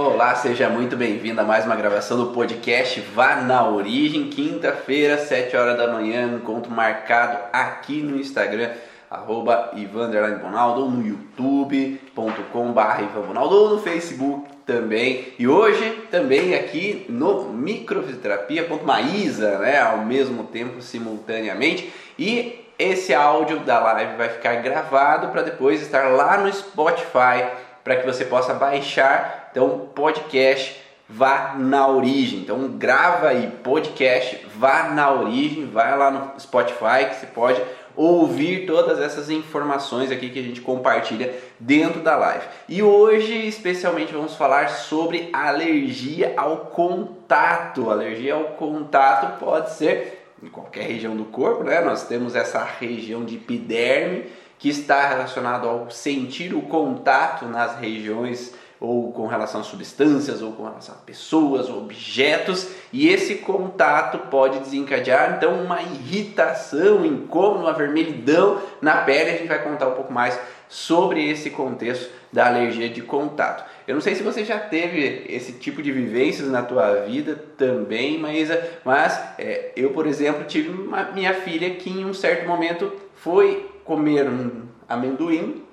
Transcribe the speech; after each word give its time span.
Olá, 0.00 0.36
seja 0.36 0.68
muito 0.68 0.96
bem-vindo 0.96 1.40
a 1.40 1.44
mais 1.44 1.64
uma 1.64 1.74
gravação 1.74 2.16
do 2.16 2.26
podcast 2.26 3.00
Vá 3.16 3.34
na 3.34 3.68
Origem, 3.68 4.30
quinta-feira, 4.30 5.18
7 5.18 5.56
horas 5.56 5.76
da 5.76 5.88
manhã, 5.88 6.36
encontro 6.36 6.70
marcado 6.70 7.36
aqui 7.52 8.00
no 8.00 8.16
Instagram, 8.16 8.70
arroba 9.10 9.72
ou 9.74 10.88
no 10.88 11.04
youtube.com.br 11.04 13.40
ou 13.40 13.70
no 13.70 13.80
Facebook 13.80 14.48
também. 14.64 15.32
E 15.36 15.48
hoje 15.48 16.06
também 16.12 16.54
aqui 16.54 17.04
no 17.08 17.46
microfisioterapia.maísa, 17.46 19.58
né, 19.58 19.80
ao 19.80 19.98
mesmo 19.98 20.44
tempo, 20.44 20.80
simultaneamente. 20.80 21.92
E 22.16 22.64
esse 22.78 23.12
áudio 23.12 23.58
da 23.58 23.80
live 23.80 24.16
vai 24.16 24.28
ficar 24.28 24.54
gravado 24.62 25.32
para 25.32 25.42
depois 25.42 25.82
estar 25.82 26.10
lá 26.10 26.38
no 26.38 26.52
Spotify 26.52 27.48
para 27.82 27.96
que 27.96 28.06
você 28.06 28.24
possa 28.26 28.54
baixar 28.54 29.47
então 29.58 29.88
podcast 29.92 30.80
vá 31.08 31.56
na 31.58 31.88
origem. 31.88 32.38
Então 32.38 32.68
grava 32.68 33.30
aí 33.30 33.50
podcast 33.64 34.46
vá 34.56 34.84
na 34.90 35.10
origem, 35.10 35.66
vai 35.66 35.98
lá 35.98 36.12
no 36.12 36.40
Spotify 36.40 37.06
que 37.08 37.16
você 37.16 37.26
pode 37.26 37.60
ouvir 37.96 38.66
todas 38.66 39.00
essas 39.00 39.28
informações 39.28 40.12
aqui 40.12 40.30
que 40.30 40.38
a 40.38 40.42
gente 40.42 40.60
compartilha 40.60 41.34
dentro 41.58 42.00
da 42.00 42.14
live. 42.14 42.46
E 42.68 42.84
hoje, 42.84 43.48
especialmente, 43.48 44.12
vamos 44.12 44.36
falar 44.36 44.68
sobre 44.68 45.28
alergia 45.32 46.34
ao 46.36 46.58
contato. 46.66 47.90
Alergia 47.90 48.34
ao 48.34 48.44
contato 48.50 49.40
pode 49.40 49.72
ser 49.72 50.22
em 50.40 50.46
qualquer 50.46 50.84
região 50.84 51.16
do 51.16 51.24
corpo, 51.24 51.64
né? 51.64 51.80
Nós 51.80 52.04
temos 52.04 52.36
essa 52.36 52.62
região 52.62 53.24
de 53.24 53.34
epiderme 53.34 54.26
que 54.56 54.68
está 54.68 55.08
relacionado 55.08 55.68
ao 55.68 55.90
sentir 55.90 56.54
o 56.54 56.62
contato 56.62 57.44
nas 57.46 57.76
regiões 57.80 58.54
ou 58.80 59.12
com 59.12 59.26
relação 59.26 59.60
a 59.60 59.64
substâncias, 59.64 60.40
ou 60.40 60.52
com 60.52 60.64
relação 60.64 60.94
a 60.94 60.98
pessoas, 60.98 61.68
objetos, 61.68 62.68
e 62.92 63.08
esse 63.08 63.36
contato 63.36 64.18
pode 64.30 64.60
desencadear 64.60 65.36
então 65.36 65.62
uma 65.62 65.82
irritação, 65.82 66.98
um 66.98 67.04
incômodo, 67.04 67.64
uma 67.64 67.72
vermelhidão 67.72 68.60
na 68.80 68.98
pele. 68.98 69.30
A 69.30 69.36
gente 69.36 69.48
vai 69.48 69.62
contar 69.62 69.88
um 69.88 69.94
pouco 69.94 70.12
mais 70.12 70.38
sobre 70.68 71.28
esse 71.28 71.50
contexto 71.50 72.10
da 72.32 72.46
alergia 72.46 72.88
de 72.88 73.00
contato. 73.00 73.64
Eu 73.86 73.94
não 73.94 74.02
sei 74.02 74.14
se 74.14 74.22
você 74.22 74.44
já 74.44 74.58
teve 74.58 75.24
esse 75.28 75.52
tipo 75.52 75.82
de 75.82 75.90
vivências 75.90 76.48
na 76.48 76.62
tua 76.62 77.06
vida 77.06 77.42
também, 77.56 78.18
Maísa, 78.18 78.62
mas 78.84 79.18
é, 79.38 79.72
eu, 79.74 79.90
por 79.90 80.06
exemplo, 80.06 80.44
tive 80.44 80.68
uma, 80.68 81.04
minha 81.04 81.32
filha 81.32 81.70
que 81.70 81.90
em 81.90 82.04
um 82.04 82.12
certo 82.12 82.46
momento 82.46 82.92
foi 83.14 83.66
comer 83.84 84.28
um 84.28 84.68
amendoim 84.86 85.64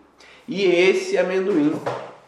e 0.48 0.64
esse 0.64 1.18
amendoim 1.18 1.74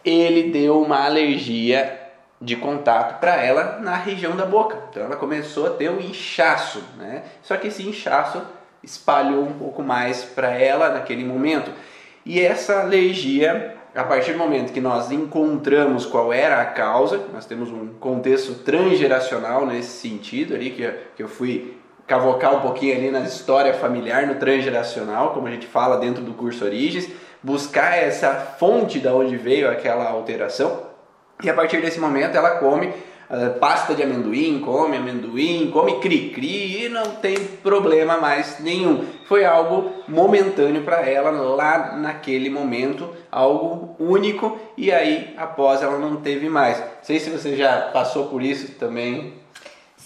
ele 0.09 0.51
deu 0.51 0.81
uma 0.81 1.05
alergia 1.05 1.99
de 2.39 2.55
contato 2.55 3.19
para 3.19 3.43
ela 3.43 3.79
na 3.81 3.95
região 3.95 4.35
da 4.35 4.45
boca. 4.45 4.77
Então 4.89 5.03
ela 5.03 5.15
começou 5.15 5.67
a 5.67 5.69
ter 5.71 5.89
um 5.89 5.99
inchaço, 5.99 6.83
né? 6.97 7.23
Só 7.41 7.57
que 7.57 7.67
esse 7.67 7.83
inchaço 7.83 8.41
espalhou 8.83 9.43
um 9.43 9.53
pouco 9.53 9.81
mais 9.81 10.23
para 10.23 10.51
ela 10.51 10.89
naquele 10.89 11.23
momento. 11.23 11.71
E 12.25 12.39
essa 12.39 12.81
alergia, 12.81 13.75
a 13.95 14.03
partir 14.03 14.33
do 14.33 14.37
momento 14.37 14.71
que 14.71 14.81
nós 14.81 15.11
encontramos 15.11 16.05
qual 16.05 16.31
era 16.31 16.61
a 16.61 16.65
causa, 16.65 17.21
nós 17.33 17.45
temos 17.45 17.69
um 17.69 17.87
contexto 17.99 18.53
transgeracional 18.63 19.65
nesse 19.65 19.99
sentido 19.99 20.53
ali 20.53 20.69
que, 20.69 20.89
que 21.15 21.23
eu 21.23 21.27
fui 21.27 21.75
cavocar 22.05 22.55
um 22.55 22.61
pouquinho 22.61 22.95
ali 22.95 23.11
na 23.11 23.21
história 23.21 23.73
familiar, 23.73 24.27
no 24.27 24.35
transgeracional, 24.35 25.31
como 25.33 25.47
a 25.47 25.51
gente 25.51 25.67
fala 25.67 25.97
dentro 25.97 26.23
do 26.23 26.33
curso 26.33 26.63
Origens 26.63 27.09
buscar 27.47 27.97
essa 27.97 28.33
fonte 28.59 28.99
da 28.99 29.15
onde 29.15 29.37
veio 29.37 29.71
aquela 29.71 30.09
alteração. 30.09 30.85
E 31.41 31.49
a 31.49 31.53
partir 31.53 31.79
desse 31.81 31.97
momento 31.97 32.35
ela 32.35 32.57
come 32.57 32.87
uh, 32.87 33.57
pasta 33.57 33.95
de 33.95 34.03
amendoim, 34.03 34.59
come 34.59 34.97
amendoim, 34.97 35.71
come 35.71 36.01
cri-cri 36.01 36.83
e 36.83 36.89
não 36.89 37.05
tem 37.15 37.37
problema 37.63 38.17
mais 38.17 38.59
nenhum. 38.59 39.05
Foi 39.25 39.45
algo 39.45 39.93
momentâneo 40.09 40.83
para 40.83 41.09
ela 41.09 41.31
lá 41.31 41.95
naquele 41.95 42.49
momento, 42.49 43.09
algo 43.31 43.95
único 43.97 44.59
e 44.75 44.91
aí 44.91 45.33
após 45.37 45.81
ela 45.81 45.97
não 45.97 46.17
teve 46.17 46.49
mais. 46.49 46.77
Não 46.77 46.85
sei 47.01 47.17
se 47.17 47.29
você 47.29 47.55
já 47.55 47.89
passou 47.93 48.25
por 48.25 48.41
isso 48.41 48.73
também. 48.73 49.35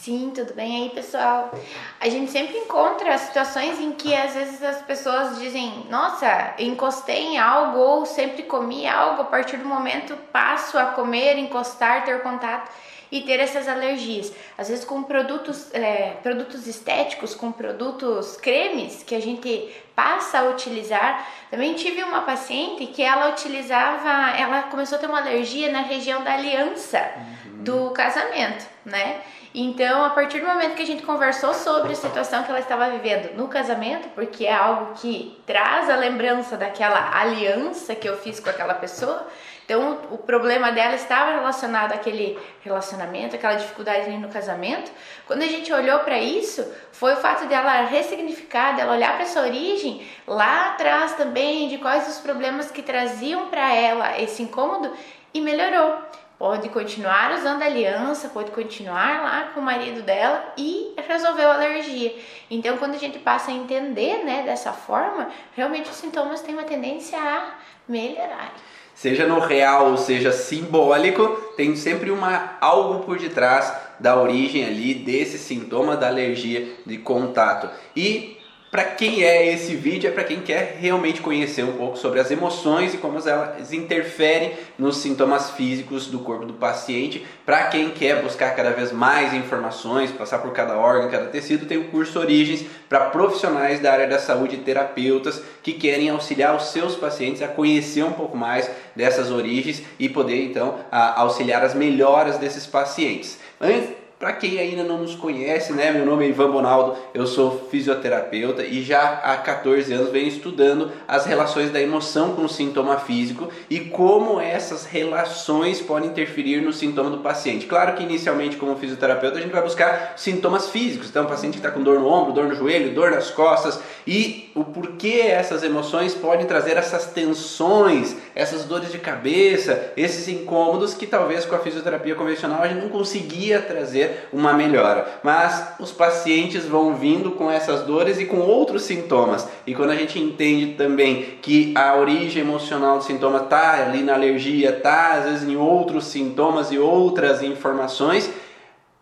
Sim, 0.02 0.32
tudo 0.34 0.56
bem 0.56 0.82
aí, 0.82 0.90
pessoal? 0.90 1.52
A 2.00 2.10
gente 2.10 2.32
sempre 2.32 2.58
encontra 2.58 3.16
situações 3.20 3.80
em 3.80 3.92
que 3.92 4.16
às 4.16 4.34
vezes 4.34 4.64
as 4.64 4.82
pessoas 4.82 5.38
dizem: 5.38 5.86
Nossa, 5.92 6.56
encostei 6.58 7.20
em 7.20 7.38
algo 7.38 7.78
ou 7.78 8.06
sempre 8.08 8.42
comi 8.42 8.88
algo, 8.88 9.22
a 9.22 9.26
partir 9.26 9.58
do 9.58 9.66
momento 9.66 10.18
passo 10.34 10.76
a 10.80 10.86
comer, 10.86 11.38
encostar, 11.38 12.04
ter 12.04 12.20
contato 12.24 12.72
e 13.12 13.22
ter 13.22 13.40
essas 13.40 13.68
alergias. 13.68 14.34
Às 14.58 14.70
vezes 14.70 14.84
com 14.84 15.04
produtos, 15.04 15.72
é, 15.72 16.16
produtos 16.24 16.66
estéticos, 16.66 17.36
com 17.36 17.52
produtos 17.52 18.38
cremes 18.38 19.04
que 19.04 19.14
a 19.14 19.22
gente 19.22 19.72
passa 19.96 20.40
a 20.40 20.50
utilizar. 20.50 21.28
Também 21.52 21.76
tive 21.76 22.02
uma 22.02 22.22
paciente 22.22 22.88
que 22.88 23.04
ela 23.04 23.30
utilizava, 23.30 24.36
ela 24.36 24.64
começou 24.64 24.98
a 24.98 25.00
ter 25.00 25.06
uma 25.06 25.20
alergia 25.20 25.72
na 25.72 25.82
região 25.82 26.24
da 26.24 26.34
aliança 26.34 27.08
uhum. 27.46 27.64
do 27.64 27.92
casamento, 27.92 28.66
né? 28.84 29.22
Então, 29.54 30.06
a 30.06 30.10
partir 30.12 30.40
do 30.40 30.48
momento 30.48 30.76
que 30.76 30.82
a 30.84 30.86
gente 30.86 31.04
conversou 31.04 31.54
sobre 31.54 31.92
a 31.92 31.96
situação 31.96 32.44
que 32.44 32.50
ela 32.50 32.60
estava 32.60 32.90
vivendo 32.90 33.36
no 33.36 33.50
casamento, 33.50 34.08
porque 34.16 34.46
é 34.46 34.54
algo 34.54 34.94
que 34.96 35.38
traz 35.46 35.90
a 35.90 35.98
lembrança 35.98 36.56
daquela 36.56 37.20
aliança 37.20 37.94
que 37.94 38.08
eu 38.08 38.18
fiz 38.18 38.40
com 38.40 38.50
aquela 38.50 38.74
pessoa, 38.74 39.28
então 39.66 40.00
o 40.10 40.18
problema 40.18 40.72
dela 40.72 40.96
estava 40.96 41.32
relacionado 41.32 41.94
àquele 41.94 42.40
relacionamento, 42.62 43.36
aquela 43.36 43.56
dificuldade 43.56 44.02
ali 44.02 44.18
no 44.18 44.30
casamento. 44.30 44.92
Quando 45.28 45.44
a 45.44 45.48
gente 45.48 45.72
olhou 45.72 46.00
para 46.00 46.18
isso, 46.18 46.66
foi 46.92 47.14
o 47.14 47.18
fato 47.18 47.46
dela 47.46 47.82
ressignificar, 47.84 48.76
dela 48.76 48.94
olhar 48.94 49.14
para 49.14 49.24
essa 49.24 49.42
origem 49.42 50.06
lá 50.26 50.70
atrás 50.70 51.14
também, 51.16 51.68
de 51.68 51.78
quais 51.78 52.08
os 52.08 52.20
problemas 52.20 52.72
que 52.72 52.82
traziam 52.82 53.48
para 53.48 53.74
ela 53.74 54.20
esse 54.20 54.42
incômodo 54.42 54.92
e 55.34 55.40
melhorou 55.40 56.00
pode 56.42 56.70
continuar 56.70 57.36
usando 57.38 57.62
aliança, 57.62 58.28
pode 58.30 58.50
continuar 58.50 59.22
lá 59.22 59.52
com 59.54 59.60
o 59.60 59.64
marido 59.64 60.02
dela 60.02 60.44
e 60.58 60.92
resolveu 61.08 61.52
a 61.52 61.54
alergia. 61.54 62.16
Então, 62.50 62.78
quando 62.78 62.96
a 62.96 62.98
gente 62.98 63.20
passa 63.20 63.52
a 63.52 63.54
entender, 63.54 64.26
né, 64.26 64.42
dessa 64.44 64.74
forma, 64.74 65.30
realmente 65.56 65.92
os 65.92 65.98
sintomas 65.98 66.42
têm 66.42 66.56
uma 66.56 66.64
tendência 66.64 67.16
a 67.20 67.54
melhorar. 67.88 68.56
Seja 68.96 69.28
no 69.28 69.40
real, 69.40 69.96
seja 69.98 70.32
simbólico, 70.32 71.28
tem 71.56 71.76
sempre 71.76 72.10
uma 72.10 72.58
algo 72.60 73.06
por 73.06 73.20
detrás 73.20 73.72
da 74.00 74.20
origem 74.20 74.66
ali 74.66 74.96
desse 74.96 75.38
sintoma 75.38 75.96
da 75.96 76.08
alergia 76.08 76.74
de 76.88 76.98
contato. 76.98 77.70
E 77.96 78.41
para 78.72 78.86
quem 78.86 79.22
é 79.24 79.54
esse 79.54 79.76
vídeo? 79.76 80.08
É 80.08 80.14
para 80.14 80.24
quem 80.24 80.40
quer 80.40 80.78
realmente 80.80 81.20
conhecer 81.20 81.62
um 81.64 81.74
pouco 81.74 81.98
sobre 81.98 82.22
as 82.22 82.32
emoções 82.32 82.94
e 82.94 82.98
como 82.98 83.20
elas 83.20 83.74
interferem 83.74 84.54
nos 84.80 84.98
sintomas 84.98 85.52
físicos 85.52 86.08
do 86.08 86.20
corpo 86.20 86.46
do 86.46 86.54
paciente. 86.54 87.26
Para 87.46 87.66
quem 87.66 87.90
quer 87.90 88.24
buscar 88.24 88.56
cada 88.56 88.72
vez 88.72 88.94
mais 88.94 89.34
informações, 89.34 90.10
passar 90.12 90.40
por 90.40 90.54
cada 90.54 90.78
órgão, 90.78 91.12
cada 91.12 91.26
tecido, 91.26 91.66
tem 91.66 91.78
o 91.78 91.90
curso 91.90 92.18
Origens 92.18 92.66
para 92.88 93.10
profissionais 93.10 93.82
da 93.82 93.92
área 93.92 94.08
da 94.08 94.20
saúde 94.20 94.56
e 94.56 94.60
terapeutas 94.60 95.44
que 95.62 95.74
querem 95.74 96.10
auxiliar 96.10 96.56
os 96.56 96.68
seus 96.72 96.96
pacientes 96.96 97.42
a 97.42 97.50
conhecer 97.50 98.04
um 98.04 98.14
pouco 98.14 98.38
mais 98.38 98.72
dessas 98.96 99.32
origens 99.32 99.84
e 100.00 100.08
poder 100.08 100.46
então 100.46 100.80
auxiliar 100.90 101.62
as 101.64 101.74
melhoras 101.74 102.38
desses 102.38 102.66
pacientes. 102.66 103.38
Antes, 103.60 104.01
para 104.22 104.34
quem 104.34 104.60
ainda 104.60 104.84
não 104.84 105.00
nos 105.00 105.16
conhece, 105.16 105.74
né, 105.74 105.92
meu 105.92 106.06
nome 106.06 106.26
é 106.26 106.30
Ivan 106.30 106.52
Bonaldo, 106.52 106.96
eu 107.12 107.26
sou 107.26 107.68
fisioterapeuta 107.72 108.64
e 108.64 108.84
já 108.84 109.20
há 109.24 109.36
14 109.38 109.92
anos 109.92 110.12
venho 110.12 110.28
estudando 110.28 110.92
as 111.08 111.26
relações 111.26 111.72
da 111.72 111.82
emoção 111.82 112.36
com 112.36 112.44
o 112.44 112.50
sintoma 112.50 113.00
físico 113.00 113.50
e 113.68 113.80
como 113.80 114.40
essas 114.40 114.86
relações 114.86 115.82
podem 115.82 116.12
interferir 116.12 116.62
no 116.62 116.72
sintoma 116.72 117.10
do 117.10 117.18
paciente. 117.18 117.66
Claro 117.66 117.96
que 117.96 118.04
inicialmente 118.04 118.58
como 118.58 118.76
fisioterapeuta 118.76 119.40
a 119.40 119.42
gente 119.42 119.52
vai 119.52 119.64
buscar 119.64 120.14
sintomas 120.16 120.70
físicos, 120.70 121.10
então 121.10 121.26
o 121.26 121.28
paciente 121.28 121.54
que 121.54 121.60
está 121.60 121.72
com 121.72 121.82
dor 121.82 122.00
no 122.00 122.08
ombro, 122.08 122.32
dor 122.32 122.46
no 122.46 122.54
joelho, 122.54 122.94
dor 122.94 123.10
nas 123.10 123.32
costas 123.32 123.80
e 124.06 124.52
o 124.54 124.64
porquê 124.64 125.22
essas 125.30 125.64
emoções 125.64 126.14
podem 126.14 126.46
trazer 126.46 126.78
essas 126.78 127.08
tensões, 127.08 128.16
essas 128.36 128.66
dores 128.66 128.92
de 128.92 129.00
cabeça, 129.00 129.92
esses 129.98 130.28
incômodos 130.28 130.94
que 130.94 131.08
talvez 131.08 131.44
com 131.44 131.56
a 131.56 131.60
fisioterapia 131.60 132.14
convencional 132.14 132.62
a 132.62 132.68
gente 132.68 132.82
não 132.82 132.90
conseguia 132.90 133.60
trazer 133.60 134.11
uma 134.32 134.54
melhora. 134.54 135.06
Mas 135.24 135.74
os 135.80 135.92
pacientes 135.92 136.66
vão 136.66 136.96
vindo 136.96 137.32
com 137.32 137.52
essas 137.52 137.82
dores 137.82 138.20
e 138.20 138.26
com 138.26 138.40
outros 138.40 138.84
sintomas. 138.84 139.48
E 139.66 139.74
quando 139.74 139.92
a 139.92 139.96
gente 139.96 140.20
entende 140.20 140.74
também 140.74 141.38
que 141.42 141.74
a 141.76 141.96
origem 141.96 142.42
emocional 142.42 142.98
do 142.98 143.04
sintoma 143.04 143.40
está 143.40 143.74
ali 143.82 144.02
na 144.04 144.14
alergia, 144.14 144.70
está 144.70 145.14
às 145.14 145.26
vezes 145.26 145.50
em 145.50 145.56
outros 145.56 146.06
sintomas 146.06 146.72
e 146.72 146.78
outras 146.78 147.42
informações, 147.42 148.32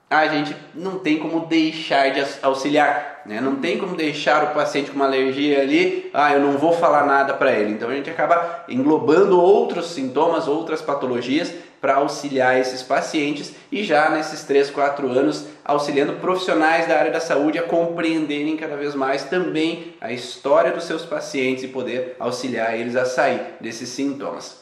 a 0.10 0.28
gente 0.28 0.56
não 0.74 0.98
tem 0.98 1.20
como 1.20 1.46
deixar 1.46 2.10
de 2.10 2.26
auxiliar, 2.42 3.22
né? 3.28 3.40
não 3.40 3.58
tem 3.58 3.78
como 3.78 3.96
deixar 3.96 4.44
o 4.44 4.54
paciente 4.56 4.90
com 4.90 4.96
uma 4.96 5.06
alergia 5.06 5.62
ali, 5.62 6.10
ah, 6.14 6.34
eu 6.34 6.40
não 6.40 6.58
vou 6.58 6.74
falar 6.74 7.06
nada 7.06 7.36
para 7.36 7.52
ele. 7.52 7.74
Então 7.74 7.90
a 7.90 7.94
gente 7.94 8.10
acaba 8.10 8.66
englobando 8.68 9.40
outros 9.40 9.92
sintomas, 9.92 10.48
outras 10.48 10.82
patologias 10.82 11.54
para 11.82 11.96
auxiliar 11.96 12.60
esses 12.60 12.84
pacientes 12.84 13.54
e 13.72 13.84
já 13.84 14.10
nesses 14.10 14.44
3, 14.44 14.70
4 14.70 15.10
anos 15.10 15.46
auxiliando 15.64 16.14
profissionais 16.14 16.88
da 16.88 16.98
área 16.98 17.12
da 17.12 17.20
saúde 17.20 17.60
a 17.60 17.64
compreenderem 17.64 18.58
cada 18.58 18.76
vez 18.76 18.96
mais 18.96 19.24
também 19.24 19.96
a 20.02 20.12
história 20.12 20.72
dos 20.72 20.84
seus 20.84 21.06
pacientes 21.06 21.64
e 21.64 21.68
poder 21.68 22.16
auxiliar 22.20 22.78
eles 22.78 22.96
a 22.96 23.06
sair 23.06 23.42
desses 23.62 23.90
sintomas. 23.90 24.59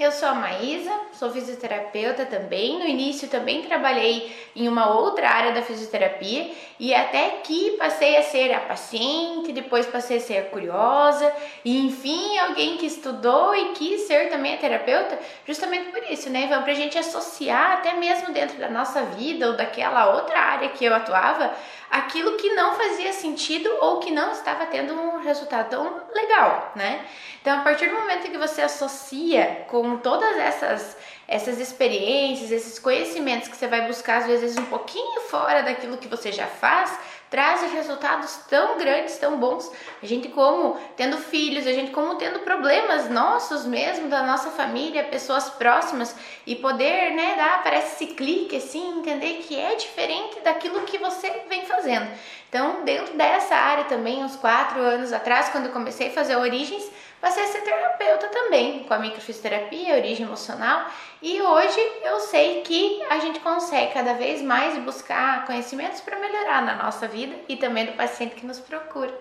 Eu 0.00 0.10
sou 0.10 0.30
a 0.30 0.34
Maísa, 0.34 0.90
sou 1.12 1.30
fisioterapeuta 1.30 2.24
também. 2.24 2.78
No 2.78 2.86
início 2.86 3.28
também 3.28 3.60
trabalhei 3.60 4.34
em 4.56 4.66
uma 4.66 4.94
outra 4.94 5.28
área 5.28 5.52
da 5.52 5.60
fisioterapia 5.60 6.50
e 6.78 6.94
até 6.94 7.28
que 7.44 7.72
passei 7.72 8.16
a 8.16 8.22
ser 8.22 8.50
a 8.54 8.60
paciente, 8.60 9.52
depois 9.52 9.84
passei 9.84 10.16
a 10.16 10.20
ser 10.20 10.38
a 10.38 10.44
curiosa 10.44 11.30
e 11.62 11.84
enfim 11.84 12.38
alguém 12.38 12.78
que 12.78 12.86
estudou 12.86 13.54
e 13.54 13.72
quis 13.72 14.06
ser 14.06 14.30
também 14.30 14.54
a 14.54 14.56
terapeuta, 14.56 15.18
justamente 15.46 15.90
por 15.90 16.02
isso, 16.10 16.30
né? 16.30 16.46
Para 16.46 16.72
a 16.72 16.74
gente 16.74 16.96
associar 16.96 17.72
até 17.72 17.92
mesmo 17.92 18.32
dentro 18.32 18.56
da 18.56 18.70
nossa 18.70 19.02
vida 19.02 19.48
ou 19.48 19.52
daquela 19.54 20.14
outra 20.14 20.38
área 20.38 20.70
que 20.70 20.82
eu 20.82 20.94
atuava, 20.94 21.52
aquilo 21.90 22.38
que 22.38 22.54
não 22.54 22.74
fazia 22.74 23.12
sentido 23.12 23.68
ou 23.82 23.98
que 23.98 24.10
não 24.10 24.32
estava 24.32 24.64
tendo 24.64 24.94
um 24.94 25.18
resultado 25.18 25.76
legal, 26.14 26.72
né? 26.74 27.04
Então, 27.40 27.58
a 27.58 27.62
partir 27.62 27.88
do 27.88 27.94
momento 27.94 28.30
que 28.30 28.38
você 28.38 28.62
associa 28.62 29.64
com 29.68 29.98
todas 29.98 30.36
essas 30.36 30.96
essas 31.26 31.60
experiências, 31.60 32.50
esses 32.50 32.76
conhecimentos 32.80 33.46
que 33.46 33.56
você 33.56 33.68
vai 33.68 33.86
buscar 33.86 34.16
às 34.16 34.26
vezes 34.26 34.56
um 34.58 34.64
pouquinho 34.64 35.20
fora 35.28 35.62
daquilo 35.62 35.96
que 35.96 36.08
você 36.08 36.32
já 36.32 36.48
faz, 36.48 36.98
trazem 37.30 37.70
resultados 37.70 38.40
tão 38.48 38.76
grandes, 38.76 39.16
tão 39.16 39.38
bons. 39.38 39.70
A 40.02 40.06
gente 40.06 40.28
como 40.28 40.76
tendo 40.96 41.16
filhos, 41.16 41.66
a 41.66 41.72
gente 41.72 41.92
como 41.92 42.16
tendo 42.16 42.40
problemas 42.40 43.08
nossos 43.08 43.64
mesmo, 43.64 44.08
da 44.08 44.24
nossa 44.24 44.50
família, 44.50 45.04
pessoas 45.04 45.48
próximas 45.48 46.14
e 46.44 46.56
poder, 46.56 47.12
né, 47.12 47.36
dar 47.36 47.62
parece 47.62 48.04
esse 48.04 48.14
clique 48.14 48.56
assim, 48.56 48.98
entender 48.98 49.34
que 49.46 49.58
é 49.58 49.76
diferente 49.76 50.40
daquilo 50.40 50.80
que 50.82 50.98
você 50.98 51.30
vem 51.48 51.64
fazendo. 51.64 52.10
Então, 52.48 52.84
dentro 52.84 53.16
dessa 53.16 53.54
área 53.54 53.84
também, 53.84 54.24
uns 54.24 54.34
quatro 54.34 54.80
anos 54.80 55.12
atrás, 55.12 55.50
quando 55.50 55.66
eu 55.66 55.72
comecei 55.72 56.08
a 56.08 56.12
fazer 56.12 56.34
Origens, 56.34 56.90
passei 57.20 57.44
a 57.44 57.46
ser 57.46 57.60
terapeuta 57.60 58.28
também, 58.28 58.84
com 58.84 58.94
a 58.94 58.98
microfisioterapia, 58.98 59.96
origem 59.96 60.26
emocional, 60.26 60.86
e 61.20 61.40
hoje 61.40 61.78
eu 62.02 62.18
sei 62.20 62.62
que 62.62 63.02
a 63.10 63.18
gente 63.18 63.40
consegue 63.40 63.92
cada 63.92 64.14
vez 64.14 64.40
mais 64.40 64.82
buscar 64.82 65.46
conhecimentos 65.46 66.00
para 66.00 66.18
melhorar 66.18 66.64
na 66.64 66.76
nossa 66.82 67.06
vida 67.06 67.34
e 67.48 67.56
também 67.56 67.86
do 67.86 67.92
paciente 67.92 68.34
que 68.34 68.46
nos 68.46 68.58
procura. 68.58 69.12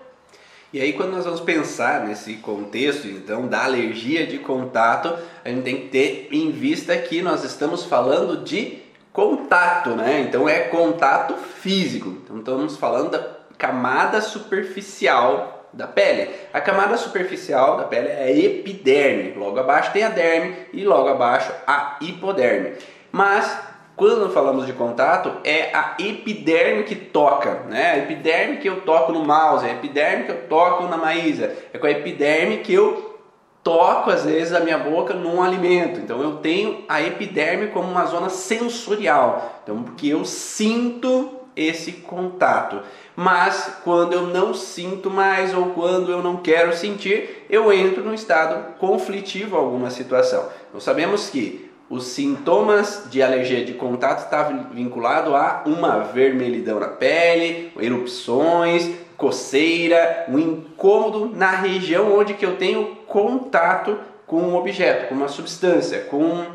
E 0.71 0.79
aí 0.79 0.93
quando 0.93 1.13
nós 1.13 1.25
vamos 1.25 1.41
pensar 1.41 2.05
nesse 2.05 2.35
contexto, 2.35 3.07
então, 3.07 3.47
da 3.47 3.63
alergia 3.63 4.27
de 4.27 4.37
contato, 4.37 5.17
a 5.43 5.49
gente 5.49 5.63
tem 5.63 5.81
que 5.81 5.87
ter 5.87 6.29
em 6.31 6.51
vista 6.51 6.95
que 6.95 7.21
nós 7.21 7.43
estamos 7.43 7.85
falando 7.85 8.43
de 8.43 8.83
contato, 9.11 9.89
né? 9.89 10.21
Então 10.21 10.47
é 10.47 10.59
contato 10.59 11.35
físico. 11.35 12.09
Então 12.23 12.37
estamos 12.37 12.77
falando 12.77 13.09
da 13.09 13.39
camada 13.57 14.21
superficial 14.21 15.58
da 15.73 15.87
pele. 15.87 16.29
A 16.53 16.59
camada 16.61 16.97
superficial 16.97 17.77
da 17.77 17.83
pele 17.83 18.07
é 18.09 18.23
a 18.23 18.31
epiderme, 18.31 19.33
logo 19.37 19.59
abaixo 19.59 19.91
tem 19.91 20.03
a 20.03 20.09
derme 20.09 20.55
e 20.73 20.83
logo 20.83 21.09
abaixo 21.09 21.51
a 21.67 21.97
hipoderme. 22.01 22.73
Mas 23.11 23.69
quando 23.95 24.31
falamos 24.31 24.65
de 24.65 24.71
contato, 24.71 25.41
é 25.43 25.75
a 25.75 25.95
epiderme 25.99 26.83
que 26.83 26.95
toca, 26.95 27.63
né? 27.67 27.91
A 27.91 27.97
epiderme 27.97 28.57
que 28.57 28.69
eu 28.69 28.81
toco 28.81 29.11
no 29.11 29.25
mouse, 29.25 29.65
a 29.65 29.73
epiderme 29.73 30.23
que 30.23 30.31
eu 30.31 30.47
toco 30.47 30.83
na 30.85 30.95
maísa, 30.95 31.53
é 31.73 31.77
com 31.77 31.85
a 31.85 31.91
epiderme 31.91 32.59
que 32.59 32.73
eu 32.73 33.19
toco 33.61 34.09
às 34.09 34.23
vezes 34.23 34.53
a 34.53 34.61
minha 34.61 34.77
boca 34.77 35.13
num 35.13 35.41
alimento. 35.41 35.99
Então 35.99 36.21
eu 36.21 36.37
tenho 36.37 36.85
a 36.87 37.01
epiderme 37.01 37.67
como 37.67 37.89
uma 37.89 38.05
zona 38.05 38.29
sensorial. 38.29 39.61
Então 39.63 39.83
porque 39.83 40.07
eu 40.07 40.23
sinto 40.23 41.38
esse 41.59 41.91
contato. 41.91 42.81
Mas 43.15 43.79
quando 43.83 44.13
eu 44.13 44.27
não 44.27 44.53
sinto 44.53 45.09
mais 45.09 45.53
ou 45.53 45.67
quando 45.71 46.11
eu 46.11 46.23
não 46.23 46.37
quero 46.37 46.75
sentir, 46.75 47.45
eu 47.49 47.71
entro 47.73 48.03
num 48.03 48.13
estado 48.13 48.77
conflitivo 48.77 49.57
alguma 49.57 49.89
situação. 49.89 50.47
Nós 50.73 50.83
sabemos 50.83 51.29
que 51.29 51.69
os 51.89 52.05
sintomas 52.05 53.07
de 53.09 53.21
alergia 53.21 53.65
de 53.65 53.73
contato 53.73 54.19
estão 54.19 54.67
vinculados 54.71 55.33
a 55.33 55.63
uma 55.65 55.99
vermelhidão 55.99 56.79
na 56.79 56.87
pele, 56.87 57.73
erupções, 57.79 58.91
coceira, 59.17 60.25
um 60.29 60.37
incômodo 60.37 61.35
na 61.35 61.51
região 61.51 62.17
onde 62.17 62.35
que 62.35 62.45
eu 62.45 62.55
tenho 62.55 62.95
contato 63.07 63.99
com 64.25 64.41
um 64.41 64.55
objeto, 64.55 65.09
com 65.09 65.15
uma 65.15 65.27
substância, 65.27 66.01
com 66.01 66.45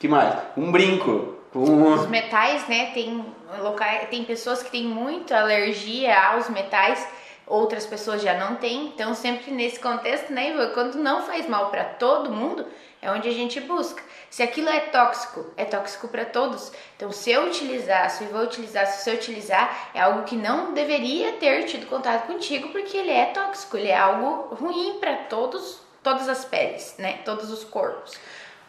que 0.00 0.08
mais? 0.08 0.34
Um 0.56 0.72
brinco, 0.72 1.34
com 1.52 1.92
os 1.92 2.08
metais, 2.08 2.66
né? 2.66 2.86
Tem 2.86 3.24
locais, 3.60 4.08
tem 4.08 4.24
pessoas 4.24 4.62
que 4.62 4.70
têm 4.70 4.84
muita 4.84 5.40
alergia 5.40 6.18
aos 6.28 6.48
metais, 6.48 7.06
outras 7.46 7.86
pessoas 7.86 8.22
já 8.22 8.34
não 8.34 8.56
têm. 8.56 8.86
Então, 8.86 9.14
sempre 9.14 9.50
nesse 9.50 9.80
contexto, 9.80 10.32
né, 10.32 10.52
quando 10.74 10.96
não 10.96 11.22
faz 11.22 11.48
mal 11.48 11.70
para 11.70 11.84
todo 11.84 12.30
mundo, 12.30 12.66
é 13.00 13.10
onde 13.10 13.28
a 13.28 13.32
gente 13.32 13.60
busca. 13.60 14.02
Se 14.30 14.42
aquilo 14.42 14.68
é 14.68 14.80
tóxico, 14.80 15.44
é 15.56 15.64
tóxico 15.64 16.08
para 16.08 16.24
todos. 16.24 16.72
Então, 16.96 17.10
se 17.10 17.30
eu 17.30 17.46
utilizar, 17.46 18.08
se 18.08 18.24
eu 18.24 18.30
vou 18.30 18.42
utilizar, 18.42 18.86
se 18.86 19.10
eu 19.10 19.14
utilizar, 19.14 19.90
é 19.92 20.00
algo 20.00 20.22
que 20.22 20.36
não 20.36 20.72
deveria 20.72 21.32
ter 21.32 21.64
tido 21.64 21.86
contato 21.86 22.26
contigo, 22.26 22.68
porque 22.68 22.96
ele 22.96 23.10
é 23.10 23.26
tóxico, 23.26 23.76
ele 23.76 23.88
é 23.88 23.98
algo 23.98 24.54
ruim 24.54 24.98
para 25.00 25.16
todos, 25.24 25.80
todas 26.02 26.28
as 26.28 26.44
peles, 26.44 26.94
né, 26.96 27.18
todos 27.24 27.50
os 27.50 27.64
corpos. 27.64 28.12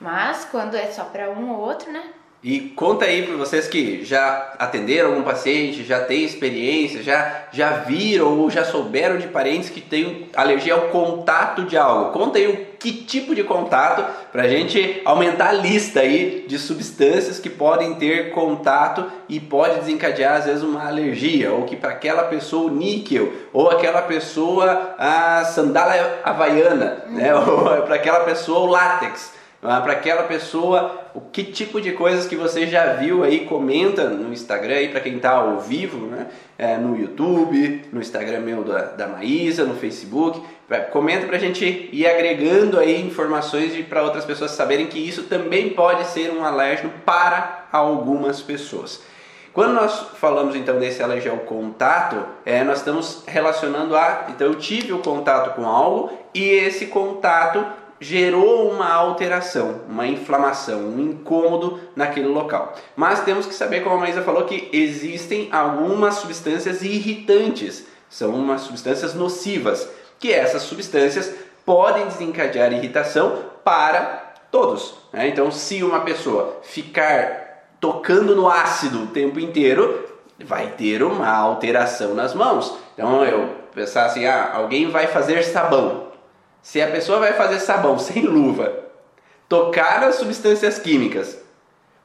Mas 0.02 0.46
quando 0.46 0.76
é 0.76 0.88
só 0.88 1.06
para 1.06 1.30
um 1.30 1.52
ou 1.52 1.60
outro, 1.60 1.92
né? 1.92 2.04
E 2.44 2.60
conta 2.60 3.06
aí 3.06 3.26
para 3.26 3.38
vocês 3.38 3.70
que 3.70 4.04
já 4.04 4.54
atenderam 4.60 5.12
algum 5.12 5.24
paciente, 5.24 5.82
já 5.86 6.02
têm 6.02 6.26
experiência, 6.26 7.02
já, 7.02 7.46
já 7.54 7.72
viram 7.72 8.38
ou 8.38 8.50
já 8.50 8.66
souberam 8.66 9.18
de 9.18 9.28
parentes 9.28 9.70
que 9.70 9.80
têm 9.80 10.28
alergia 10.36 10.74
ao 10.74 10.90
contato 10.90 11.64
de 11.64 11.78
algo. 11.78 12.12
Conta 12.12 12.38
aí 12.38 12.48
o 12.48 12.74
que 12.78 12.92
tipo 12.92 13.34
de 13.34 13.46
contato 13.46 14.06
para 14.30 14.42
a 14.42 14.48
gente 14.50 15.02
aumentar 15.06 15.50
a 15.50 15.54
lista 15.54 16.02
aí 16.02 16.44
de 16.46 16.60
substâncias 16.60 17.40
que 17.40 17.50
podem 17.50 17.94
ter 17.94 18.32
contato 18.32 19.10
e 19.30 19.40
pode 19.40 19.80
desencadear 19.80 20.36
às 20.36 20.46
vezes 20.46 20.64
uma 20.64 20.86
alergia 20.86 21.54
ou 21.54 21.64
que 21.64 21.78
para 21.78 21.92
aquela 21.92 22.24
pessoa 22.24 22.70
o 22.70 22.76
níquel 22.76 23.32
ou 23.54 23.70
aquela 23.70 24.02
pessoa 24.02 24.96
a 24.98 25.46
sandália 25.46 26.20
havaiana, 26.26 27.06
né? 27.08 27.32
ou 27.40 27.84
para 27.84 27.96
aquela 27.96 28.26
pessoa 28.26 28.60
o 28.60 28.66
látex. 28.66 29.32
Ah, 29.64 29.80
para 29.80 29.94
aquela 29.94 30.24
pessoa, 30.24 31.08
o 31.14 31.22
que 31.22 31.42
tipo 31.42 31.80
de 31.80 31.94
coisas 31.94 32.28
que 32.28 32.36
você 32.36 32.68
já 32.68 32.94
viu 32.94 33.24
aí, 33.24 33.46
comenta 33.46 34.10
no 34.10 34.34
Instagram 34.34 34.76
aí 34.76 34.90
para 34.90 35.00
quem 35.00 35.16
está 35.16 35.32
ao 35.32 35.60
vivo, 35.60 36.06
né? 36.08 36.28
É, 36.58 36.78
no 36.78 36.98
YouTube, 36.98 37.86
no 37.92 38.02
Instagram 38.02 38.42
meu 38.42 38.64
da, 38.64 38.82
da 38.82 39.08
Maísa, 39.08 39.64
no 39.64 39.76
Facebook. 39.76 40.42
Pra, 40.68 40.82
comenta 40.82 41.28
para 41.28 41.38
a 41.38 41.40
gente 41.40 41.90
ir 41.94 42.06
agregando 42.06 42.78
aí 42.78 43.02
informações 43.02 43.74
para 43.86 44.04
outras 44.04 44.26
pessoas 44.26 44.52
saberem 44.52 44.88
que 44.88 45.00
isso 45.00 45.24
também 45.24 45.70
pode 45.70 46.08
ser 46.08 46.30
um 46.32 46.44
alérgeno 46.44 46.92
para 47.06 47.68
algumas 47.72 48.42
pessoas. 48.42 49.02
Quando 49.54 49.74
nós 49.74 50.08
falamos 50.16 50.56
então 50.56 50.80
desse 50.80 51.02
alergia 51.04 51.32
ao 51.32 51.38
contato, 51.38 52.26
é, 52.44 52.64
nós 52.64 52.80
estamos 52.80 53.24
relacionando 53.28 53.96
a. 53.96 54.26
Então 54.30 54.48
eu 54.48 54.56
tive 54.56 54.92
o 54.92 55.00
contato 55.00 55.56
com 55.56 55.66
algo 55.66 56.12
e 56.34 56.44
esse 56.44 56.88
contato 56.88 57.64
gerou 58.04 58.70
uma 58.70 58.92
alteração, 58.92 59.82
uma 59.88 60.06
inflamação, 60.06 60.82
um 60.82 61.00
incômodo 61.00 61.80
naquele 61.96 62.28
local. 62.28 62.76
Mas 62.98 63.24
temos 63.24 63.46
que 63.46 63.54
saber, 63.54 63.82
como 63.82 63.96
a 63.96 64.00
Maísa 64.00 64.22
falou, 64.22 64.44
que 64.44 64.70
existem 64.74 65.48
algumas 65.52 66.16
substâncias 66.16 66.82
irritantes, 66.82 67.86
são 68.10 68.32
umas 68.32 68.62
substâncias 68.62 69.14
nocivas, 69.14 69.88
que 70.20 70.34
essas 70.34 70.64
substâncias 70.64 71.34
podem 71.66 72.06
desencadear 72.06 72.74
irritação 72.74 73.40
para 73.64 74.34
todos. 74.52 74.96
Né? 75.14 75.30
Então, 75.30 75.50
se 75.50 75.82
uma 75.82 76.02
pessoa 76.02 76.60
ficar 76.62 77.70
tocando 77.80 78.36
no 78.36 78.50
ácido 78.50 79.04
o 79.04 79.08
tempo 79.08 79.40
inteiro, 79.40 80.10
vai 80.44 80.68
ter 80.78 81.02
uma 81.04 81.30
alteração 81.30 82.14
nas 82.14 82.34
mãos. 82.34 82.76
Então, 82.94 83.24
eu 83.24 83.50
pensar 83.74 84.06
assim, 84.06 84.26
ah, 84.26 84.52
alguém 84.54 84.90
vai 84.90 85.08
fazer 85.08 85.42
sabão. 85.44 86.13
Se 86.64 86.82
a 86.82 86.90
pessoa 86.90 87.20
vai 87.20 87.34
fazer 87.34 87.60
sabão 87.60 88.00
sem 88.00 88.24
luva, 88.24 88.74
tocar 89.50 90.00
nas 90.00 90.16
substâncias 90.16 90.80
químicas, 90.80 91.38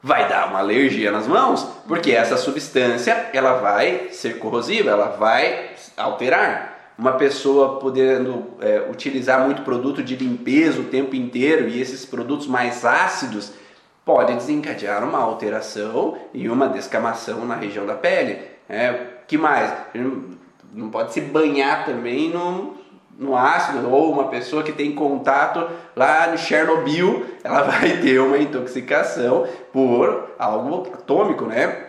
vai 0.03 0.27
dar 0.27 0.49
uma 0.49 0.59
alergia 0.59 1.11
nas 1.11 1.25
mãos, 1.25 1.63
porque 1.87 2.11
essa 2.11 2.35
substância 2.35 3.29
ela 3.33 3.53
vai 3.53 4.09
ser 4.11 4.37
corrosiva, 4.37 4.91
ela 4.91 5.15
vai 5.17 5.71
alterar. 5.95 6.77
Uma 6.97 7.13
pessoa 7.13 7.79
podendo 7.79 8.47
é, 8.59 8.85
utilizar 8.91 9.45
muito 9.45 9.61
produto 9.61 10.03
de 10.03 10.17
limpeza 10.17 10.81
o 10.81 10.85
tempo 10.85 11.15
inteiro 11.15 11.69
e 11.69 11.79
esses 11.79 12.05
produtos 12.05 12.45
mais 12.45 12.83
ácidos 12.83 13.53
pode 14.03 14.33
desencadear 14.33 15.01
uma 15.05 15.19
alteração 15.19 16.17
e 16.33 16.49
uma 16.49 16.67
descamação 16.67 17.45
na 17.45 17.55
região 17.55 17.85
da 17.85 17.95
pele. 17.95 18.41
É, 18.67 19.05
que 19.25 19.37
mais? 19.37 19.71
Não 20.73 20.89
pode 20.89 21.13
se 21.13 21.21
banhar 21.21 21.85
também 21.85 22.29
no, 22.29 22.78
no 23.19 23.35
ácido 23.35 23.91
ou 23.91 24.11
uma 24.13 24.29
pessoa 24.29 24.63
que 24.63 24.71
tem 24.71 24.95
contato 24.95 25.69
lá 25.93 26.27
no 26.27 26.37
Chernobyl, 26.37 27.25
ela 27.43 27.63
vai 27.69 27.97
ter 27.97 28.17
uma 28.19 28.37
intoxicação 28.37 29.45
por 29.73 30.33
algo 30.39 30.87
atômico, 30.93 31.45
né? 31.45 31.87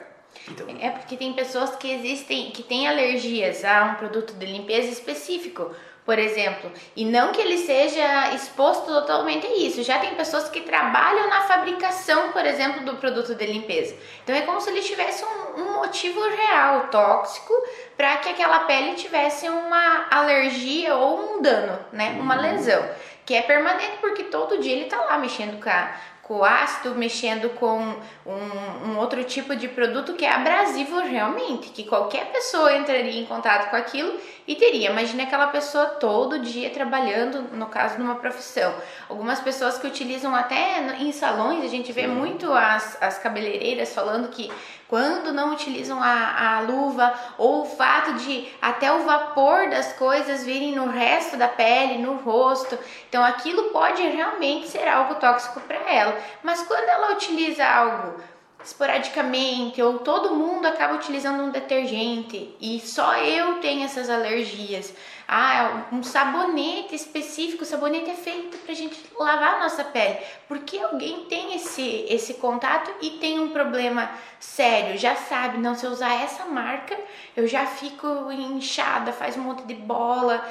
Então... 0.49 0.67
É 0.81 0.91
porque 0.91 1.17
tem 1.17 1.33
pessoas 1.33 1.77
que 1.77 1.91
existem, 1.93 2.51
que 2.51 2.63
têm 2.63 2.89
alergias 2.89 3.65
a 3.65 3.85
um 3.85 3.95
produto 3.95 4.33
de 4.35 4.47
limpeza 4.47 4.89
específico 4.89 5.71
por 6.11 6.19
exemplo, 6.19 6.73
e 6.97 7.05
não 7.05 7.31
que 7.31 7.41
ele 7.41 7.57
seja 7.57 8.35
exposto 8.35 8.85
totalmente 8.85 9.47
a 9.47 9.57
isso. 9.57 9.81
Já 9.85 10.01
tem 10.01 10.13
pessoas 10.17 10.49
que 10.49 10.63
trabalham 10.63 11.29
na 11.29 11.43
fabricação, 11.43 12.33
por 12.33 12.45
exemplo, 12.45 12.85
do 12.85 12.97
produto 12.97 13.33
de 13.33 13.47
limpeza. 13.47 13.95
Então 14.25 14.35
é 14.35 14.41
como 14.41 14.61
se 14.61 14.71
ele 14.71 14.81
tivesse 14.81 15.25
um, 15.25 15.61
um 15.61 15.75
motivo 15.75 16.21
real, 16.21 16.89
tóxico, 16.89 17.55
para 17.97 18.17
que 18.17 18.29
aquela 18.29 18.59
pele 18.65 18.97
tivesse 18.97 19.49
uma 19.49 20.09
alergia 20.11 20.97
ou 20.97 21.37
um 21.37 21.43
dano, 21.43 21.79
né? 21.93 22.19
Uma 22.19 22.35
uhum. 22.35 22.43
lesão, 22.43 22.85
que 23.25 23.33
é 23.33 23.43
permanente 23.43 23.99
porque 24.01 24.25
todo 24.25 24.59
dia 24.59 24.73
ele 24.73 24.87
está 24.87 24.97
lá 25.05 25.17
mexendo 25.17 25.63
com 25.63 25.71
a 25.71 25.95
com 26.31 26.45
ácido, 26.45 26.95
mexendo 26.95 27.51
com 27.57 27.97
um, 28.25 28.89
um, 28.89 28.99
outro 28.99 29.25
tipo 29.25 29.57
de 29.57 29.67
produto 29.67 30.15
que 30.15 30.25
é 30.25 30.31
abrasivo 30.31 31.01
realmente, 31.01 31.71
que 31.71 31.83
qualquer 31.83 32.27
pessoa 32.27 32.73
entraria 32.77 33.21
em 33.21 33.27
contato 33.27 33.69
com 33.69 33.75
aquilo 33.75 34.17
e 34.47 34.55
teria. 34.55 34.93
Imagine 34.93 35.25
aquela 35.25 35.49
pessoa 35.49 35.87
todo 35.87 36.39
dia 36.39 36.71
trabalhando, 36.71 37.43
no 37.53 37.67
caso, 37.67 37.99
numa 37.99 38.15
profissão. 38.15 38.73
Algumas 39.09 39.41
pessoas 39.41 39.77
que 39.77 39.89
utilizam 39.89 40.33
até 40.33 40.95
em 41.01 41.11
salões, 41.11 41.65
a 41.65 41.69
gente 41.69 41.91
vê 41.91 42.07
muito 42.07 42.53
as, 42.53 42.97
as 43.03 43.19
cabeleireiras 43.19 43.93
falando 43.93 44.29
que 44.29 44.53
quando 44.91 45.33
não 45.33 45.53
utilizam 45.53 46.03
a, 46.03 46.57
a 46.57 46.61
luva 46.61 47.15
ou 47.39 47.63
o 47.63 47.65
fato 47.65 48.15
de 48.15 48.49
até 48.61 48.93
o 48.93 49.05
vapor 49.05 49.71
das 49.71 49.93
coisas 49.93 50.45
virem 50.45 50.75
no 50.75 50.89
resto 50.89 51.37
da 51.37 51.47
pele, 51.47 51.99
no 51.99 52.17
rosto. 52.17 52.77
Então 53.09 53.25
aquilo 53.25 53.71
pode 53.71 54.03
realmente 54.03 54.67
ser 54.67 54.89
algo 54.89 55.15
tóxico 55.15 55.61
para 55.61 55.79
ela. 55.89 56.19
Mas 56.43 56.63
quando 56.63 56.89
ela 56.89 57.13
utiliza 57.13 57.65
algo 57.65 58.21
esporadicamente 58.65 59.81
ou 59.81 60.01
todo 60.01 60.35
mundo 60.35 60.67
acaba 60.67 60.95
utilizando 60.95 61.45
um 61.45 61.51
detergente 61.51 62.55
e 62.61 62.81
só 62.81 63.17
eu 63.17 63.61
tenho 63.61 63.85
essas 63.85 64.11
alergias. 64.11 64.93
Ah, 65.33 65.85
um 65.93 66.03
sabonete 66.03 66.93
específico, 66.93 67.63
o 67.63 67.65
sabonete 67.65 68.11
é 68.11 68.15
feito 68.15 68.59
pra 68.59 68.75
gente 68.75 69.01
lavar 69.17 69.55
a 69.55 69.59
nossa 69.61 69.85
pele. 69.85 70.19
Porque 70.49 70.77
alguém 70.77 71.27
tem 71.27 71.55
esse 71.55 72.05
esse 72.09 72.35
contato 72.35 72.91
e 73.01 73.11
tem 73.11 73.39
um 73.39 73.51
problema 73.51 74.11
sério, 74.41 74.99
já 74.99 75.15
sabe, 75.15 75.59
não 75.59 75.77
se 75.77 75.87
eu 75.87 75.93
usar 75.93 76.21
essa 76.21 76.47
marca, 76.47 76.99
eu 77.37 77.47
já 77.47 77.65
fico 77.65 78.09
inchada, 78.33 79.13
faz 79.13 79.37
um 79.37 79.43
monte 79.43 79.63
de 79.63 79.75
bola, 79.75 80.45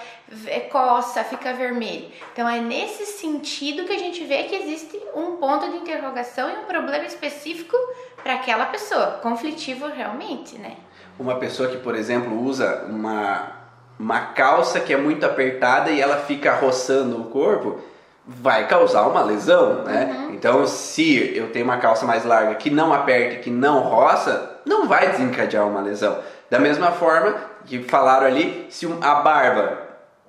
coça, 0.71 1.25
fica 1.25 1.51
vermelho. 1.51 2.09
Então 2.31 2.47
é 2.47 2.61
nesse 2.61 3.05
sentido 3.05 3.83
que 3.83 3.91
a 3.91 3.99
gente 3.99 4.23
vê 4.23 4.43
que 4.43 4.55
existe 4.55 4.97
um 5.13 5.35
ponto 5.35 5.69
de 5.69 5.75
interrogação 5.75 6.49
e 6.49 6.53
um 6.53 6.63
problema 6.63 7.03
específico 7.03 7.75
para 8.23 8.35
aquela 8.35 8.67
pessoa, 8.67 9.19
conflitivo 9.21 9.87
realmente, 9.87 10.57
né? 10.57 10.77
Uma 11.19 11.35
pessoa 11.35 11.67
que, 11.67 11.77
por 11.77 11.95
exemplo, 11.95 12.41
usa 12.41 12.85
uma, 12.85 13.58
uma 13.99 14.19
calça 14.21 14.79
que 14.79 14.93
é 14.93 14.97
muito 14.97 15.25
apertada 15.25 15.91
e 15.91 15.99
ela 15.99 16.15
fica 16.17 16.53
roçando 16.53 17.19
o 17.19 17.25
corpo, 17.25 17.79
vai 18.25 18.65
causar 18.67 19.05
uma 19.07 19.21
lesão, 19.21 19.83
né? 19.83 20.05
Uhum. 20.05 20.33
Então, 20.33 20.65
se 20.65 21.35
eu 21.35 21.51
tenho 21.51 21.65
uma 21.65 21.77
calça 21.77 22.05
mais 22.05 22.23
larga 22.23 22.55
que 22.55 22.69
não 22.69 22.93
aperta, 22.93 23.41
que 23.41 23.49
não 23.49 23.79
roça, 23.79 24.61
não 24.65 24.87
vai 24.87 25.09
desencadear 25.09 25.67
uma 25.67 25.81
lesão. 25.81 26.17
Da 26.49 26.59
mesma 26.59 26.91
forma 26.91 27.35
que 27.65 27.83
falaram 27.83 28.27
ali, 28.27 28.67
se 28.69 28.85
a 29.01 29.15
barba, 29.15 29.79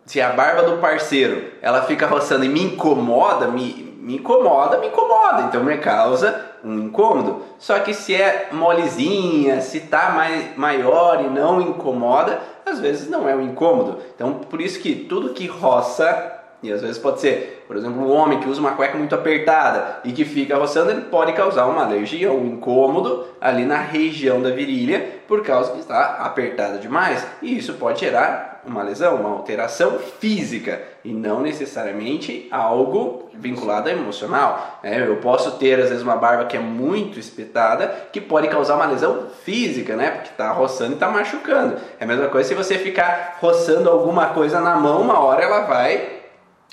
se 0.04 0.20
a 0.20 0.30
barba 0.30 0.62
do 0.62 0.78
parceiro, 0.78 1.52
ela 1.62 1.82
fica 1.82 2.06
roçando 2.06 2.44
e 2.44 2.48
me 2.48 2.62
incomoda, 2.62 3.46
me, 3.46 3.96
me 4.00 4.16
incomoda, 4.16 4.78
me 4.78 4.88
incomoda, 4.88 5.42
então 5.42 5.62
me 5.62 5.76
causa 5.78 6.49
um 6.64 6.78
incômodo. 6.78 7.42
Só 7.58 7.78
que 7.78 7.94
se 7.94 8.14
é 8.14 8.48
molezinha, 8.52 9.60
se 9.60 9.80
tá 9.80 10.10
mais 10.10 10.56
maior 10.56 11.24
e 11.24 11.28
não 11.28 11.60
incomoda, 11.60 12.40
às 12.64 12.80
vezes 12.80 13.08
não 13.08 13.28
é 13.28 13.34
um 13.34 13.42
incômodo. 13.42 13.98
Então, 14.14 14.34
por 14.34 14.60
isso 14.60 14.80
que 14.80 14.94
tudo 14.94 15.34
que 15.34 15.46
roça 15.46 16.38
e 16.62 16.70
às 16.70 16.82
vezes 16.82 16.98
pode 16.98 17.20
ser, 17.20 17.64
por 17.66 17.74
exemplo, 17.76 18.02
um 18.02 18.12
homem 18.12 18.38
que 18.38 18.48
usa 18.48 18.60
uma 18.60 18.72
cueca 18.72 18.98
muito 18.98 19.14
apertada 19.14 20.00
e 20.04 20.12
que 20.12 20.26
fica 20.26 20.58
roçando, 20.58 20.90
ele 20.90 21.02
pode 21.02 21.32
causar 21.32 21.66
uma 21.66 21.84
alergia, 21.84 22.30
um 22.30 22.46
incômodo 22.46 23.26
ali 23.40 23.64
na 23.64 23.78
região 23.78 24.42
da 24.42 24.50
virilha 24.50 25.20
por 25.26 25.42
causa 25.42 25.72
que 25.72 25.78
está 25.78 26.16
apertada 26.16 26.78
demais. 26.78 27.26
E 27.40 27.56
isso 27.56 27.74
pode 27.74 28.00
gerar 28.00 28.49
uma 28.66 28.82
lesão, 28.82 29.16
uma 29.16 29.30
alteração 29.30 29.98
física 30.18 30.82
e 31.04 31.12
não 31.12 31.40
necessariamente 31.40 32.46
algo 32.50 33.30
vinculado 33.34 33.88
a 33.88 33.92
emocional. 33.92 34.80
É, 34.82 35.00
eu 35.06 35.16
posso 35.16 35.52
ter 35.52 35.80
às 35.80 35.88
vezes 35.88 36.02
uma 36.02 36.16
barba 36.16 36.44
que 36.44 36.56
é 36.56 36.60
muito 36.60 37.18
espetada 37.18 38.08
que 38.12 38.20
pode 38.20 38.48
causar 38.48 38.76
uma 38.76 38.86
lesão 38.86 39.26
física, 39.44 39.96
né? 39.96 40.10
Porque 40.10 40.30
está 40.30 40.52
roçando 40.52 40.92
e 40.92 40.94
está 40.94 41.08
machucando. 41.08 41.76
É 41.98 42.04
a 42.04 42.06
mesma 42.06 42.28
coisa 42.28 42.48
se 42.48 42.54
você 42.54 42.78
ficar 42.78 43.38
roçando 43.40 43.88
alguma 43.88 44.26
coisa 44.26 44.60
na 44.60 44.76
mão, 44.76 45.00
uma 45.00 45.18
hora 45.20 45.42
ela 45.42 45.60
vai 45.62 46.19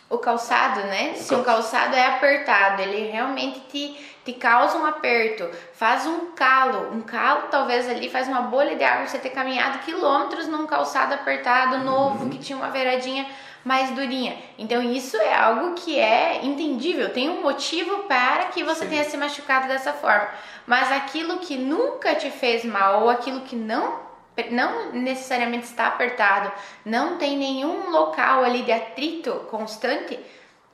o 0.10 0.18
calçado, 0.18 0.82
né? 0.82 1.14
O 1.16 1.18
Se 1.18 1.36
um 1.36 1.44
calçado 1.44 1.96
é 1.96 2.06
apertado, 2.06 2.82
ele 2.82 3.12
realmente 3.12 3.60
te, 3.62 3.98
te 4.24 4.34
causa 4.34 4.78
um 4.78 4.86
aperto, 4.86 5.50
faz 5.74 6.06
um 6.06 6.32
calo. 6.32 6.94
Um 6.94 7.02
calo, 7.02 7.44
talvez 7.52 7.90
ali, 7.90 8.10
faz 8.10 8.28
uma 8.28 8.42
bolha 8.42 8.76
de 8.76 8.84
água 8.84 9.06
você 9.06 9.20
ter 9.20 9.32
caminhado 9.32 9.80
quilômetros 9.80 10.48
num 10.48 10.66
calçado 10.66 11.14
apertado, 11.14 11.84
novo, 11.84 12.24
uhum. 12.24 12.30
que 12.30 12.40
tinha 12.40 12.58
uma 12.58 12.70
beiradinha 12.70 13.28
mais 13.66 13.92
durinha. 13.92 14.38
Então, 14.58 14.82
isso 14.82 15.18
é 15.18 15.36
algo 15.36 15.74
que 15.74 16.00
é 16.00 16.46
entendível, 16.46 17.12
tem 17.12 17.30
um 17.30 17.42
motivo 17.42 18.04
para 18.04 18.46
que 18.46 18.64
você 18.64 18.86
Sim. 18.86 18.90
tenha 18.90 19.04
se 19.04 19.18
machucado 19.18 19.68
dessa 19.68 19.92
forma. 19.92 20.30
Mas 20.66 20.90
aquilo 20.90 21.40
que 21.40 21.58
nunca 21.58 22.16
te 22.16 22.32
fez 22.32 22.64
mal 22.64 23.04
ou 23.04 23.10
aquilo 23.10 23.42
que 23.42 23.58
não 23.58 24.07
não 24.52 24.92
necessariamente 24.92 25.66
está 25.66 25.88
apertado, 25.88 26.52
não 26.86 27.18
tem 27.18 27.38
nenhum 27.38 27.90
local 27.90 28.44
ali 28.44 28.62
de 28.64 28.72
atrito 28.72 29.32
constante, 29.50 30.20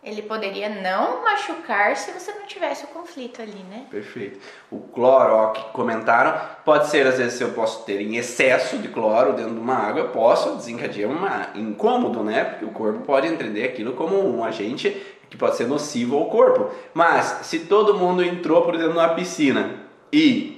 ele 0.03 0.22
poderia 0.22 0.67
não 0.67 1.24
machucar 1.24 1.96
se 1.96 2.12
você 2.12 2.34
não 2.34 2.46
tivesse 2.46 2.84
o 2.84 2.88
conflito 2.88 3.41
ali, 3.41 3.63
né? 3.70 3.86
Perfeito. 3.89 4.38
O 4.70 4.79
cloro, 4.79 5.34
ó, 5.34 5.48
que 5.51 5.63
comentaram, 5.72 6.38
pode 6.65 6.89
ser 6.89 7.08
às 7.08 7.17
vezes 7.17 7.36
se 7.36 7.43
eu 7.43 7.53
posso 7.53 7.86
ter 7.86 8.01
em 8.01 8.17
excesso 8.17 8.77
de 8.79 8.89
cloro 8.89 9.32
dentro 9.32 9.53
de 9.53 9.60
uma 9.60 9.75
água, 9.75 10.01
eu 10.01 10.10
posso 10.10 10.55
desencadear 10.58 11.10
um 11.10 11.60
incômodo, 11.60 12.22
né? 12.22 12.43
Porque 12.43 12.65
o 12.65 12.72
corpo 12.72 13.00
pode 13.05 13.27
entender 13.27 13.63
aquilo 13.63 13.93
como 13.93 14.20
um 14.20 14.43
agente 14.43 15.01
que 15.29 15.38
pode 15.38 15.55
ser 15.55 15.67
nocivo 15.67 16.17
ao 16.17 16.25
corpo. 16.25 16.70
Mas 16.93 17.39
se 17.43 17.60
todo 17.60 17.93
mundo 17.93 18.22
entrou, 18.22 18.63
por 18.63 18.75
exemplo, 18.75 18.96
numa 18.96 19.15
piscina 19.15 19.79
e 20.12 20.52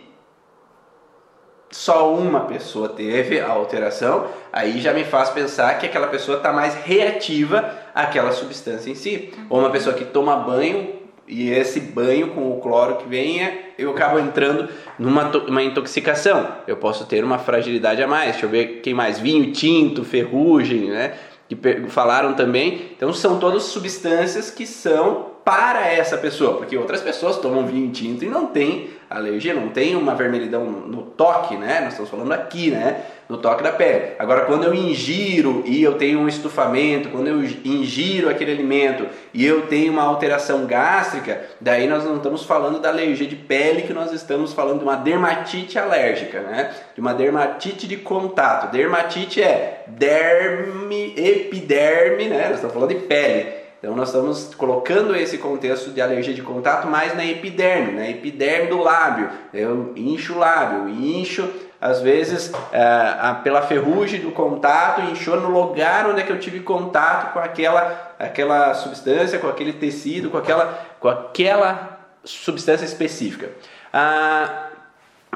só 1.75 2.09
uma 2.15 2.39
pessoa 2.45 2.87
teve 2.87 3.37
a 3.37 3.49
alteração, 3.49 4.27
aí 4.51 4.79
já 4.79 4.93
me 4.93 5.03
faz 5.03 5.29
pensar 5.29 5.77
que 5.77 5.85
aquela 5.85 6.07
pessoa 6.07 6.37
está 6.37 6.53
mais 6.53 6.73
reativa 6.73 7.69
àquela 7.93 8.31
substância 8.31 8.89
em 8.89 8.95
si. 8.95 9.33
Ou 9.49 9.59
uma 9.59 9.69
pessoa 9.69 9.93
que 9.93 10.05
toma 10.05 10.37
banho 10.37 10.93
e 11.27 11.49
esse 11.49 11.81
banho 11.81 12.29
com 12.29 12.49
o 12.49 12.61
cloro 12.61 12.95
que 12.95 13.09
vem, 13.09 13.43
é, 13.43 13.73
eu 13.77 13.91
acabo 13.91 14.17
entrando 14.19 14.69
numa 14.97 15.29
uma 15.49 15.61
intoxicação. 15.61 16.47
Eu 16.65 16.77
posso 16.77 17.05
ter 17.07 17.25
uma 17.25 17.39
fragilidade 17.39 18.01
a 18.01 18.07
mais. 18.07 18.31
Deixa 18.31 18.45
eu 18.45 18.49
ver 18.49 18.79
quem 18.81 18.93
mais. 18.93 19.19
Vinho 19.19 19.51
tinto, 19.51 20.05
ferrugem, 20.05 20.89
né? 20.89 21.13
Que 21.47 21.55
falaram 21.89 22.33
também. 22.33 22.91
Então 22.95 23.13
são 23.13 23.39
todas 23.39 23.63
substâncias 23.63 24.49
que 24.49 24.65
são 24.65 25.35
para 25.45 25.87
essa 25.87 26.17
pessoa, 26.17 26.57
porque 26.57 26.75
outras 26.75 27.01
pessoas 27.01 27.37
tomam 27.37 27.67
vinho 27.67 27.91
tinto 27.91 28.25
e 28.25 28.27
não 28.27 28.47
tem 28.47 28.89
alergia, 29.07 29.53
não 29.53 29.69
tem 29.69 29.95
uma 29.95 30.15
vermelhidão 30.15 30.65
no 30.65 31.03
toque, 31.03 31.55
né? 31.55 31.81
Nós 31.81 31.89
estamos 31.89 32.09
falando 32.09 32.31
aqui, 32.31 32.71
né? 32.71 33.05
No 33.27 33.37
toque 33.37 33.63
da 33.63 33.71
pele. 33.71 34.13
Agora, 34.19 34.41
quando 34.41 34.65
eu 34.65 34.73
ingiro 34.73 35.63
e 35.65 35.81
eu 35.81 35.95
tenho 35.95 36.19
um 36.19 36.27
estufamento, 36.27 37.09
quando 37.09 37.27
eu 37.27 37.43
ingiro 37.65 38.29
aquele 38.29 38.51
alimento 38.51 39.07
e 39.33 39.43
eu 39.43 39.63
tenho 39.63 39.91
uma 39.91 40.03
alteração 40.03 40.67
gástrica, 40.67 41.41
daí 41.59 41.87
nós 41.87 42.03
não 42.03 42.17
estamos 42.17 42.43
falando 42.43 42.79
da 42.79 42.89
alergia 42.89 43.25
de 43.25 43.35
pele, 43.35 43.81
que 43.81 43.93
nós 43.93 44.11
estamos 44.11 44.53
falando 44.53 44.77
de 44.77 44.83
uma 44.83 44.95
dermatite 44.95 45.79
alérgica, 45.79 46.41
né? 46.41 46.71
De 46.93 47.01
uma 47.01 47.15
dermatite 47.15 47.87
de 47.87 47.97
contato. 47.97 48.71
Dermatite 48.71 49.41
é 49.41 49.85
derme, 49.87 51.13
epiderme, 51.17 52.25
né? 52.25 52.49
Nós 52.49 52.55
estamos 52.55 52.73
falando 52.75 52.89
de 52.89 53.01
pele. 53.07 53.65
Então 53.79 53.95
nós 53.95 54.09
estamos 54.09 54.55
colocando 54.55 55.15
esse 55.15 55.37
contexto 55.37 55.91
de 55.91 56.01
alergia 56.01 56.33
de 56.33 56.41
contato 56.41 56.87
mais 56.87 57.15
na 57.15 57.23
epiderme, 57.23 57.91
na 57.91 58.09
epiderme 58.09 58.67
do 58.67 58.81
lábio. 58.81 59.29
Eu 59.53 59.93
incho 59.95 60.33
o 60.33 60.39
lábio, 60.39 60.89
incho 60.89 61.47
às 61.85 62.01
vezes 62.01 62.51
é, 62.71 63.35
pela 63.43 63.61
ferrugem 63.61 64.19
do 64.19 64.31
contato, 64.31 65.01
inchou 65.01 65.39
no 65.39 65.49
lugar 65.49 66.09
onde 66.09 66.19
é 66.19 66.23
que 66.23 66.31
eu 66.31 66.39
tive 66.39 66.61
contato 66.61 67.31
com 67.31 67.37
aquela, 67.37 68.15
aquela 68.17 68.73
substância, 68.73 69.37
com 69.37 69.47
aquele 69.47 69.73
tecido, 69.73 70.31
com 70.31 70.37
aquela, 70.37 70.79
com 70.99 71.07
aquela 71.07 71.99
substância 72.23 72.85
específica. 72.85 73.51
Ah, 73.93 74.65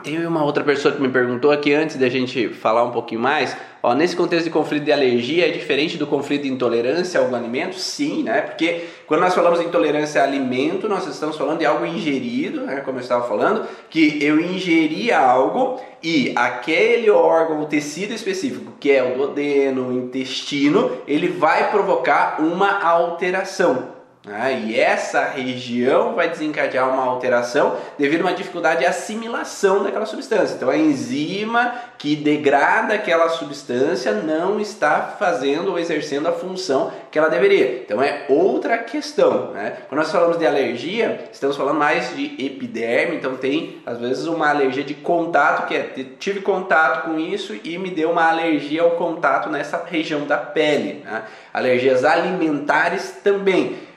Teve 0.03 0.25
uma 0.25 0.43
outra 0.43 0.63
pessoa 0.63 0.93
que 0.93 1.01
me 1.01 1.09
perguntou 1.09 1.51
aqui 1.51 1.73
antes 1.73 1.97
da 1.97 2.09
gente 2.09 2.49
falar 2.49 2.83
um 2.83 2.91
pouquinho 2.91 3.19
mais. 3.19 3.55
Ó, 3.81 3.93
nesse 3.93 4.15
contexto 4.15 4.45
de 4.45 4.51
conflito 4.51 4.83
de 4.83 4.91
alergia, 4.91 5.47
é 5.47 5.51
diferente 5.51 5.97
do 5.97 6.05
conflito 6.05 6.43
de 6.43 6.49
intolerância 6.49 7.19
a 7.19 7.23
algum 7.23 7.35
alimento? 7.35 7.79
Sim, 7.79 8.23
né? 8.23 8.41
Porque 8.41 8.85
quando 9.07 9.21
nós 9.21 9.33
falamos 9.33 9.59
de 9.59 9.65
intolerância 9.65 10.21
a 10.21 10.25
alimento, 10.25 10.89
nós 10.89 11.07
estamos 11.07 11.37
falando 11.37 11.59
de 11.59 11.65
algo 11.65 11.85
ingerido, 11.85 12.61
né? 12.61 12.81
como 12.81 12.97
eu 12.97 13.01
estava 13.01 13.27
falando, 13.27 13.65
que 13.89 14.21
eu 14.21 14.39
ingeri 14.39 15.11
algo 15.11 15.79
e 16.03 16.33
aquele 16.35 17.09
órgão, 17.09 17.61
o 17.61 17.65
tecido 17.65 18.13
específico, 18.13 18.73
que 18.79 18.91
é 18.91 19.03
o 19.03 19.15
duodeno, 19.15 19.87
o 19.87 19.93
intestino, 19.93 20.91
ele 21.07 21.27
vai 21.27 21.71
provocar 21.71 22.41
uma 22.41 22.83
alteração. 22.83 23.98
Ah, 24.31 24.51
e 24.51 24.79
essa 24.79 25.23
região 25.23 26.13
vai 26.13 26.29
desencadear 26.29 26.87
uma 26.87 27.03
alteração 27.03 27.75
devido 27.97 28.21
a 28.21 28.25
uma 28.25 28.33
dificuldade 28.33 28.79
de 28.79 28.85
assimilação 28.85 29.83
daquela 29.83 30.05
substância. 30.05 30.55
Então, 30.55 30.69
a 30.69 30.77
enzima 30.77 31.73
que 31.97 32.15
degrada 32.15 32.93
aquela 32.93 33.29
substância 33.29 34.11
não 34.13 34.59
está 34.59 35.15
fazendo 35.17 35.71
ou 35.71 35.79
exercendo 35.79 36.27
a 36.27 36.31
função 36.31 36.91
que 37.09 37.17
ela 37.17 37.29
deveria. 37.29 37.81
Então, 37.83 38.01
é 38.01 38.25
outra 38.29 38.77
questão. 38.77 39.51
Né? 39.51 39.77
Quando 39.87 39.99
nós 39.99 40.11
falamos 40.11 40.37
de 40.37 40.45
alergia, 40.45 41.27
estamos 41.31 41.57
falando 41.57 41.77
mais 41.77 42.15
de 42.15 42.45
epiderme. 42.45 43.15
Então, 43.15 43.35
tem 43.35 43.81
às 43.85 43.99
vezes 43.99 44.27
uma 44.27 44.49
alergia 44.49 44.83
de 44.83 44.93
contato, 44.93 45.67
que 45.67 45.75
é 45.75 45.89
tive 46.19 46.41
contato 46.41 47.05
com 47.05 47.19
isso 47.19 47.55
e 47.63 47.77
me 47.77 47.89
deu 47.89 48.11
uma 48.11 48.29
alergia 48.29 48.83
ao 48.83 48.91
contato 48.91 49.49
nessa 49.49 49.83
região 49.83 50.25
da 50.25 50.37
pele. 50.37 51.01
Né? 51.03 51.23
Alergias 51.53 52.05
alimentares 52.05 53.17
também 53.23 53.88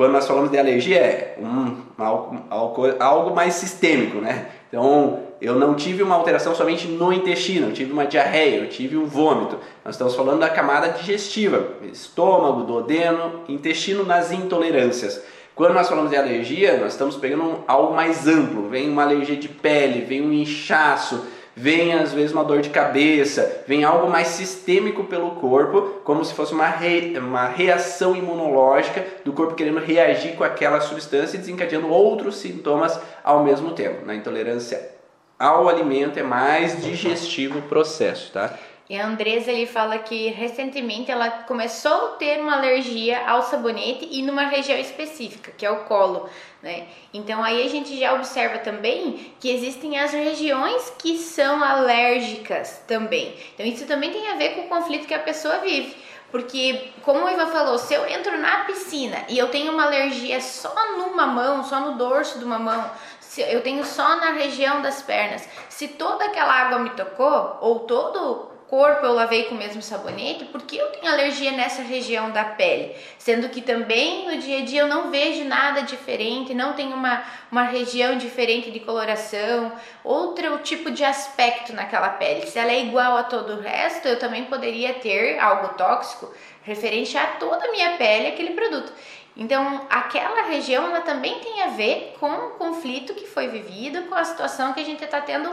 quando 0.00 0.12
nós 0.12 0.26
falamos 0.26 0.50
de 0.50 0.58
alergia, 0.58 0.96
é 0.96 1.36
um, 1.38 1.76
algo, 1.98 2.94
algo, 2.98 3.34
mais 3.34 3.52
sistêmico, 3.52 4.16
né? 4.16 4.46
Então, 4.66 5.24
eu 5.42 5.56
não 5.56 5.74
tive 5.74 6.02
uma 6.02 6.14
alteração 6.14 6.54
somente 6.54 6.88
no 6.88 7.12
intestino, 7.12 7.66
eu 7.66 7.74
tive 7.74 7.92
uma 7.92 8.06
diarreia, 8.06 8.60
eu 8.60 8.68
tive 8.70 8.96
um 8.96 9.04
vômito. 9.04 9.58
Nós 9.84 9.96
estamos 9.96 10.14
falando 10.14 10.40
da 10.40 10.48
camada 10.48 10.88
digestiva, 10.88 11.74
estômago, 11.92 12.62
duodeno, 12.62 13.42
intestino 13.46 14.02
nas 14.02 14.32
intolerâncias. 14.32 15.22
Quando 15.54 15.74
nós 15.74 15.86
falamos 15.86 16.08
de 16.08 16.16
alergia, 16.16 16.78
nós 16.78 16.92
estamos 16.92 17.16
pegando 17.16 17.62
algo 17.68 17.94
mais 17.94 18.26
amplo. 18.26 18.70
Vem 18.70 18.88
uma 18.88 19.02
alergia 19.02 19.36
de 19.36 19.50
pele, 19.50 20.06
vem 20.06 20.22
um 20.22 20.32
inchaço, 20.32 21.26
vem 21.60 21.92
às 21.92 22.12
vezes 22.12 22.32
uma 22.32 22.42
dor 22.42 22.62
de 22.62 22.70
cabeça, 22.70 23.62
vem 23.66 23.84
algo 23.84 24.08
mais 24.08 24.28
sistêmico 24.28 25.04
pelo 25.04 25.32
corpo, 25.32 26.00
como 26.04 26.24
se 26.24 26.32
fosse 26.32 26.54
uma, 26.54 26.66
re, 26.66 27.18
uma 27.18 27.46
reação 27.46 28.16
imunológica 28.16 29.04
do 29.24 29.32
corpo 29.34 29.54
querendo 29.54 29.78
reagir 29.78 30.36
com 30.36 30.42
aquela 30.42 30.80
substância 30.80 31.36
e 31.36 31.40
desencadeando 31.40 31.90
outros 31.90 32.36
sintomas 32.36 32.98
ao 33.22 33.44
mesmo 33.44 33.72
tempo. 33.72 34.06
Na 34.06 34.14
intolerância 34.14 34.90
ao 35.38 35.68
alimento 35.68 36.18
é 36.18 36.22
mais 36.22 36.82
digestivo 36.82 37.58
o 37.58 37.62
processo, 37.62 38.32
tá? 38.32 38.58
E 38.90 38.98
a 38.98 39.06
Andresa 39.06 39.52
ele 39.52 39.66
fala 39.66 39.98
que 39.98 40.30
recentemente 40.30 41.12
ela 41.12 41.30
começou 41.30 41.92
a 41.92 42.08
ter 42.16 42.40
uma 42.40 42.56
alergia 42.56 43.24
ao 43.24 43.40
sabonete 43.40 44.08
e 44.10 44.20
numa 44.20 44.46
região 44.46 44.76
específica, 44.76 45.52
que 45.56 45.64
é 45.64 45.70
o 45.70 45.84
colo, 45.84 46.28
né? 46.60 46.88
Então 47.14 47.40
aí 47.40 47.64
a 47.64 47.68
gente 47.68 47.96
já 47.96 48.12
observa 48.12 48.58
também 48.58 49.32
que 49.38 49.48
existem 49.48 49.96
as 49.96 50.10
regiões 50.10 50.92
que 50.98 51.16
são 51.18 51.62
alérgicas 51.62 52.82
também. 52.88 53.36
Então 53.54 53.64
isso 53.64 53.86
também 53.86 54.10
tem 54.10 54.28
a 54.28 54.34
ver 54.34 54.56
com 54.56 54.62
o 54.62 54.68
conflito 54.68 55.06
que 55.06 55.14
a 55.14 55.20
pessoa 55.20 55.58
vive. 55.58 55.94
Porque, 56.32 56.90
como 57.02 57.24
o 57.24 57.30
Ivan 57.30 57.46
falou, 57.46 57.78
se 57.78 57.94
eu 57.94 58.04
entro 58.08 58.36
na 58.38 58.64
piscina 58.64 59.18
e 59.28 59.38
eu 59.38 59.50
tenho 59.50 59.72
uma 59.72 59.84
alergia 59.84 60.40
só 60.40 60.74
numa 60.96 61.28
mão, 61.28 61.62
só 61.62 61.78
no 61.78 61.96
dorso 61.96 62.40
de 62.40 62.44
uma 62.44 62.58
mão, 62.58 62.90
se 63.20 63.40
eu 63.40 63.62
tenho 63.62 63.84
só 63.84 64.16
na 64.16 64.32
região 64.32 64.82
das 64.82 65.00
pernas, 65.00 65.48
se 65.68 65.86
toda 65.86 66.24
aquela 66.24 66.52
água 66.52 66.80
me 66.80 66.90
tocou, 66.90 67.56
ou 67.60 67.80
todo 67.80 68.49
corpo 68.70 69.04
eu 69.04 69.12
lavei 69.12 69.46
com 69.46 69.56
o 69.56 69.58
mesmo 69.58 69.82
sabonete, 69.82 70.44
porque 70.44 70.76
eu 70.76 70.86
tenho 70.92 71.12
alergia 71.12 71.50
nessa 71.50 71.82
região 71.82 72.30
da 72.30 72.44
pele? 72.44 72.94
Sendo 73.18 73.48
que 73.48 73.60
também 73.60 74.26
no 74.26 74.40
dia 74.40 74.60
a 74.60 74.64
dia 74.64 74.82
eu 74.82 74.86
não 74.86 75.10
vejo 75.10 75.42
nada 75.44 75.82
diferente, 75.82 76.54
não 76.54 76.72
tenho 76.74 76.94
uma, 76.94 77.20
uma 77.50 77.64
região 77.64 78.16
diferente 78.16 78.70
de 78.70 78.78
coloração, 78.78 79.72
outro 80.04 80.58
tipo 80.58 80.88
de 80.92 81.04
aspecto 81.04 81.72
naquela 81.72 82.10
pele. 82.10 82.46
Se 82.46 82.60
ela 82.60 82.70
é 82.70 82.80
igual 82.80 83.16
a 83.16 83.24
todo 83.24 83.54
o 83.54 83.60
resto, 83.60 84.06
eu 84.06 84.20
também 84.20 84.44
poderia 84.44 84.94
ter 84.94 85.40
algo 85.40 85.74
tóxico 85.74 86.32
referente 86.62 87.18
a 87.18 87.26
toda 87.26 87.66
a 87.66 87.72
minha 87.72 87.96
pele, 87.96 88.28
aquele 88.28 88.50
produto. 88.52 88.92
Então, 89.36 89.86
aquela 89.90 90.42
região 90.42 90.86
ela 90.86 91.00
também 91.00 91.40
tem 91.40 91.62
a 91.62 91.68
ver 91.68 92.14
com 92.20 92.30
o 92.30 92.50
conflito 92.50 93.14
que 93.14 93.26
foi 93.26 93.48
vivido, 93.48 94.02
com 94.02 94.14
a 94.14 94.22
situação 94.22 94.72
que 94.72 94.80
a 94.80 94.84
gente 94.84 95.02
está 95.02 95.20
tendo 95.20 95.50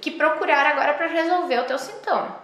que 0.00 0.12
procurar 0.12 0.64
agora 0.64 0.94
para 0.94 1.08
resolver 1.08 1.58
o 1.58 1.64
teu 1.64 1.78
sintoma. 1.78 2.43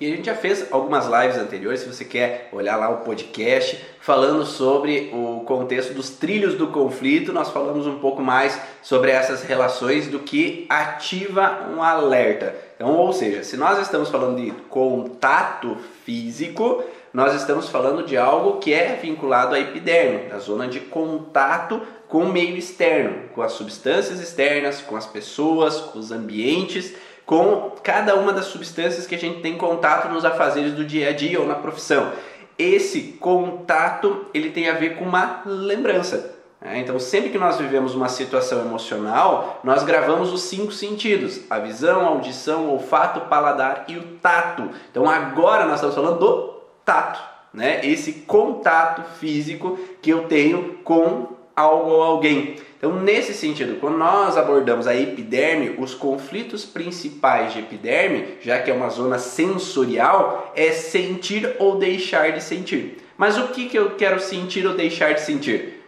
E 0.00 0.06
a 0.06 0.14
gente 0.14 0.26
já 0.26 0.34
fez 0.34 0.68
algumas 0.70 1.06
lives 1.06 1.36
anteriores, 1.36 1.80
se 1.80 1.86
você 1.88 2.04
quer 2.04 2.48
olhar 2.52 2.76
lá 2.76 2.88
o 2.88 2.98
podcast, 2.98 3.84
falando 4.00 4.46
sobre 4.46 5.10
o 5.12 5.40
contexto 5.44 5.92
dos 5.92 6.10
trilhos 6.10 6.54
do 6.54 6.68
conflito, 6.68 7.32
nós 7.32 7.50
falamos 7.50 7.84
um 7.84 7.98
pouco 7.98 8.22
mais 8.22 8.60
sobre 8.80 9.10
essas 9.10 9.42
relações 9.42 10.06
do 10.06 10.20
que 10.20 10.66
ativa 10.68 11.66
um 11.74 11.82
alerta. 11.82 12.54
Então, 12.76 12.94
ou 12.94 13.12
seja, 13.12 13.42
se 13.42 13.56
nós 13.56 13.80
estamos 13.80 14.08
falando 14.08 14.40
de 14.40 14.52
contato 14.68 15.76
físico, 16.04 16.84
nós 17.12 17.34
estamos 17.34 17.68
falando 17.68 18.06
de 18.06 18.16
algo 18.16 18.60
que 18.60 18.72
é 18.72 18.96
vinculado 19.02 19.56
à 19.56 19.58
epiderme, 19.58 20.28
da 20.28 20.38
zona 20.38 20.68
de 20.68 20.78
contato 20.78 21.82
com 22.06 22.22
o 22.22 22.32
meio 22.32 22.56
externo, 22.56 23.28
com 23.34 23.42
as 23.42 23.52
substâncias 23.52 24.20
externas, 24.20 24.80
com 24.80 24.96
as 24.96 25.06
pessoas, 25.06 25.80
com 25.80 25.98
os 25.98 26.12
ambientes 26.12 26.94
com 27.28 27.72
cada 27.82 28.14
uma 28.16 28.32
das 28.32 28.46
substâncias 28.46 29.06
que 29.06 29.14
a 29.14 29.18
gente 29.18 29.42
tem 29.42 29.58
contato 29.58 30.08
nos 30.08 30.24
afazeres 30.24 30.72
do 30.72 30.82
dia 30.82 31.10
a 31.10 31.12
dia 31.12 31.38
ou 31.38 31.46
na 31.46 31.56
profissão. 31.56 32.10
Esse 32.58 33.18
contato 33.20 34.24
ele 34.32 34.48
tem 34.48 34.70
a 34.70 34.72
ver 34.72 34.96
com 34.96 35.04
uma 35.04 35.42
lembrança. 35.44 36.34
Né? 36.58 36.78
Então, 36.78 36.98
sempre 36.98 37.28
que 37.28 37.36
nós 37.36 37.58
vivemos 37.58 37.94
uma 37.94 38.08
situação 38.08 38.60
emocional, 38.60 39.60
nós 39.62 39.82
gravamos 39.82 40.32
os 40.32 40.40
cinco 40.44 40.72
sentidos: 40.72 41.42
a 41.50 41.58
visão, 41.58 42.00
a 42.00 42.08
audição, 42.08 42.64
o 42.64 42.72
olfato, 42.72 43.18
o 43.20 43.26
paladar 43.26 43.84
e 43.88 43.98
o 43.98 44.04
tato. 44.22 44.70
Então, 44.90 45.06
agora 45.06 45.66
nós 45.66 45.74
estamos 45.74 45.96
falando 45.96 46.18
do 46.18 46.54
tato, 46.82 47.20
né? 47.52 47.84
Esse 47.84 48.12
contato 48.26 49.02
físico 49.18 49.78
que 50.00 50.08
eu 50.08 50.24
tenho 50.28 50.78
com 50.82 51.36
algo 51.54 51.90
ou 51.90 52.02
alguém. 52.02 52.56
Então, 52.78 53.00
nesse 53.00 53.34
sentido, 53.34 53.80
quando 53.80 53.98
nós 53.98 54.36
abordamos 54.36 54.86
a 54.86 54.94
epiderme, 54.94 55.74
os 55.78 55.94
conflitos 55.94 56.64
principais 56.64 57.52
de 57.52 57.58
epiderme, 57.58 58.38
já 58.40 58.62
que 58.62 58.70
é 58.70 58.74
uma 58.74 58.88
zona 58.88 59.18
sensorial, 59.18 60.52
é 60.54 60.70
sentir 60.70 61.56
ou 61.58 61.76
deixar 61.76 62.30
de 62.30 62.40
sentir. 62.40 62.98
Mas 63.16 63.36
o 63.36 63.48
que, 63.48 63.68
que 63.68 63.76
eu 63.76 63.96
quero 63.96 64.20
sentir 64.20 64.64
ou 64.64 64.74
deixar 64.74 65.12
de 65.12 65.22
sentir? 65.22 65.82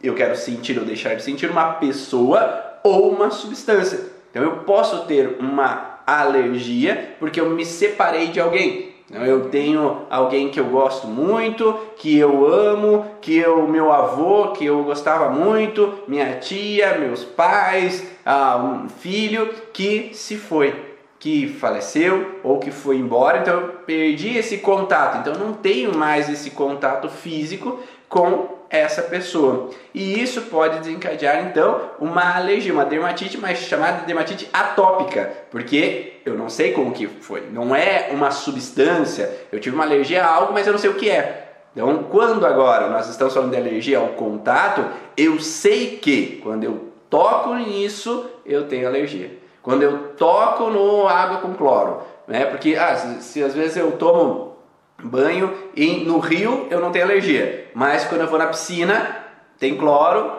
Eu 0.00 0.14
quero 0.14 0.36
sentir 0.36 0.78
ou 0.78 0.84
deixar 0.84 1.16
de 1.16 1.24
sentir 1.24 1.50
uma 1.50 1.72
pessoa 1.74 2.78
ou 2.84 3.10
uma 3.10 3.32
substância. 3.32 4.12
Então, 4.30 4.40
eu 4.42 4.58
posso 4.58 5.06
ter 5.06 5.38
uma 5.40 5.98
alergia 6.06 7.16
porque 7.18 7.40
eu 7.40 7.50
me 7.50 7.66
separei 7.66 8.28
de 8.28 8.38
alguém. 8.38 8.87
Eu 9.10 9.48
tenho 9.48 10.02
alguém 10.10 10.50
que 10.50 10.60
eu 10.60 10.66
gosto 10.66 11.06
muito, 11.06 11.74
que 11.96 12.18
eu 12.18 12.46
amo, 12.46 13.06
que 13.22 13.42
o 13.46 13.66
meu 13.66 13.90
avô, 13.90 14.48
que 14.48 14.66
eu 14.66 14.82
gostava 14.82 15.30
muito, 15.30 16.00
minha 16.06 16.38
tia, 16.38 16.98
meus 16.98 17.24
pais, 17.24 18.06
ah, 18.24 18.58
um 18.58 18.88
filho 18.88 19.48
que 19.72 20.10
se 20.12 20.36
foi, 20.36 20.74
que 21.18 21.48
faleceu 21.48 22.40
ou 22.44 22.58
que 22.58 22.70
foi 22.70 22.96
embora. 22.96 23.38
Então 23.38 23.58
eu 23.58 23.68
perdi 23.86 24.36
esse 24.36 24.58
contato. 24.58 25.18
Então 25.20 25.32
eu 25.32 25.38
não 25.38 25.54
tenho 25.54 25.96
mais 25.96 26.28
esse 26.28 26.50
contato 26.50 27.08
físico 27.08 27.80
com 28.10 28.57
essa 28.70 29.02
pessoa. 29.02 29.70
E 29.94 30.20
isso 30.20 30.42
pode 30.42 30.78
desencadear 30.80 31.46
então 31.46 31.90
uma 31.98 32.36
alergia, 32.36 32.72
uma 32.72 32.84
dermatite, 32.84 33.38
mas 33.38 33.58
chamada 33.58 34.00
de 34.00 34.06
dermatite 34.06 34.48
atópica, 34.52 35.30
porque 35.50 36.20
eu 36.24 36.34
não 36.34 36.48
sei 36.48 36.72
como 36.72 36.92
que 36.92 37.06
foi. 37.06 37.44
Não 37.50 37.74
é 37.74 38.08
uma 38.12 38.30
substância. 38.30 39.30
Eu 39.50 39.60
tive 39.60 39.74
uma 39.74 39.84
alergia 39.84 40.24
a 40.24 40.34
algo, 40.34 40.52
mas 40.52 40.66
eu 40.66 40.72
não 40.72 40.80
sei 40.80 40.90
o 40.90 40.94
que 40.94 41.08
é. 41.08 41.48
Então, 41.72 42.04
quando 42.10 42.44
agora 42.44 42.88
nós 42.88 43.08
estamos 43.08 43.34
falando 43.34 43.50
de 43.50 43.56
alergia 43.56 43.98
ao 43.98 44.08
contato, 44.08 44.84
eu 45.16 45.38
sei 45.38 45.98
que 45.98 46.40
quando 46.42 46.64
eu 46.64 46.88
toco 47.08 47.54
nisso, 47.54 48.28
eu 48.44 48.66
tenho 48.66 48.86
alergia. 48.86 49.38
Quando 49.62 49.82
eu 49.82 49.98
toco 50.16 50.70
no 50.70 51.06
água 51.06 51.38
com 51.38 51.54
cloro, 51.54 52.02
né? 52.26 52.46
Porque 52.46 52.74
ah, 52.74 52.96
se, 52.96 53.22
se 53.22 53.42
às 53.42 53.54
vezes 53.54 53.76
eu 53.76 53.92
tomo 53.92 54.56
banho 55.02 55.52
e 55.74 56.04
no 56.04 56.18
rio 56.18 56.66
eu 56.70 56.80
não 56.80 56.90
tenho 56.90 57.04
alergia, 57.04 57.70
mas 57.74 58.04
quando 58.04 58.22
eu 58.22 58.26
vou 58.26 58.38
na 58.38 58.46
piscina 58.46 59.24
tem 59.58 59.76
cloro, 59.76 60.30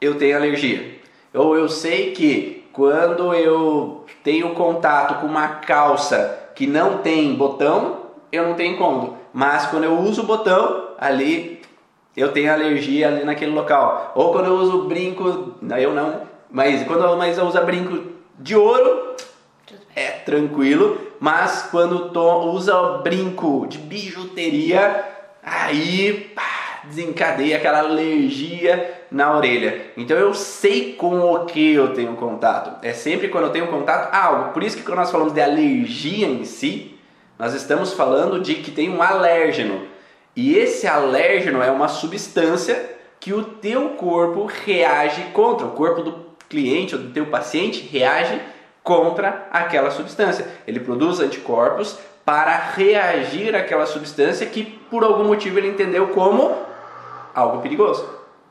eu 0.00 0.16
tenho 0.16 0.36
alergia. 0.36 1.00
Ou 1.34 1.56
eu 1.56 1.68
sei 1.68 2.12
que 2.12 2.64
quando 2.72 3.34
eu 3.34 4.04
tenho 4.22 4.50
contato 4.54 5.20
com 5.20 5.26
uma 5.26 5.48
calça 5.48 6.50
que 6.54 6.66
não 6.66 6.98
tem 6.98 7.34
botão, 7.34 8.02
eu 8.30 8.46
não 8.46 8.54
tenho 8.54 8.74
incômodo. 8.74 9.16
Mas 9.32 9.66
quando 9.66 9.84
eu 9.84 9.98
uso 9.98 10.22
o 10.22 10.26
botão, 10.26 10.88
ali 10.98 11.62
eu 12.16 12.32
tenho 12.32 12.52
alergia 12.52 13.08
ali 13.08 13.24
naquele 13.24 13.52
local. 13.52 14.12
Ou 14.14 14.32
quando 14.32 14.46
eu 14.46 14.54
uso 14.54 14.82
brinco, 14.84 15.54
eu 15.78 15.94
não, 15.94 16.22
mas 16.50 16.82
quando 16.86 17.04
eu, 17.04 17.16
mas 17.16 17.38
eu 17.38 17.46
uso 17.46 17.60
brinco 17.62 18.12
de 18.38 18.56
ouro 18.56 19.14
é 19.94 20.10
tranquilo, 20.10 20.98
mas 21.22 21.68
quando 21.70 22.10
usa 22.50 22.98
brinco 22.98 23.64
de 23.68 23.78
bijuteria, 23.78 25.04
aí 25.40 26.32
pá, 26.34 26.80
desencadeia 26.82 27.58
aquela 27.58 27.78
alergia 27.78 29.04
na 29.08 29.36
orelha. 29.36 29.92
Então 29.96 30.16
eu 30.16 30.34
sei 30.34 30.94
com 30.94 31.20
o 31.20 31.44
que 31.44 31.74
eu 31.74 31.94
tenho 31.94 32.16
contato. 32.16 32.84
É 32.84 32.92
sempre 32.92 33.28
quando 33.28 33.44
eu 33.44 33.50
tenho 33.50 33.68
contato 33.68 34.12
a 34.12 34.24
algo. 34.24 34.52
Por 34.52 34.64
isso 34.64 34.76
que 34.76 34.82
quando 34.82 34.98
nós 34.98 35.12
falamos 35.12 35.32
de 35.32 35.40
alergia 35.40 36.26
em 36.26 36.44
si, 36.44 36.98
nós 37.38 37.54
estamos 37.54 37.92
falando 37.92 38.40
de 38.40 38.56
que 38.56 38.72
tem 38.72 38.90
um 38.90 39.00
alérgeno. 39.00 39.86
E 40.34 40.56
esse 40.56 40.88
alérgeno 40.88 41.62
é 41.62 41.70
uma 41.70 41.86
substância 41.86 42.96
que 43.20 43.32
o 43.32 43.44
teu 43.44 43.90
corpo 43.90 44.50
reage 44.64 45.22
contra. 45.32 45.68
O 45.68 45.70
corpo 45.70 46.02
do 46.02 46.26
cliente 46.48 46.96
ou 46.96 47.00
do 47.00 47.10
teu 47.10 47.26
paciente 47.26 47.80
reage 47.80 48.40
contra 48.82 49.48
aquela 49.50 49.90
substância. 49.90 50.46
Ele 50.66 50.80
produz 50.80 51.20
anticorpos 51.20 51.98
para 52.24 52.56
reagir 52.74 53.54
àquela 53.54 53.86
substância 53.86 54.46
que 54.46 54.64
por 54.90 55.04
algum 55.04 55.24
motivo 55.24 55.58
ele 55.58 55.68
entendeu 55.68 56.08
como 56.08 56.56
algo 57.34 57.60
perigoso, 57.60 58.08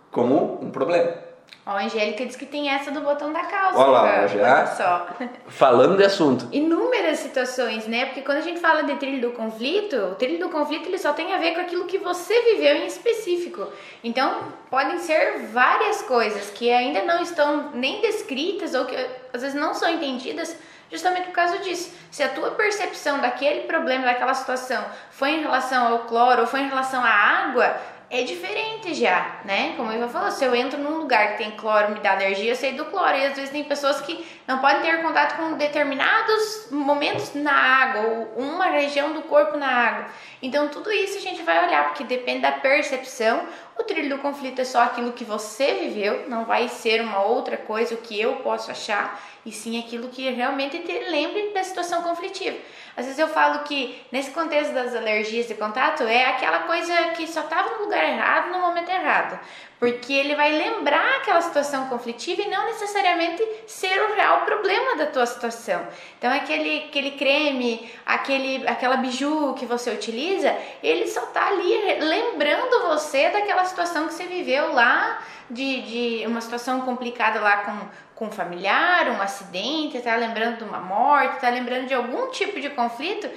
como 0.09 0.59
um 0.61 0.69
problema. 0.69 1.30
Ó, 1.71 1.77
a 1.77 1.83
Angélica 1.83 2.25
diz 2.25 2.35
que 2.35 2.45
tem 2.45 2.69
essa 2.69 2.91
do 2.91 2.99
botão 2.99 3.31
da 3.31 3.43
calça. 3.43 3.79
Olha 3.79 3.91
lá, 3.91 4.27
já. 4.27 4.65
Só. 4.67 5.07
Falando 5.47 5.95
de 5.95 6.03
assunto. 6.03 6.47
Inúmeras 6.51 7.19
situações, 7.19 7.87
né? 7.87 8.05
Porque 8.05 8.21
quando 8.21 8.39
a 8.39 8.41
gente 8.41 8.59
fala 8.59 8.83
de 8.83 8.95
trilho 8.95 9.21
do 9.21 9.31
conflito, 9.35 9.95
o 9.95 10.15
trilho 10.15 10.39
do 10.39 10.49
conflito 10.49 10.87
ele 10.87 10.97
só 10.97 11.13
tem 11.13 11.33
a 11.33 11.37
ver 11.37 11.53
com 11.53 11.61
aquilo 11.61 11.85
que 11.85 11.97
você 11.97 12.39
viveu 12.41 12.75
em 12.75 12.85
específico. 12.85 13.67
Então, 14.03 14.39
podem 14.69 14.97
ser 14.97 15.47
várias 15.53 16.01
coisas 16.01 16.49
que 16.49 16.69
ainda 16.69 17.03
não 17.03 17.21
estão 17.21 17.71
nem 17.73 18.01
descritas 18.01 18.73
ou 18.73 18.85
que 18.85 18.95
às 19.33 19.41
vezes 19.41 19.59
não 19.59 19.73
são 19.73 19.89
entendidas 19.89 20.57
justamente 20.91 21.27
por 21.27 21.33
causa 21.33 21.59
disso. 21.59 21.93
Se 22.11 22.21
a 22.21 22.27
tua 22.27 22.51
percepção 22.51 23.19
daquele 23.19 23.61
problema, 23.61 24.03
daquela 24.03 24.33
situação, 24.33 24.83
foi 25.09 25.29
em 25.29 25.41
relação 25.41 25.87
ao 25.87 25.99
cloro 25.99 26.41
ou 26.41 26.47
foi 26.47 26.59
em 26.59 26.67
relação 26.67 27.01
à 27.01 27.09
água, 27.09 27.77
é 28.11 28.23
diferente 28.23 28.93
já, 28.93 29.39
né? 29.45 29.73
Como 29.77 29.89
eu 29.89 30.09
falou, 30.09 30.29
se 30.29 30.43
eu 30.43 30.53
entro 30.53 30.77
num 30.77 30.97
lugar 30.97 31.31
que 31.31 31.37
tem 31.37 31.51
cloro, 31.51 31.93
me 31.93 32.01
dá 32.01 32.11
alergia, 32.11 32.51
eu 32.51 32.55
sei 32.57 32.73
do 32.73 32.83
cloro. 32.85 33.15
E 33.15 33.25
às 33.25 33.35
vezes 33.35 33.51
tem 33.51 33.63
pessoas 33.63 34.01
que 34.01 34.27
não 34.45 34.59
podem 34.59 34.81
ter 34.81 35.01
contato 35.01 35.37
com 35.37 35.53
determinados 35.53 36.67
momentos 36.69 37.33
na 37.33 37.53
água, 37.53 38.01
ou 38.01 38.43
uma 38.43 38.65
região 38.65 39.13
do 39.13 39.21
corpo 39.21 39.55
na 39.55 39.67
água. 39.67 40.05
Então 40.41 40.67
tudo 40.67 40.91
isso 40.91 41.17
a 41.17 41.21
gente 41.21 41.41
vai 41.43 41.65
olhar, 41.65 41.85
porque 41.85 42.03
depende 42.03 42.41
da 42.41 42.51
percepção. 42.51 43.47
O 43.79 43.83
trilho 43.83 44.09
do 44.09 44.21
conflito 44.21 44.59
é 44.59 44.65
só 44.65 44.81
aquilo 44.83 45.13
que 45.13 45.23
você 45.23 45.75
viveu, 45.75 46.27
não 46.27 46.43
vai 46.43 46.67
ser 46.67 46.99
uma 47.01 47.23
outra 47.23 47.55
coisa, 47.55 47.95
o 47.95 47.97
que 47.99 48.19
eu 48.19 48.35
posso 48.37 48.69
achar, 48.69 49.21
e 49.45 49.51
sim 49.51 49.79
aquilo 49.79 50.09
que 50.09 50.29
realmente 50.29 50.79
te 50.79 50.99
lembre 51.09 51.49
da 51.53 51.63
situação 51.63 52.01
conflitiva. 52.03 52.57
Às 52.95 53.05
vezes 53.05 53.19
eu 53.19 53.27
falo 53.27 53.63
que 53.63 54.01
nesse 54.11 54.31
contexto 54.31 54.73
das 54.73 54.95
alergias 54.95 55.47
de 55.47 55.55
contato 55.55 56.03
é 56.03 56.25
aquela 56.25 56.59
coisa 56.59 56.93
que 57.15 57.25
só 57.25 57.41
estava 57.41 57.77
no 57.77 57.85
lugar 57.85 58.03
errado 58.03 58.51
no 58.51 58.59
momento 58.59 58.89
errado, 58.89 59.39
porque 59.79 60.13
ele 60.13 60.35
vai 60.35 60.51
lembrar 60.51 61.17
aquela 61.17 61.41
situação 61.41 61.87
conflitiva 61.87 62.41
e 62.41 62.49
não 62.49 62.65
necessariamente 62.65 63.43
ser 63.65 63.99
o 64.03 64.13
real 64.13 64.41
problema 64.41 64.97
da 64.97 65.07
tua 65.07 65.25
situação. 65.25 65.87
Então 66.17 66.31
aquele 66.31 66.85
aquele 66.89 67.11
creme, 67.11 67.89
aquele 68.05 68.67
aquela 68.67 68.97
biju 68.97 69.55
que 69.57 69.65
você 69.65 69.89
utiliza, 69.89 70.55
ele 70.83 71.07
só 71.07 71.21
tá 71.27 71.47
ali 71.47 71.99
lembrando 71.99 72.89
você 72.89 73.29
daquela 73.29 73.65
situação 73.65 74.07
que 74.07 74.13
você 74.13 74.25
viveu 74.25 74.73
lá 74.73 75.21
de, 75.49 75.81
de 75.81 76.27
uma 76.27 76.41
situação 76.41 76.81
complicada 76.81 77.39
lá 77.39 77.57
com, 77.57 77.77
com 78.21 78.27
um 78.27 78.31
familiar, 78.31 79.09
um 79.09 79.19
acidente, 79.19 79.99
tá 79.99 80.15
lembrando 80.15 80.57
de 80.57 80.63
uma 80.63 80.79
morte, 80.79 81.41
tá 81.41 81.49
lembrando 81.49 81.87
de 81.87 81.93
algum 81.95 82.29
tipo 82.29 82.61
de 82.61 82.69
conflito, 82.69 83.27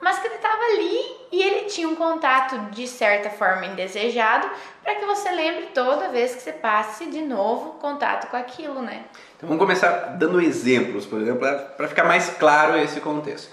mas 0.00 0.18
que 0.18 0.28
ele 0.28 0.36
estava 0.36 0.62
ali 0.62 0.98
e 1.30 1.42
ele 1.42 1.66
tinha 1.66 1.86
um 1.86 1.94
contato 1.94 2.58
de 2.70 2.88
certa 2.88 3.28
forma 3.28 3.66
indesejado 3.66 4.48
para 4.82 4.94
que 4.94 5.04
você 5.04 5.30
lembre 5.30 5.66
toda 5.74 6.08
vez 6.08 6.34
que 6.34 6.40
você 6.40 6.54
passe 6.54 7.04
de 7.10 7.20
novo 7.20 7.72
contato 7.72 8.30
com 8.30 8.36
aquilo, 8.38 8.80
né? 8.80 9.04
Então 9.36 9.46
vamos 9.46 9.62
começar 9.62 10.16
dando 10.16 10.40
exemplos, 10.40 11.04
por 11.04 11.20
exemplo, 11.20 11.46
para 11.76 11.86
ficar 11.86 12.04
mais 12.04 12.30
claro 12.30 12.78
esse 12.78 12.98
contexto. 12.98 13.52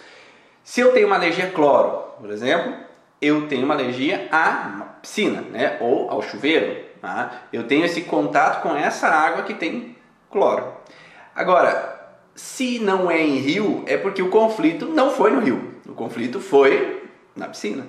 Se 0.64 0.80
eu 0.80 0.94
tenho 0.94 1.08
uma 1.08 1.18
alergia 1.18 1.48
a 1.48 1.52
cloro, 1.52 2.14
por 2.18 2.32
exemplo, 2.32 2.74
eu 3.22 3.46
tenho 3.50 3.66
uma 3.66 3.74
alergia 3.74 4.30
à 4.32 4.96
piscina, 5.02 5.42
né? 5.42 5.76
Ou 5.82 6.10
ao 6.10 6.22
chuveiro. 6.22 6.88
Tá? 7.02 7.42
Eu 7.52 7.68
tenho 7.68 7.84
esse 7.84 8.04
contato 8.04 8.62
com 8.62 8.74
essa 8.74 9.10
água 9.10 9.44
que 9.44 9.54
tem 9.54 9.97
cloro. 10.32 10.66
Agora, 11.36 11.98
se 12.36 12.80
não 12.80 13.10
é 13.10 13.22
em 13.22 13.38
rio, 13.38 13.84
é 13.88 13.98
porque 13.98 14.22
o 14.22 14.30
conflito 14.30 14.86
não 14.86 15.12
foi 15.12 15.32
no 15.32 15.40
rio. 15.40 15.76
O 15.88 15.94
conflito 15.94 16.40
foi 16.40 17.10
na 17.36 17.48
piscina. 17.48 17.86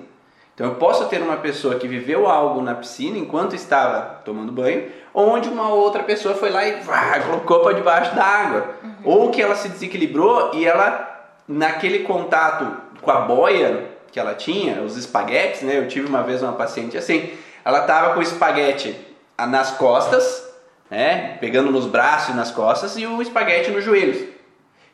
Então 0.59 0.67
eu 0.67 0.75
posso 0.75 1.05
ter 1.05 1.21
uma 1.21 1.37
pessoa 1.37 1.75
que 1.75 1.87
viveu 1.87 2.27
algo 2.27 2.61
na 2.61 2.75
piscina 2.75 3.17
enquanto 3.17 3.55
estava 3.55 4.21
tomando 4.25 4.51
banho, 4.51 4.89
onde 5.13 5.47
uma 5.47 5.69
outra 5.69 6.03
pessoa 6.03 6.35
foi 6.35 6.49
lá 6.49 6.65
e 6.67 6.81
vá, 6.81 7.17
colocou 7.21 7.61
para 7.61 7.73
debaixo 7.73 8.13
da 8.13 8.25
água. 8.25 8.75
Uhum. 8.83 8.91
Ou 9.05 9.31
que 9.31 9.41
ela 9.41 9.55
se 9.55 9.69
desequilibrou 9.69 10.51
e 10.53 10.65
ela, 10.65 11.31
naquele 11.47 11.99
contato 11.99 12.75
com 13.01 13.09
a 13.09 13.21
boia 13.21 13.85
que 14.11 14.19
ela 14.19 14.33
tinha, 14.33 14.81
os 14.81 14.97
espaguetes, 14.97 15.61
né? 15.61 15.77
Eu 15.77 15.87
tive 15.87 16.07
uma 16.07 16.23
vez 16.23 16.43
uma 16.43 16.51
paciente 16.53 16.97
assim, 16.97 17.31
ela 17.63 17.79
estava 17.79 18.13
com 18.13 18.19
o 18.19 18.23
espaguete 18.23 18.99
nas 19.37 19.71
costas, 19.71 20.48
né? 20.89 21.37
Pegando 21.39 21.71
nos 21.71 21.85
braços 21.85 22.33
e 22.33 22.37
nas 22.37 22.51
costas 22.51 22.97
e 22.97 23.05
o 23.05 23.21
espaguete 23.21 23.71
nos 23.71 23.83
joelhos. 23.83 24.27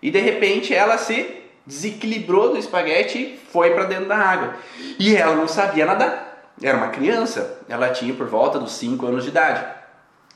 E 0.02 0.12
de 0.12 0.20
repente 0.20 0.74
ela 0.74 0.98
se 0.98 1.44
desequilibrou 1.66 2.50
do 2.50 2.58
espaguete 2.58 3.18
e 3.18 3.40
foi 3.52 3.72
para 3.72 3.86
dentro 3.86 4.06
da 4.06 4.18
água. 4.18 4.56
E 5.00 5.16
ela 5.16 5.36
não 5.36 5.48
sabia 5.48 5.86
nadar. 5.86 6.54
Era 6.62 6.78
uma 6.78 6.90
criança, 6.90 7.60
ela 7.68 7.90
tinha 7.90 8.14
por 8.14 8.28
volta 8.28 8.60
dos 8.60 8.74
5 8.74 9.06
anos 9.06 9.24
de 9.24 9.30
idade. 9.30 9.66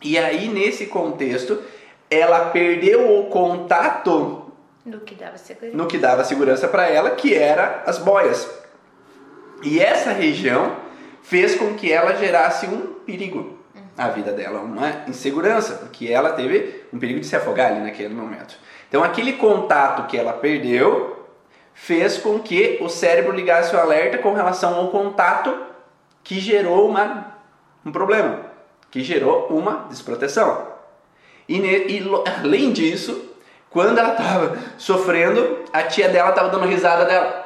E 0.01 0.17
aí, 0.17 0.47
nesse 0.47 0.85
contexto, 0.87 1.61
ela 2.09 2.49
perdeu 2.49 3.19
o 3.19 3.25
contato 3.25 4.51
no 4.85 5.01
que 5.01 5.13
dava 5.13 5.37
segurança, 5.37 5.77
no 5.77 5.87
que 5.87 5.97
dava 5.97 6.23
segurança 6.23 6.67
para 6.67 6.87
ela, 6.87 7.11
que 7.11 7.33
era 7.33 7.83
as 7.85 7.99
boias. 7.99 8.49
E 9.61 9.79
essa 9.79 10.11
região 10.11 10.75
fez 11.21 11.55
com 11.55 11.75
que 11.75 11.91
ela 11.91 12.15
gerasse 12.15 12.65
um 12.65 12.95
perigo 13.05 13.58
na 13.99 14.07
vida 14.07 14.31
dela, 14.31 14.61
uma 14.61 15.03
insegurança, 15.09 15.73
porque 15.73 16.07
ela 16.07 16.31
teve 16.31 16.85
um 16.93 16.97
perigo 16.97 17.19
de 17.19 17.25
se 17.25 17.35
afogar 17.35 17.71
ali 17.71 17.81
naquele 17.81 18.13
momento. 18.13 18.57
Então, 18.87 19.03
aquele 19.03 19.33
contato 19.33 20.07
que 20.07 20.17
ela 20.17 20.31
perdeu 20.31 21.27
fez 21.73 22.17
com 22.17 22.39
que 22.39 22.77
o 22.81 22.87
cérebro 22.87 23.35
ligasse 23.35 23.75
o 23.75 23.79
alerta 23.79 24.17
com 24.17 24.33
relação 24.33 24.75
ao 24.75 24.87
contato 24.87 25.53
que 26.23 26.39
gerou 26.39 26.87
uma, 26.87 27.35
um 27.85 27.91
problema, 27.91 28.39
que 28.89 29.03
gerou 29.03 29.47
uma 29.47 29.87
desproteção. 29.89 30.69
E, 31.47 31.57
e 31.57 32.03
além 32.41 32.71
disso, 32.71 33.35
quando 33.69 33.97
ela 33.97 34.13
estava 34.13 34.57
sofrendo, 34.77 35.65
a 35.73 35.83
tia 35.83 36.07
dela 36.07 36.29
estava 36.29 36.47
dando 36.47 36.65
risada 36.65 37.03
dela. 37.03 37.45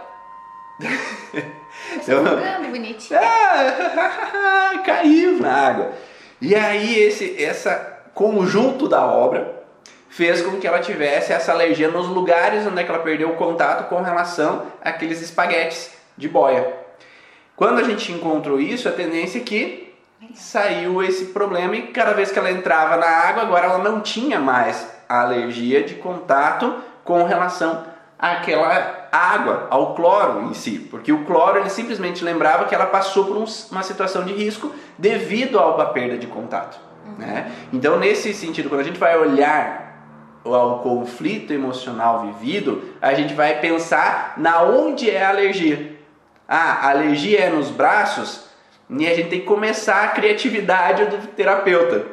então, 1.97 2.23
bonitinho. 2.69 3.19
Ah, 3.19 4.81
caiu 4.85 5.39
na 5.39 5.51
água. 5.51 6.12
E 6.43 6.53
aí 6.55 6.99
esse 6.99 7.41
essa 7.41 8.01
conjunto 8.13 8.89
da 8.89 9.01
obra 9.05 9.63
fez 10.09 10.41
com 10.41 10.59
que 10.59 10.67
ela 10.67 10.79
tivesse 10.79 11.31
essa 11.31 11.53
alergia 11.53 11.87
nos 11.87 12.09
lugares 12.09 12.67
onde 12.67 12.81
é 12.81 12.85
ela 12.85 12.99
perdeu 12.99 13.29
o 13.29 13.37
contato 13.37 13.87
com 13.87 14.01
relação 14.01 14.63
àqueles 14.83 15.21
espaguetes 15.21 15.91
de 16.17 16.27
boia. 16.27 16.67
Quando 17.55 17.79
a 17.79 17.83
gente 17.83 18.11
encontrou 18.11 18.59
isso, 18.59 18.89
a 18.89 18.91
tendência 18.91 19.39
é 19.39 19.41
que 19.41 19.95
saiu 20.35 21.01
esse 21.01 21.27
problema 21.27 21.77
e 21.77 21.87
cada 21.87 22.11
vez 22.11 22.29
que 22.29 22.37
ela 22.37 22.51
entrava 22.51 22.97
na 22.97 23.07
água, 23.07 23.43
agora 23.43 23.67
ela 23.67 23.77
não 23.77 24.01
tinha 24.01 24.37
mais 24.37 24.85
a 25.07 25.21
alergia 25.21 25.81
de 25.81 25.95
contato 25.95 26.75
com 27.05 27.23
relação 27.23 27.85
àquela 28.19 29.02
água, 29.13 29.67
ao 29.69 29.93
cloro 29.93 30.49
em 30.49 30.55
si, 30.55 30.87
porque 30.89 31.11
o 31.11 31.23
cloro 31.23 31.59
ele 31.59 31.69
simplesmente 31.69 32.23
lembrava 32.23 32.65
que 32.65 32.73
ela 32.73 32.87
passou 32.87 33.25
por 33.25 33.37
um, 33.37 33.45
uma 33.71 33.83
situação 33.83 34.25
de 34.25 34.33
risco 34.33 34.73
devido 34.97 35.59
à 35.59 35.85
perda 35.85 36.17
de 36.17 36.25
contato. 36.25 36.79
Uhum. 37.05 37.13
Né? 37.19 37.51
Então, 37.71 37.99
nesse 37.99 38.33
sentido, 38.33 38.69
quando 38.69 38.81
a 38.81 38.83
gente 38.83 38.99
vai 38.99 39.15
olhar 39.15 39.83
ao 40.43 40.79
conflito 40.79 41.53
emocional 41.53 42.21
vivido, 42.21 42.81
a 42.99 43.13
gente 43.13 43.35
vai 43.35 43.59
pensar 43.59 44.33
na 44.35 44.63
onde 44.63 45.11
é 45.11 45.23
a 45.23 45.29
alergia. 45.29 45.95
Ah, 46.47 46.87
a 46.87 46.89
alergia 46.89 47.39
é 47.39 47.49
nos 47.51 47.69
braços, 47.69 48.45
e 48.89 49.07
a 49.07 49.13
gente 49.13 49.29
tem 49.29 49.39
que 49.41 49.45
começar 49.45 50.05
a 50.05 50.07
criatividade 50.09 51.05
do 51.05 51.27
terapeuta. 51.27 52.05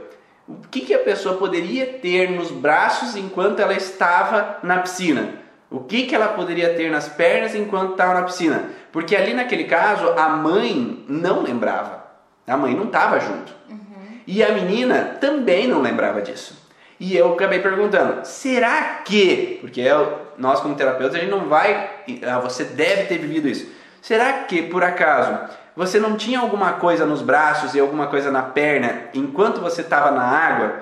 O 0.46 0.68
que, 0.70 0.80
que 0.80 0.92
a 0.92 0.98
pessoa 0.98 1.36
poderia 1.36 1.86
ter 1.86 2.30
nos 2.30 2.50
braços 2.50 3.16
enquanto 3.16 3.60
ela 3.60 3.72
estava 3.72 4.58
na 4.62 4.78
piscina? 4.80 5.39
O 5.70 5.80
que, 5.80 6.06
que 6.06 6.14
ela 6.14 6.28
poderia 6.28 6.74
ter 6.74 6.90
nas 6.90 7.08
pernas 7.08 7.54
enquanto 7.54 7.92
estava 7.92 8.14
na 8.14 8.22
piscina? 8.22 8.70
Porque 8.90 9.14
ali 9.14 9.32
naquele 9.32 9.64
caso 9.64 10.08
a 10.18 10.28
mãe 10.30 11.04
não 11.08 11.42
lembrava. 11.42 12.04
A 12.46 12.56
mãe 12.56 12.74
não 12.74 12.84
estava 12.84 13.20
junto. 13.20 13.52
Uhum. 13.68 14.18
E 14.26 14.42
a 14.42 14.50
menina 14.50 15.16
também 15.20 15.68
não 15.68 15.80
lembrava 15.80 16.20
disso. 16.20 16.60
E 16.98 17.16
eu 17.16 17.32
acabei 17.32 17.60
perguntando, 17.60 18.26
será 18.26 19.00
que, 19.04 19.58
porque 19.60 19.80
eu, 19.80 20.18
nós 20.36 20.60
como 20.60 20.74
terapeutas 20.74 21.14
a 21.14 21.20
gente 21.20 21.30
não 21.30 21.48
vai, 21.48 21.88
ah, 22.26 22.40
você 22.40 22.64
deve 22.64 23.04
ter 23.04 23.18
vivido 23.18 23.48
isso. 23.48 23.70
Será 24.02 24.44
que 24.44 24.62
por 24.62 24.82
acaso 24.82 25.38
você 25.76 26.00
não 26.00 26.16
tinha 26.16 26.40
alguma 26.40 26.72
coisa 26.74 27.06
nos 27.06 27.22
braços 27.22 27.74
e 27.74 27.80
alguma 27.80 28.08
coisa 28.08 28.30
na 28.30 28.42
perna 28.42 29.04
enquanto 29.14 29.60
você 29.60 29.82
estava 29.82 30.10
na 30.10 30.22
água 30.22 30.80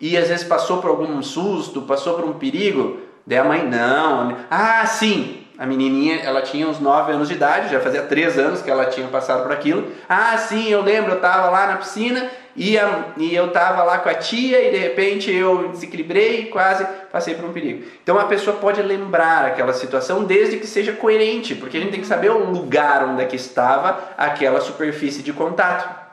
e 0.00 0.16
às 0.16 0.28
vezes 0.28 0.44
passou 0.44 0.80
por 0.80 0.88
algum 0.90 1.22
susto, 1.22 1.82
passou 1.82 2.14
por 2.14 2.24
um 2.24 2.32
perigo? 2.32 3.09
Daí 3.26 3.38
a 3.38 3.44
mãe, 3.44 3.66
não. 3.66 4.36
Ah, 4.50 4.84
sim, 4.86 5.46
a 5.60 5.66
menininha, 5.66 6.20
ela 6.20 6.40
tinha 6.40 6.66
uns 6.66 6.80
9 6.80 7.12
anos 7.12 7.28
de 7.28 7.34
idade, 7.34 7.70
já 7.70 7.80
fazia 7.80 8.02
3 8.02 8.38
anos 8.38 8.62
que 8.62 8.70
ela 8.70 8.86
tinha 8.86 9.06
passado 9.08 9.42
por 9.42 9.52
aquilo. 9.52 9.92
Ah, 10.08 10.36
sim, 10.38 10.68
eu 10.70 10.80
lembro, 10.80 11.12
eu 11.12 11.16
estava 11.16 11.50
lá 11.50 11.66
na 11.66 11.76
piscina 11.76 12.30
e, 12.56 12.78
a, 12.78 13.12
e 13.18 13.34
eu 13.34 13.48
estava 13.48 13.82
lá 13.82 13.98
com 13.98 14.08
a 14.08 14.14
tia 14.14 14.66
e 14.66 14.70
de 14.70 14.78
repente 14.78 15.30
eu 15.30 15.68
desequilibrei 15.68 16.40
e 16.40 16.46
quase 16.46 16.86
passei 17.12 17.34
por 17.34 17.44
um 17.44 17.52
perigo. 17.52 17.84
Então 18.02 18.18
a 18.18 18.24
pessoa 18.24 18.56
pode 18.56 18.80
lembrar 18.80 19.44
aquela 19.44 19.74
situação 19.74 20.24
desde 20.24 20.56
que 20.56 20.66
seja 20.66 20.92
coerente, 20.92 21.54
porque 21.54 21.76
a 21.76 21.80
gente 21.80 21.92
tem 21.92 22.00
que 22.00 22.06
saber 22.06 22.30
o 22.30 22.50
lugar 22.50 23.04
onde 23.04 23.22
é 23.22 23.26
que 23.26 23.36
estava 23.36 23.98
aquela 24.16 24.62
superfície 24.62 25.22
de 25.22 25.32
contato. 25.32 26.09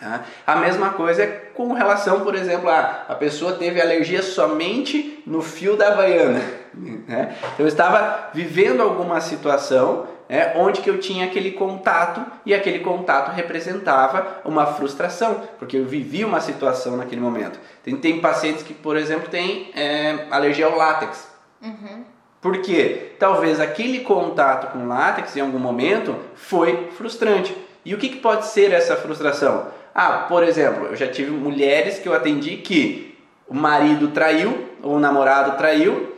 Tá? 0.00 0.24
A 0.46 0.56
mesma 0.56 0.90
coisa 0.90 1.22
é 1.22 1.26
com 1.26 1.72
relação, 1.72 2.20
por 2.20 2.34
exemplo, 2.34 2.68
a, 2.68 3.04
a 3.08 3.14
pessoa 3.14 3.54
teve 3.54 3.80
alergia 3.80 4.22
somente 4.22 5.22
no 5.26 5.42
fio 5.42 5.76
da 5.76 5.88
havaiana. 5.88 6.40
Né? 6.78 7.34
Então 7.38 7.64
eu 7.64 7.66
estava 7.66 8.28
vivendo 8.32 8.82
alguma 8.82 9.20
situação 9.20 10.06
né, 10.28 10.52
onde 10.56 10.80
que 10.80 10.90
eu 10.90 11.00
tinha 11.00 11.24
aquele 11.24 11.52
contato 11.52 12.24
e 12.44 12.54
aquele 12.54 12.80
contato 12.80 13.34
representava 13.34 14.40
uma 14.44 14.66
frustração, 14.66 15.42
porque 15.58 15.76
eu 15.76 15.86
vivi 15.86 16.24
uma 16.24 16.40
situação 16.40 16.96
naquele 16.96 17.20
momento. 17.20 17.58
Tem, 17.82 17.96
tem 17.96 18.20
pacientes 18.20 18.62
que, 18.62 18.74
por 18.74 18.96
exemplo, 18.96 19.28
têm 19.28 19.72
é, 19.74 20.26
alergia 20.30 20.66
ao 20.66 20.76
látex. 20.76 21.26
Uhum. 21.62 22.04
Por 22.40 22.58
quê? 22.58 23.12
Talvez 23.18 23.58
aquele 23.58 24.00
contato 24.00 24.72
com 24.72 24.86
látex 24.86 25.34
em 25.36 25.40
algum 25.40 25.58
momento 25.58 26.14
foi 26.36 26.90
frustrante. 26.96 27.56
E 27.84 27.94
o 27.94 27.98
que, 27.98 28.10
que 28.10 28.18
pode 28.18 28.46
ser 28.46 28.72
essa 28.72 28.96
frustração? 28.96 29.66
Ah, 30.00 30.26
por 30.28 30.44
exemplo, 30.44 30.86
eu 30.86 30.94
já 30.94 31.08
tive 31.08 31.32
mulheres 31.32 31.98
que 31.98 32.08
eu 32.08 32.14
atendi 32.14 32.58
que 32.58 33.18
o 33.48 33.54
marido 33.54 34.12
traiu, 34.12 34.68
ou 34.80 34.94
o 34.94 35.00
namorado 35.00 35.58
traiu, 35.58 36.16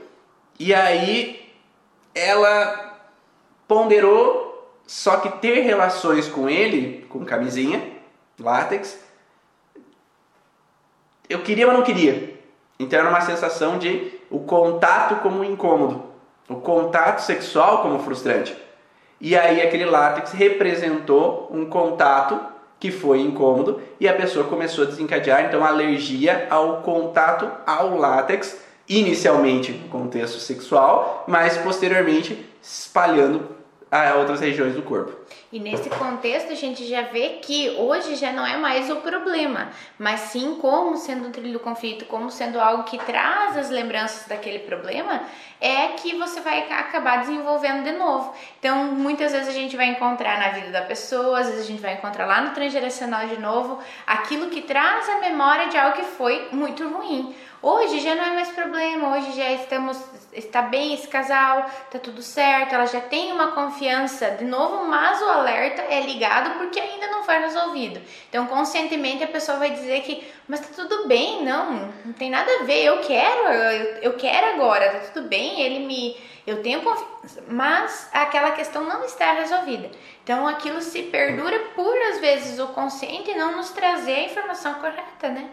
e 0.58 0.74
aí 0.74 1.50
ela 2.14 3.00
ponderou 3.66 4.70
só 4.86 5.16
que 5.16 5.30
ter 5.38 5.60
relações 5.60 6.28
com 6.28 6.46
ele, 6.46 7.06
com 7.08 7.24
camisinha, 7.24 7.82
látex, 8.38 9.02
eu 11.26 11.40
queria, 11.40 11.66
mas 11.66 11.74
não 11.74 11.82
queria. 11.82 12.38
Então 12.78 12.98
era 12.98 13.08
uma 13.08 13.22
sensação 13.22 13.78
de 13.78 14.12
o 14.28 14.40
contato 14.40 15.22
como 15.22 15.42
incômodo, 15.42 16.04
o 16.50 16.56
contato 16.56 17.20
sexual 17.20 17.80
como 17.80 18.00
frustrante. 18.00 18.54
E 19.18 19.34
aí 19.34 19.62
aquele 19.62 19.86
látex 19.86 20.32
representou 20.32 21.48
um 21.50 21.64
contato 21.64 22.59
que 22.80 22.90
foi 22.90 23.20
incômodo 23.20 23.80
e 24.00 24.08
a 24.08 24.14
pessoa 24.14 24.46
começou 24.46 24.84
a 24.84 24.86
desencadear 24.86 25.44
então 25.44 25.62
alergia 25.62 26.46
ao 26.48 26.78
contato 26.78 27.48
ao 27.66 27.96
látex, 27.96 28.58
inicialmente 28.88 29.70
no 29.70 29.88
contexto 29.88 30.40
sexual, 30.40 31.24
mas 31.28 31.58
posteriormente 31.58 32.44
espalhando 32.62 33.42
a 33.90 34.14
outras 34.14 34.40
regiões 34.40 34.74
do 34.74 34.82
corpo. 34.82 35.12
E 35.52 35.58
nesse 35.58 35.90
contexto 35.90 36.52
a 36.52 36.54
gente 36.54 36.86
já 36.86 37.02
vê 37.02 37.40
que 37.42 37.70
hoje 37.70 38.14
já 38.14 38.30
não 38.30 38.46
é 38.46 38.56
mais 38.56 38.88
o 38.88 38.96
problema, 38.96 39.68
mas 39.98 40.20
sim 40.20 40.56
como 40.60 40.96
sendo 40.96 41.26
um 41.26 41.32
trilho 41.32 41.54
do 41.54 41.58
conflito, 41.58 42.04
como 42.04 42.30
sendo 42.30 42.60
algo 42.60 42.84
que 42.84 42.96
traz 42.98 43.56
as 43.56 43.68
lembranças 43.68 44.28
daquele 44.28 44.60
problema, 44.60 45.22
é 45.60 45.88
que 45.88 46.14
você 46.14 46.40
vai 46.40 46.70
acabar 46.70 47.22
desenvolvendo 47.22 47.82
de 47.82 47.90
novo. 47.90 48.32
Então, 48.60 48.92
muitas 48.92 49.32
vezes 49.32 49.48
a 49.48 49.52
gente 49.52 49.76
vai 49.76 49.86
encontrar 49.86 50.38
na 50.38 50.50
vida 50.50 50.70
da 50.70 50.82
pessoa, 50.82 51.40
às 51.40 51.48
vezes 51.48 51.64
a 51.64 51.66
gente 51.66 51.82
vai 51.82 51.94
encontrar 51.94 52.26
lá 52.26 52.40
no 52.42 52.54
transgeracional 52.54 53.26
de 53.26 53.40
novo, 53.40 53.80
aquilo 54.06 54.50
que 54.50 54.62
traz 54.62 55.08
a 55.08 55.18
memória 55.18 55.66
de 55.66 55.76
algo 55.76 55.96
que 55.96 56.04
foi 56.04 56.48
muito 56.52 56.88
ruim. 56.88 57.34
Hoje 57.60 57.98
já 57.98 58.14
não 58.14 58.22
é 58.22 58.34
mais 58.34 58.50
problema, 58.50 59.16
hoje 59.16 59.32
já 59.32 59.50
estamos 59.50 59.98
está 60.32 60.62
bem 60.62 60.94
esse 60.94 61.08
casal, 61.08 61.70
tá 61.90 61.98
tudo 61.98 62.22
certo, 62.22 62.74
ela 62.74 62.86
já 62.86 63.00
tem 63.00 63.32
uma 63.32 63.52
confiança 63.52 64.30
de 64.30 64.44
novo, 64.44 64.84
mas 64.84 65.20
o 65.20 65.24
alerta 65.24 65.82
é 65.82 66.00
ligado 66.00 66.58
porque 66.58 66.78
ainda 66.78 67.08
não 67.08 67.22
foi 67.24 67.38
resolvido. 67.38 68.00
Então, 68.28 68.46
conscientemente 68.46 69.24
a 69.24 69.28
pessoa 69.28 69.58
vai 69.58 69.70
dizer 69.70 70.02
que, 70.02 70.26
mas 70.48 70.60
tá 70.60 70.68
tudo 70.74 71.08
bem, 71.08 71.44
não, 71.44 71.92
não 72.04 72.12
tem 72.12 72.30
nada 72.30 72.50
a 72.60 72.64
ver, 72.64 72.84
eu 72.84 73.00
quero, 73.00 73.48
eu, 73.48 73.84
eu 74.02 74.12
quero 74.14 74.54
agora, 74.54 74.90
tá 74.90 74.98
tudo 75.12 75.28
bem, 75.28 75.60
ele 75.60 75.80
me 75.86 76.16
eu 76.46 76.62
tenho 76.62 76.82
confiança, 76.82 77.44
mas 77.48 78.08
aquela 78.12 78.52
questão 78.52 78.84
não 78.84 79.04
está 79.04 79.32
resolvida. 79.32 79.90
Então 80.24 80.48
aquilo 80.48 80.80
se 80.80 81.02
perdura 81.04 81.58
por 81.76 81.96
às 82.10 82.18
vezes 82.18 82.58
o 82.58 82.68
consciente 82.68 83.34
não 83.34 83.56
nos 83.56 83.70
trazer 83.70 84.14
a 84.14 84.24
informação 84.24 84.74
correta, 84.74 85.28
né? 85.28 85.50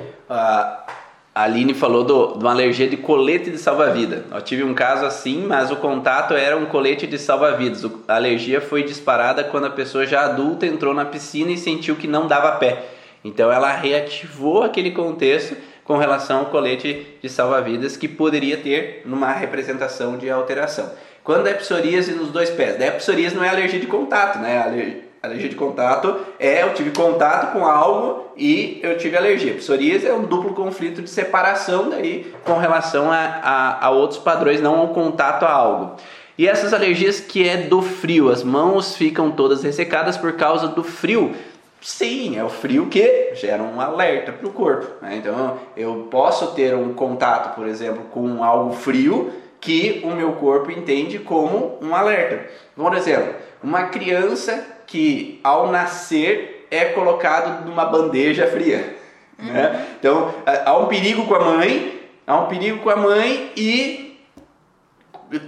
Uh, 0.00 0.92
a 1.34 1.42
Aline 1.42 1.74
falou 1.74 2.04
do, 2.04 2.38
de 2.38 2.44
uma 2.44 2.52
alergia 2.52 2.86
de 2.86 2.96
colete 2.96 3.50
de 3.50 3.58
salva-vida. 3.58 4.24
Eu 4.30 4.40
tive 4.40 4.62
um 4.62 4.72
caso 4.72 5.04
assim, 5.04 5.44
mas 5.44 5.68
o 5.72 5.76
contato 5.76 6.32
era 6.34 6.56
um 6.56 6.66
colete 6.66 7.08
de 7.08 7.18
salva-vidas. 7.18 7.84
A 8.06 8.14
alergia 8.14 8.60
foi 8.60 8.84
disparada 8.84 9.42
quando 9.42 9.66
a 9.66 9.70
pessoa 9.70 10.06
já 10.06 10.24
adulta 10.24 10.64
entrou 10.64 10.94
na 10.94 11.04
piscina 11.04 11.50
e 11.50 11.58
sentiu 11.58 11.96
que 11.96 12.06
não 12.06 12.28
dava 12.28 12.52
pé. 12.52 12.84
Então 13.24 13.50
ela 13.50 13.72
reativou 13.72 14.62
aquele 14.62 14.92
contexto 14.92 15.56
com 15.82 15.96
relação 15.96 16.40
ao 16.40 16.46
colete 16.46 17.18
de 17.20 17.28
salva-vidas 17.28 17.96
que 17.96 18.06
poderia 18.06 18.56
ter 18.56 19.02
numa 19.04 19.32
representação 19.32 20.16
de 20.16 20.30
alteração. 20.30 20.92
Quando 21.24 21.48
é 21.48 21.54
psoríase 21.54 22.12
nos 22.12 22.28
dois 22.28 22.50
pés, 22.50 22.80
a 22.80 22.92
psoríase 22.92 23.34
não 23.34 23.42
é 23.42 23.48
alergia 23.48 23.80
de 23.80 23.86
contato, 23.86 24.38
né? 24.38 25.02
Alergia 25.24 25.48
de 25.48 25.56
contato 25.56 26.16
é 26.38 26.62
eu 26.62 26.74
tive 26.74 26.90
contato 26.90 27.52
com 27.54 27.64
algo 27.64 28.26
e 28.36 28.78
eu 28.82 28.98
tive 28.98 29.16
alergia. 29.16 29.54
Psoríase 29.54 30.06
é 30.06 30.12
um 30.12 30.24
duplo 30.24 30.52
conflito 30.52 31.00
de 31.00 31.08
separação 31.08 31.88
daí 31.88 32.30
com 32.44 32.58
relação 32.58 33.10
a, 33.10 33.16
a, 33.42 33.86
a 33.86 33.90
outros 33.90 34.18
padrões, 34.18 34.60
não 34.60 34.78
ao 34.78 34.88
contato 34.88 35.44
a 35.44 35.50
algo. 35.50 35.96
E 36.36 36.46
essas 36.46 36.74
alergias 36.74 37.20
que 37.20 37.48
é 37.48 37.56
do 37.56 37.80
frio, 37.80 38.30
as 38.30 38.42
mãos 38.42 38.96
ficam 38.96 39.30
todas 39.30 39.62
ressecadas 39.62 40.18
por 40.18 40.34
causa 40.34 40.68
do 40.68 40.84
frio. 40.84 41.34
Sim, 41.80 42.38
é 42.38 42.44
o 42.44 42.50
frio 42.50 42.86
que 42.86 43.34
gera 43.34 43.62
um 43.62 43.80
alerta 43.80 44.30
para 44.30 44.46
o 44.46 44.52
corpo. 44.52 44.86
Né? 45.00 45.16
Então 45.16 45.58
eu 45.74 46.06
posso 46.10 46.48
ter 46.48 46.74
um 46.74 46.92
contato, 46.92 47.54
por 47.54 47.66
exemplo, 47.66 48.04
com 48.10 48.44
algo 48.44 48.74
frio 48.74 49.32
que 49.58 50.02
o 50.04 50.10
meu 50.10 50.32
corpo 50.32 50.70
entende 50.70 51.18
como 51.18 51.78
um 51.80 51.94
alerta. 51.94 52.46
Por 52.76 52.94
exemplo, 52.94 53.34
uma 53.62 53.84
criança 53.84 54.73
que 54.94 55.40
ao 55.42 55.72
nascer 55.72 56.68
é 56.70 56.84
colocado 56.84 57.66
numa 57.66 57.84
bandeja 57.84 58.46
fria. 58.46 58.96
Uhum. 59.36 59.46
Né? 59.46 59.86
Então 59.98 60.32
há 60.46 60.78
um 60.78 60.86
perigo 60.86 61.26
com 61.26 61.34
a 61.34 61.40
mãe, 61.40 62.00
há 62.24 62.36
um 62.36 62.46
perigo 62.46 62.78
com 62.78 62.90
a 62.90 62.94
mãe 62.94 63.50
e 63.56 64.20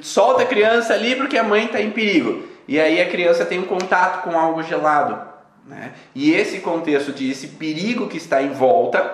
solta 0.03 0.43
a 0.43 0.47
criança 0.47 0.95
ali 0.95 1.15
porque 1.15 1.39
a 1.39 1.45
mãe 1.45 1.67
está 1.67 1.81
em 1.81 1.93
perigo. 1.93 2.43
E 2.67 2.81
aí 2.81 3.01
a 3.01 3.09
criança 3.09 3.47
tem 3.47 3.61
um 3.61 3.67
contato 3.67 4.25
com 4.25 4.37
algo 4.37 4.65
gelado. 4.65 5.17
Né? 5.65 5.93
E 6.13 6.33
esse 6.33 6.59
contexto 6.59 7.13
de 7.13 7.31
esse 7.31 7.47
perigo 7.47 8.09
que 8.09 8.17
está 8.17 8.43
em 8.43 8.51
volta, 8.51 9.09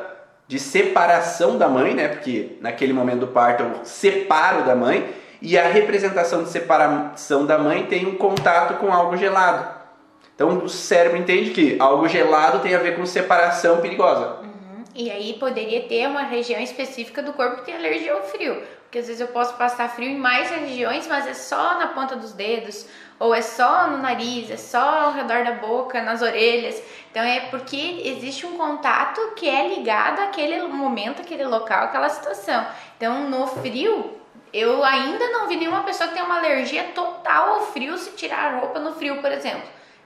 de 0.48 0.58
separação 0.58 1.58
da 1.58 1.68
mãe, 1.68 1.92
né? 1.92 2.08
porque 2.08 2.56
naquele 2.62 2.94
momento 2.94 3.20
do 3.20 3.26
parto 3.26 3.64
eu 3.64 3.84
separo 3.84 4.64
da 4.64 4.74
mãe, 4.74 5.12
e 5.42 5.58
a 5.58 5.68
representação 5.68 6.42
de 6.42 6.48
separação 6.48 7.44
da 7.44 7.58
mãe 7.58 7.84
tem 7.84 8.06
um 8.06 8.14
contato 8.14 8.78
com 8.78 8.90
algo 8.90 9.14
gelado. 9.14 9.81
Então 10.34 10.58
o 10.58 10.68
cérebro 10.68 11.18
entende 11.18 11.50
que 11.50 11.76
algo 11.78 12.08
gelado 12.08 12.60
tem 12.60 12.74
a 12.74 12.78
ver 12.78 12.96
com 12.96 13.04
separação 13.04 13.80
perigosa. 13.80 14.40
Uhum. 14.42 14.84
E 14.94 15.10
aí 15.10 15.34
poderia 15.34 15.82
ter 15.82 16.06
uma 16.06 16.22
região 16.22 16.60
específica 16.60 17.22
do 17.22 17.32
corpo 17.32 17.56
que 17.56 17.66
tem 17.66 17.76
alergia 17.76 18.14
ao 18.14 18.22
frio. 18.22 18.62
Porque 18.82 18.98
às 18.98 19.06
vezes 19.06 19.22
eu 19.22 19.28
posso 19.28 19.54
passar 19.54 19.88
frio 19.88 20.10
em 20.10 20.18
mais 20.18 20.50
regiões, 20.50 21.06
mas 21.06 21.26
é 21.26 21.32
só 21.32 21.78
na 21.78 21.86
ponta 21.88 22.14
dos 22.14 22.32
dedos, 22.32 22.86
ou 23.18 23.34
é 23.34 23.40
só 23.40 23.86
no 23.86 23.96
nariz, 23.96 24.50
é 24.50 24.56
só 24.58 25.04
ao 25.04 25.12
redor 25.12 25.44
da 25.44 25.52
boca, 25.52 26.02
nas 26.02 26.20
orelhas. 26.20 26.82
Então 27.10 27.22
é 27.22 27.40
porque 27.40 28.02
existe 28.04 28.44
um 28.44 28.58
contato 28.58 29.18
que 29.34 29.48
é 29.48 29.68
ligado 29.68 30.20
àquele 30.20 30.60
momento, 30.64 31.22
aquele 31.22 31.44
local, 31.44 31.84
aquela 31.84 32.10
situação. 32.10 32.66
Então 32.98 33.30
no 33.30 33.46
frio, 33.46 34.18
eu 34.52 34.84
ainda 34.84 35.26
não 35.30 35.48
vi 35.48 35.56
nenhuma 35.56 35.84
pessoa 35.84 36.08
que 36.08 36.14
tem 36.14 36.22
uma 36.22 36.36
alergia 36.36 36.84
total 36.94 37.54
ao 37.54 37.60
frio 37.68 37.96
se 37.96 38.10
tirar 38.10 38.52
a 38.52 38.58
roupa 38.58 38.78
no 38.78 38.92
frio, 38.92 39.22
por 39.22 39.32
exemplo. 39.32 39.62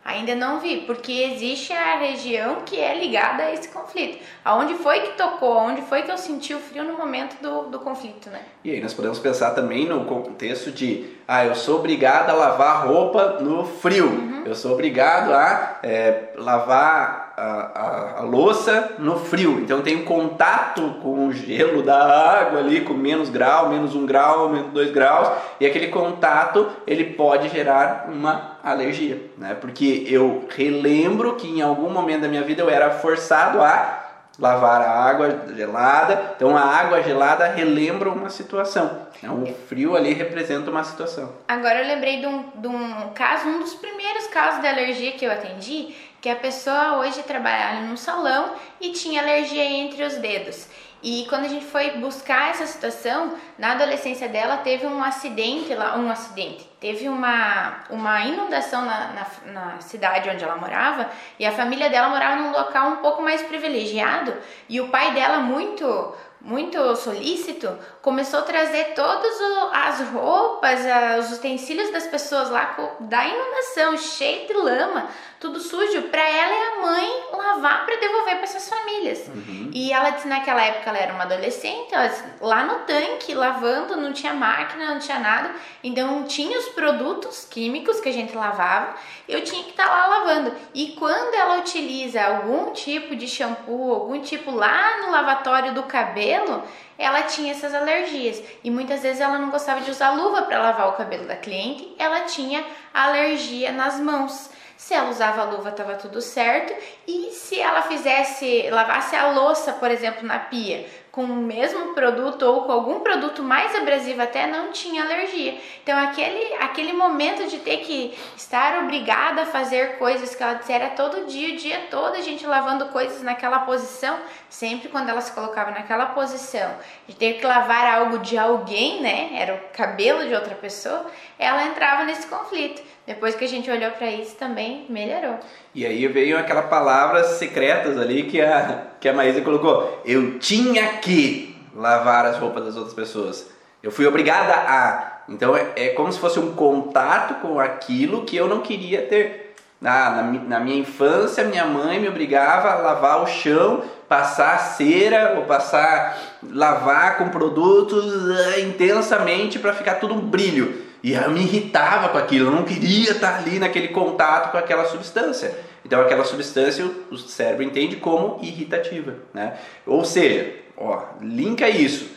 Ainda 0.06 0.36
não 0.36 0.60
vi, 0.60 0.82
porque 0.82 1.10
existe 1.10 1.72
a 1.72 1.98
região 1.98 2.58
que 2.64 2.78
é 2.78 2.96
ligada 2.96 3.42
a 3.42 3.52
esse 3.52 3.68
conflito. 3.68 4.22
Aonde 4.44 4.74
foi 4.74 5.00
que 5.00 5.16
tocou, 5.16 5.58
aonde 5.58 5.82
foi 5.82 6.02
que 6.02 6.10
eu 6.12 6.16
senti 6.16 6.54
o 6.54 6.60
frio 6.60 6.84
no 6.84 6.96
momento 6.96 7.42
do, 7.42 7.62
do 7.70 7.80
conflito, 7.80 8.30
né? 8.30 8.40
E 8.62 8.70
aí 8.70 8.80
nós 8.80 8.94
podemos 8.94 9.18
pensar 9.18 9.50
também 9.50 9.84
no 9.84 10.04
contexto 10.04 10.70
de, 10.70 11.16
ah, 11.26 11.44
eu 11.44 11.56
sou 11.56 11.80
obrigado 11.80 12.30
a 12.30 12.34
lavar 12.34 12.86
roupa 12.86 13.40
no 13.40 13.64
frio, 13.64 14.06
uhum. 14.06 14.42
eu 14.46 14.54
sou 14.54 14.74
obrigado 14.74 15.32
a 15.32 15.80
é, 15.82 16.28
lavar 16.36 17.25
a, 17.36 18.20
a, 18.20 18.20
louça 18.22 18.94
no 18.98 19.18
frio, 19.18 19.60
então 19.60 19.82
tem 19.82 20.02
contato 20.02 20.96
com 21.02 21.26
o 21.26 21.32
gelo 21.32 21.82
da 21.82 22.40
água 22.40 22.60
ali, 22.60 22.80
com 22.80 22.94
menos 22.94 23.28
grau, 23.28 23.68
menos 23.68 23.94
um 23.94 24.06
grau, 24.06 24.48
menos 24.48 24.72
dois 24.72 24.90
graus, 24.90 25.28
e 25.60 25.66
aquele 25.66 25.88
contato 25.88 26.66
ele 26.86 27.04
pode 27.04 27.50
gerar 27.50 28.08
uma 28.08 28.58
alergia, 28.64 29.20
né? 29.36 29.54
Porque 29.60 30.06
eu 30.08 30.46
relembro 30.48 31.36
que 31.36 31.46
em 31.46 31.60
algum 31.60 31.90
momento 31.90 32.22
da 32.22 32.28
minha 32.28 32.42
vida 32.42 32.62
eu 32.62 32.70
era 32.70 32.90
forçado 32.90 33.60
a 33.60 34.06
lavar 34.38 34.82
a 34.82 34.90
água 34.90 35.46
gelada. 35.54 36.34
Então 36.36 36.56
a 36.56 36.60
água 36.60 37.02
gelada 37.02 37.46
relembra 37.48 38.10
uma 38.10 38.30
situação. 38.30 39.06
Então, 39.18 39.42
o 39.42 39.46
frio 39.46 39.96
ali 39.96 40.12
representa 40.12 40.70
uma 40.70 40.84
situação. 40.84 41.32
Agora 41.48 41.80
eu 41.80 41.86
lembrei 41.86 42.20
de 42.20 42.26
um, 42.26 42.50
de 42.54 42.68
um 42.68 43.10
caso, 43.14 43.48
um 43.48 43.60
dos 43.60 43.74
primeiros 43.74 44.26
casos 44.26 44.60
de 44.60 44.68
alergia 44.68 45.12
que 45.12 45.24
eu 45.24 45.32
atendi, 45.32 45.94
que 46.20 46.28
a 46.28 46.36
pessoa 46.36 46.98
hoje 46.98 47.22
trabalhava 47.22 47.80
num 47.82 47.96
salão 47.96 48.54
e 48.80 48.90
tinha 48.90 49.22
alergia 49.22 49.64
entre 49.64 50.04
os 50.04 50.14
dedos. 50.16 50.68
E 51.02 51.26
quando 51.28 51.44
a 51.44 51.48
gente 51.48 51.64
foi 51.66 51.90
buscar 51.98 52.50
essa 52.50 52.66
situação, 52.66 53.34
na 53.58 53.72
adolescência 53.72 54.28
dela 54.28 54.56
teve 54.56 54.86
um 54.86 55.02
acidente 55.04 55.74
lá, 55.74 55.96
um 55.96 56.10
acidente, 56.10 56.68
teve 56.80 57.08
uma, 57.08 57.84
uma 57.90 58.24
inundação 58.24 58.84
na, 58.84 59.12
na, 59.12 59.52
na, 59.52 59.80
cidade 59.80 60.28
onde 60.28 60.42
ela 60.42 60.56
morava 60.56 61.08
e 61.38 61.46
a 61.46 61.52
família 61.52 61.90
dela 61.90 62.08
morava 62.08 62.42
num 62.42 62.50
local 62.50 62.88
um 62.88 62.96
pouco 62.96 63.22
mais 63.22 63.42
privilegiado 63.42 64.34
e 64.68 64.80
o 64.80 64.88
pai 64.88 65.12
dela 65.12 65.38
muito 65.38 66.14
muito 66.40 66.94
solícito, 66.94 67.76
começou 68.00 68.40
a 68.40 68.42
trazer 68.42 68.94
todas 68.94 69.36
as 69.72 70.08
roupas, 70.10 70.80
os 71.18 71.38
utensílios 71.38 71.90
das 71.90 72.06
pessoas 72.06 72.50
lá 72.50 72.76
da 73.00 73.26
inundação, 73.26 73.96
cheio 73.96 74.46
de 74.46 74.52
lama, 74.52 75.08
tudo 75.46 75.60
sujo, 75.60 76.02
para 76.02 76.28
ela 76.28 76.52
e 76.52 76.62
a 76.62 76.82
mãe 76.82 77.22
lavar 77.32 77.86
para 77.86 77.96
devolver 77.96 78.34
para 78.34 78.44
essas 78.44 78.68
famílias. 78.68 79.28
Uhum. 79.28 79.70
E 79.72 79.92
ela 79.92 80.10
disse 80.10 80.26
naquela 80.26 80.60
época 80.60 80.90
ela 80.90 80.98
era 80.98 81.12
uma 81.12 81.22
adolescente, 81.22 81.94
ela 81.94 82.08
disse, 82.08 82.24
lá 82.40 82.64
no 82.64 82.80
tanque 82.80 83.32
lavando, 83.32 83.96
não 83.96 84.12
tinha 84.12 84.34
máquina, 84.34 84.86
não 84.86 84.98
tinha 84.98 85.20
nada, 85.20 85.54
então 85.84 86.24
tinha 86.24 86.58
os 86.58 86.68
produtos 86.70 87.46
químicos 87.48 88.00
que 88.00 88.08
a 88.08 88.12
gente 88.12 88.36
lavava, 88.36 88.96
eu 89.28 89.42
tinha 89.42 89.62
que 89.62 89.70
estar 89.70 89.86
tá 89.86 89.90
lá 89.90 90.06
lavando. 90.18 90.52
E 90.74 90.88
quando 90.98 91.34
ela 91.34 91.58
utiliza 91.58 92.22
algum 92.22 92.72
tipo 92.72 93.14
de 93.14 93.28
shampoo, 93.28 93.92
algum 93.92 94.20
tipo 94.20 94.50
lá 94.50 95.02
no 95.02 95.12
lavatório 95.12 95.74
do 95.74 95.84
cabelo, 95.84 96.64
ela 96.98 97.22
tinha 97.22 97.52
essas 97.52 97.74
alergias 97.74 98.42
e 98.64 98.70
muitas 98.70 99.02
vezes 99.02 99.20
ela 99.20 99.38
não 99.38 99.50
gostava 99.50 99.80
de 99.82 99.90
usar 99.90 100.10
luva 100.10 100.42
para 100.42 100.58
lavar 100.58 100.88
o 100.88 100.92
cabelo 100.92 101.26
da 101.26 101.36
cliente, 101.36 101.94
ela 101.98 102.22
tinha 102.22 102.64
alergia 102.92 103.70
nas 103.70 104.00
mãos. 104.00 104.55
Se 104.76 104.94
ela 104.94 105.10
usava 105.10 105.44
luva, 105.44 105.70
estava 105.70 105.94
tudo 105.94 106.20
certo. 106.20 106.74
E 107.06 107.30
se 107.32 107.58
ela 107.58 107.82
fizesse, 107.82 108.68
lavasse 108.70 109.16
a 109.16 109.30
louça, 109.30 109.72
por 109.72 109.90
exemplo, 109.90 110.26
na 110.26 110.38
pia, 110.38 110.86
com 111.16 111.24
o 111.24 111.36
mesmo 111.36 111.94
produto 111.94 112.42
ou 112.42 112.64
com 112.64 112.72
algum 112.72 113.00
produto 113.00 113.42
mais 113.42 113.74
abrasivo 113.74 114.20
até, 114.20 114.46
não 114.46 114.70
tinha 114.70 115.02
alergia. 115.02 115.58
Então, 115.82 115.98
aquele, 115.98 116.52
aquele 116.56 116.92
momento 116.92 117.48
de 117.48 117.56
ter 117.56 117.78
que 117.78 118.14
estar 118.36 118.82
obrigada 118.82 119.40
a 119.40 119.46
fazer 119.46 119.96
coisas 119.96 120.34
que 120.34 120.42
ela 120.42 120.52
disse, 120.52 120.70
era 120.70 120.90
todo 120.90 121.26
dia, 121.26 121.54
o 121.54 121.56
dia 121.56 121.86
todo, 121.90 122.16
a 122.16 122.20
gente 122.20 122.46
lavando 122.46 122.88
coisas 122.88 123.22
naquela 123.22 123.60
posição, 123.60 124.18
sempre 124.50 124.90
quando 124.90 125.08
ela 125.08 125.22
se 125.22 125.32
colocava 125.32 125.70
naquela 125.70 126.04
posição 126.04 126.70
de 127.08 127.16
ter 127.16 127.38
que 127.38 127.46
lavar 127.46 127.94
algo 127.94 128.18
de 128.18 128.36
alguém, 128.36 129.00
né? 129.00 129.30
Era 129.40 129.54
o 129.54 129.58
cabelo 129.74 130.28
de 130.28 130.34
outra 130.34 130.54
pessoa, 130.54 131.06
ela 131.38 131.64
entrava 131.64 132.04
nesse 132.04 132.26
conflito. 132.26 132.82
Depois 133.06 133.34
que 133.34 133.44
a 133.44 133.48
gente 133.48 133.70
olhou 133.70 133.92
para 133.92 134.10
isso 134.10 134.36
também 134.36 134.84
melhorou. 134.90 135.38
E 135.76 135.84
aí 135.84 136.08
veio 136.08 136.38
aquelas 136.38 136.70
palavras 136.70 137.32
secretas 137.32 137.98
ali 137.98 138.22
que 138.22 138.40
a, 138.40 138.84
que 138.98 139.06
a 139.06 139.12
Maísa 139.12 139.42
colocou. 139.42 140.00
Eu 140.06 140.38
tinha 140.38 140.88
que 140.94 141.54
lavar 141.76 142.24
as 142.24 142.38
roupas 142.38 142.64
das 142.64 142.76
outras 142.76 142.94
pessoas. 142.94 143.50
Eu 143.82 143.90
fui 143.90 144.06
obrigada 144.06 144.54
a. 144.54 145.20
Então 145.28 145.54
é, 145.54 145.72
é 145.76 145.88
como 145.90 146.10
se 146.10 146.18
fosse 146.18 146.38
um 146.38 146.54
contato 146.54 147.42
com 147.42 147.60
aquilo 147.60 148.24
que 148.24 148.34
eu 148.34 148.48
não 148.48 148.62
queria 148.62 149.02
ter. 149.02 149.54
Na, 149.78 150.22
na, 150.22 150.58
minha 150.60 150.78
infância, 150.78 151.44
minha 151.44 151.66
mãe 151.66 152.00
me 152.00 152.08
obrigava 152.08 152.70
a 152.70 152.76
lavar 152.76 153.22
o 153.22 153.26
chão, 153.26 153.82
passar 154.08 154.58
cera 154.58 155.34
ou 155.36 155.44
passar, 155.44 156.18
lavar 156.42 157.18
com 157.18 157.28
produtos 157.28 158.02
uh, 158.02 158.60
intensamente 158.60 159.58
para 159.58 159.74
ficar 159.74 159.96
tudo 159.96 160.14
um 160.14 160.20
brilho. 160.20 160.85
E 161.06 161.14
eu 161.14 161.30
me 161.30 161.42
irritava 161.42 162.08
com 162.08 162.18
aquilo, 162.18 162.48
eu 162.48 162.50
não 162.50 162.64
queria 162.64 163.12
estar 163.12 163.36
ali 163.36 163.60
naquele 163.60 163.86
contato 163.86 164.50
com 164.50 164.58
aquela 164.58 164.86
substância. 164.86 165.56
Então 165.84 166.00
aquela 166.00 166.24
substância 166.24 166.84
o 167.12 167.16
cérebro 167.16 167.62
entende 167.62 167.94
como 167.94 168.40
irritativa, 168.42 169.14
né? 169.32 169.56
Ou 169.86 170.04
seja, 170.04 170.52
ó, 170.76 171.04
linka 171.20 171.68
isso. 171.68 172.10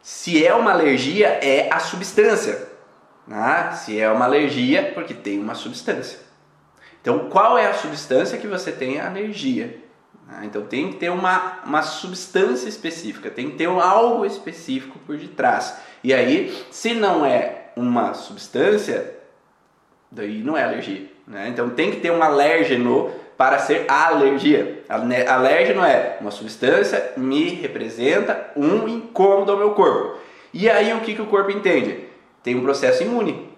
Se 0.00 0.42
é 0.42 0.54
uma 0.54 0.72
alergia, 0.72 1.38
é 1.42 1.68
a 1.70 1.78
substância. 1.78 2.66
Né? 3.26 3.72
Se 3.72 4.00
é 4.00 4.10
uma 4.10 4.24
alergia, 4.24 4.92
porque 4.94 5.12
tem 5.12 5.38
uma 5.38 5.54
substância. 5.54 6.18
Então, 7.02 7.28
qual 7.28 7.58
é 7.58 7.66
a 7.66 7.74
substância 7.74 8.38
que 8.38 8.46
você 8.46 8.72
tem 8.72 9.02
alergia? 9.02 9.78
Né? 10.26 10.44
Então, 10.44 10.64
tem 10.64 10.90
que 10.92 10.96
ter 10.96 11.10
uma, 11.10 11.58
uma 11.62 11.82
substância 11.82 12.70
específica, 12.70 13.30
tem 13.30 13.50
que 13.50 13.56
ter 13.58 13.66
algo 13.66 14.24
específico 14.24 14.98
por 15.00 15.18
detrás. 15.18 15.76
E 16.02 16.14
aí, 16.14 16.66
se 16.70 16.94
não 16.94 17.26
é 17.26 17.63
uma 17.76 18.14
substância, 18.14 19.16
daí 20.10 20.42
não 20.42 20.56
é 20.56 20.64
alergia. 20.64 21.06
Né? 21.26 21.48
Então 21.48 21.70
tem 21.70 21.90
que 21.90 22.00
ter 22.00 22.10
um 22.10 22.22
alérgeno 22.22 23.10
para 23.36 23.58
ser 23.58 23.84
alergia. 23.88 24.84
Alérgeno 24.88 25.84
é 25.84 26.18
uma 26.20 26.30
substância 26.30 27.12
me 27.16 27.50
representa 27.50 28.50
um 28.56 28.88
incômodo 28.88 29.52
ao 29.52 29.58
meu 29.58 29.70
corpo. 29.72 30.18
E 30.52 30.70
aí 30.70 30.92
o 30.92 31.00
que, 31.00 31.14
que 31.14 31.22
o 31.22 31.26
corpo 31.26 31.50
entende? 31.50 32.04
Tem 32.42 32.54
um 32.54 32.62
processo 32.62 33.02
imune. 33.02 33.50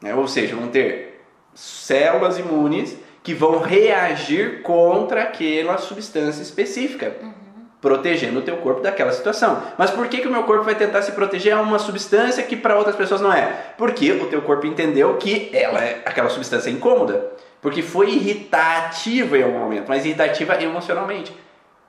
Né? 0.00 0.14
Ou 0.14 0.26
seja, 0.26 0.56
vão 0.56 0.68
ter 0.68 1.22
células 1.54 2.38
imunes 2.38 2.96
que 3.22 3.34
vão 3.34 3.60
reagir 3.60 4.62
contra 4.62 5.22
aquela 5.22 5.78
substância 5.78 6.42
específica. 6.42 7.16
Uhum 7.22 7.39
protegendo 7.80 8.40
o 8.40 8.42
teu 8.42 8.58
corpo 8.58 8.80
daquela 8.80 9.12
situação. 9.12 9.62
Mas 9.78 9.90
por 9.90 10.06
que, 10.08 10.18
que 10.18 10.28
o 10.28 10.30
meu 10.30 10.44
corpo 10.44 10.64
vai 10.64 10.74
tentar 10.74 11.02
se 11.02 11.12
proteger 11.12 11.54
a 11.54 11.60
uma 11.60 11.78
substância 11.78 12.42
que 12.42 12.56
para 12.56 12.76
outras 12.76 12.96
pessoas 12.96 13.20
não 13.20 13.32
é? 13.32 13.72
Porque 13.78 14.12
o 14.12 14.26
teu 14.26 14.42
corpo 14.42 14.66
entendeu 14.66 15.16
que 15.16 15.50
ela 15.52 15.82
é 15.82 16.02
aquela 16.04 16.28
substância 16.28 16.68
é 16.68 16.72
incômoda, 16.72 17.30
porque 17.60 17.82
foi 17.82 18.10
irritativa 18.10 19.38
em 19.38 19.42
algum 19.42 19.58
momento, 19.58 19.88
mas 19.88 20.04
irritativa 20.04 20.62
emocionalmente. 20.62 21.34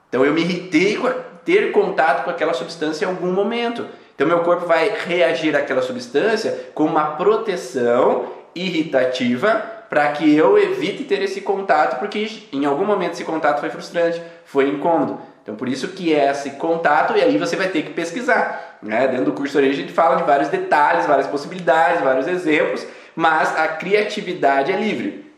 Então 0.07 0.25
eu 0.25 0.33
me 0.33 0.41
irritei 0.41 0.97
com 0.97 1.09
ter 1.43 1.71
contato 1.71 2.23
com 2.23 2.29
aquela 2.29 2.53
substância 2.53 3.05
em 3.05 3.07
algum 3.07 3.31
momento. 3.31 3.87
Então 4.15 4.27
meu 4.27 4.39
corpo 4.39 4.65
vai 4.65 4.93
reagir 5.05 5.55
àquela 5.55 5.81
substância 5.81 6.67
com 6.73 6.85
uma 6.85 7.15
proteção 7.15 8.27
irritativa 8.53 9.81
para 9.89 10.09
que 10.11 10.33
eu 10.33 10.57
evite 10.57 11.03
ter 11.03 11.21
esse 11.21 11.41
contato, 11.41 11.99
porque 11.99 12.43
em 12.53 12.65
algum 12.65 12.85
momento 12.85 13.13
esse 13.13 13.25
contato 13.25 13.59
foi 13.59 13.69
frustrante, 13.69 14.21
foi 14.45 14.69
incômodo. 14.69 15.19
Então, 15.41 15.55
por 15.55 15.67
isso 15.67 15.89
que 15.89 16.13
é 16.13 16.29
esse 16.29 16.51
contato, 16.51 17.17
e 17.17 17.21
aí 17.21 17.37
você 17.37 17.55
vai 17.55 17.67
ter 17.67 17.81
que 17.83 17.93
pesquisar. 17.93 18.77
Né? 18.81 19.07
Dentro 19.07 19.25
do 19.25 19.33
curso 19.33 19.57
Orelha 19.57 19.73
a 19.73 19.75
gente 19.75 19.91
fala 19.91 20.17
de 20.17 20.23
vários 20.23 20.49
detalhes, 20.49 21.05
várias 21.05 21.27
possibilidades, 21.27 22.01
vários 22.01 22.27
exemplos, 22.27 22.85
mas 23.15 23.57
a 23.57 23.67
criatividade 23.67 24.71
é 24.71 24.77
livre. 24.77 25.31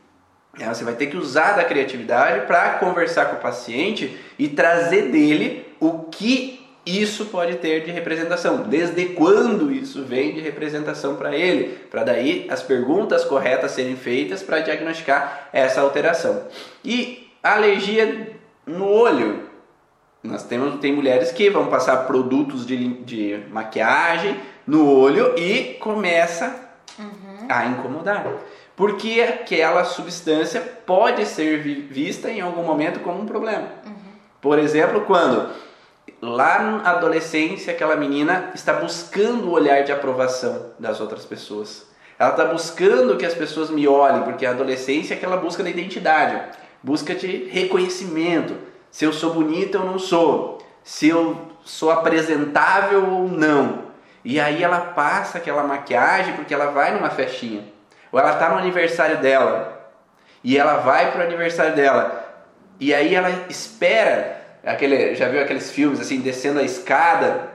É, 0.60 0.68
você 0.68 0.84
vai 0.84 0.94
ter 0.94 1.08
que 1.08 1.18
usar 1.18 1.54
da 1.54 1.64
criatividade 1.64 2.46
para 2.46 2.76
conversar 2.76 3.26
com 3.26 3.38
o 3.38 3.40
paciente 3.40 4.16
e 4.38 4.48
trazer 4.48 5.10
dele 5.10 5.66
o 5.80 6.04
que 6.04 6.64
isso 6.86 7.28
pode 7.28 7.56
ter 7.56 7.84
de 7.86 7.92
representação, 7.92 8.64
desde 8.64 9.06
quando 9.06 9.72
isso 9.72 10.04
vem 10.04 10.34
de 10.34 10.42
representação 10.42 11.16
para 11.16 11.34
ele, 11.34 11.78
para 11.90 12.04
daí 12.04 12.46
as 12.50 12.62
perguntas 12.62 13.24
corretas 13.24 13.72
serem 13.72 13.96
feitas 13.96 14.44
para 14.44 14.60
diagnosticar 14.60 15.48
essa 15.54 15.82
alteração. 15.82 16.46
E 16.84 17.32
alergia 17.42 18.34
no 18.66 18.86
olho, 18.86 19.50
nós 20.24 20.44
temos 20.44 20.80
tem 20.80 20.94
mulheres 20.94 21.32
que 21.32 21.50
vão 21.50 21.68
passar 21.68 22.06
produtos 22.08 22.66
de, 22.66 22.88
de 23.04 23.44
maquiagem 23.52 24.40
no 24.66 24.90
olho 24.90 25.38
e 25.38 25.76
começa 25.76 26.56
uhum. 26.98 27.48
a 27.50 27.66
incomodar. 27.66 28.26
Porque 28.76 29.22
aquela 29.22 29.84
substância 29.84 30.62
pode 30.62 31.26
ser 31.26 31.60
vista 31.60 32.30
em 32.30 32.42
algum 32.42 32.64
momento 32.64 33.02
como 33.02 33.22
um 33.22 33.26
problema. 33.26 33.68
Uhum. 33.86 33.94
Por 34.42 34.58
exemplo, 34.58 35.02
quando 35.02 35.50
lá 36.22 36.60
na 36.60 36.90
adolescência 36.90 37.74
aquela 37.74 37.98
menina 37.98 38.52
está 38.56 38.74
buscando 38.74 39.50
o 39.50 39.52
olhar 39.52 39.84
de 39.84 39.92
aprovação 39.92 40.72
das 40.80 41.02
outras 41.02 41.26
pessoas. 41.26 41.86
Ela 42.18 42.30
está 42.30 42.46
buscando 42.46 43.18
que 43.18 43.26
as 43.26 43.34
pessoas 43.34 43.70
me 43.70 43.88
olhem, 43.88 44.24
porque 44.24 44.46
a 44.46 44.52
adolescência 44.52 45.14
é 45.14 45.18
aquela 45.18 45.36
busca 45.36 45.62
da 45.62 45.70
identidade, 45.70 46.42
busca 46.82 47.14
de 47.14 47.50
reconhecimento 47.50 48.56
se 48.94 49.06
eu 49.06 49.12
sou 49.12 49.34
bonita 49.34 49.80
ou 49.80 49.86
não 49.86 49.98
sou, 49.98 50.60
se 50.84 51.10
eu 51.10 51.36
sou 51.66 51.90
apresentável 51.90 53.04
ou 53.12 53.28
não. 53.28 53.86
E 54.24 54.40
aí 54.40 54.64
ela 54.64 54.80
passa 54.80 55.40
aquela 55.40 55.64
maquiagem 55.64 56.36
porque 56.36 56.54
ela 56.54 56.68
vai 56.68 56.94
numa 56.94 57.10
festinha, 57.10 57.66
ou 58.12 58.20
ela 58.20 58.34
está 58.34 58.50
no 58.50 58.60
aniversário 58.60 59.18
dela, 59.18 59.92
e 60.44 60.56
ela 60.56 60.78
vai 60.78 61.12
para 61.12 61.22
o 61.22 61.24
aniversário 61.24 61.76
dela, 61.76 62.24
E 62.80 62.94
aí 62.94 63.16
ela 63.16 63.30
espera, 63.50 64.42
aquele, 64.64 65.16
já 65.16 65.28
viu 65.28 65.42
aqueles 65.42 65.72
filmes 65.72 66.00
assim, 66.00 66.20
descendo 66.20 66.60
a 66.60 66.64
escada, 66.64 67.50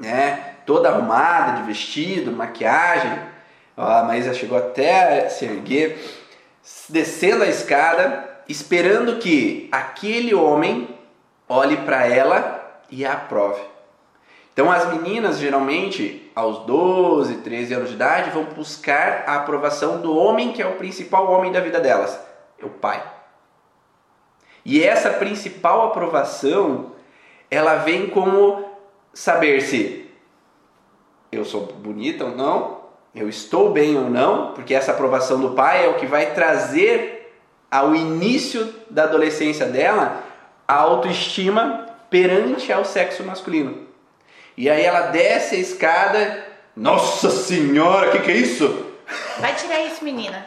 né? 0.00 0.54
Toda 0.64 0.90
arrumada 0.90 1.60
de 1.60 1.62
vestido, 1.64 2.30
maquiagem. 2.30 3.18
Ó, 3.76 3.84
a 3.84 4.04
Maísa 4.04 4.32
chegou 4.32 4.58
até 4.58 5.26
a 5.26 5.30
se 5.30 5.44
erguer, 5.44 5.98
descendo 6.88 7.42
a 7.42 7.48
escada, 7.48 8.31
esperando 8.48 9.18
que 9.18 9.68
aquele 9.70 10.34
homem 10.34 10.88
olhe 11.48 11.76
para 11.78 12.06
ela 12.06 12.80
e 12.90 13.04
a 13.04 13.12
aprove. 13.14 13.60
Então 14.52 14.70
as 14.70 14.86
meninas 14.92 15.38
geralmente 15.38 16.30
aos 16.34 16.58
12, 16.66 17.38
13 17.38 17.74
anos 17.74 17.88
de 17.88 17.94
idade 17.94 18.30
vão 18.30 18.44
buscar 18.44 19.24
a 19.26 19.36
aprovação 19.36 20.00
do 20.00 20.16
homem 20.16 20.52
que 20.52 20.62
é 20.62 20.66
o 20.66 20.76
principal 20.76 21.30
homem 21.30 21.50
da 21.50 21.60
vida 21.60 21.80
delas, 21.80 22.18
é 22.60 22.64
o 22.64 22.70
pai. 22.70 23.02
E 24.64 24.82
essa 24.82 25.10
principal 25.10 25.86
aprovação, 25.86 26.92
ela 27.50 27.76
vem 27.76 28.08
como 28.08 28.64
saber 29.12 29.60
se 29.62 30.10
eu 31.30 31.44
sou 31.44 31.66
bonita 31.66 32.26
ou 32.26 32.36
não, 32.36 32.82
eu 33.14 33.28
estou 33.28 33.72
bem 33.72 33.96
ou 33.96 34.08
não, 34.08 34.52
porque 34.52 34.74
essa 34.74 34.92
aprovação 34.92 35.40
do 35.40 35.50
pai 35.50 35.84
é 35.84 35.88
o 35.88 35.96
que 35.96 36.06
vai 36.06 36.34
trazer 36.34 37.11
ao 37.72 37.96
início 37.96 38.70
da 38.90 39.04
adolescência 39.04 39.64
dela 39.64 40.22
a 40.68 40.74
autoestima 40.74 41.86
perante 42.10 42.70
ao 42.70 42.84
sexo 42.84 43.24
masculino. 43.24 43.86
E 44.54 44.68
aí 44.68 44.82
ela 44.82 45.06
desce 45.06 45.56
a 45.56 45.58
escada, 45.58 46.44
nossa 46.76 47.30
senhora, 47.30 48.08
o 48.08 48.12
que, 48.12 48.18
que 48.18 48.30
é 48.30 48.36
isso? 48.36 48.86
Vai 49.40 49.54
tirar 49.54 49.80
isso, 49.80 50.04
menina. 50.04 50.44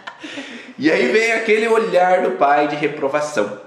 E 0.77 0.91
aí 0.91 1.07
vem 1.11 1.33
aquele 1.33 1.67
olhar 1.67 2.21
do 2.21 2.31
pai 2.31 2.67
de 2.67 2.75
reprovação, 2.75 3.59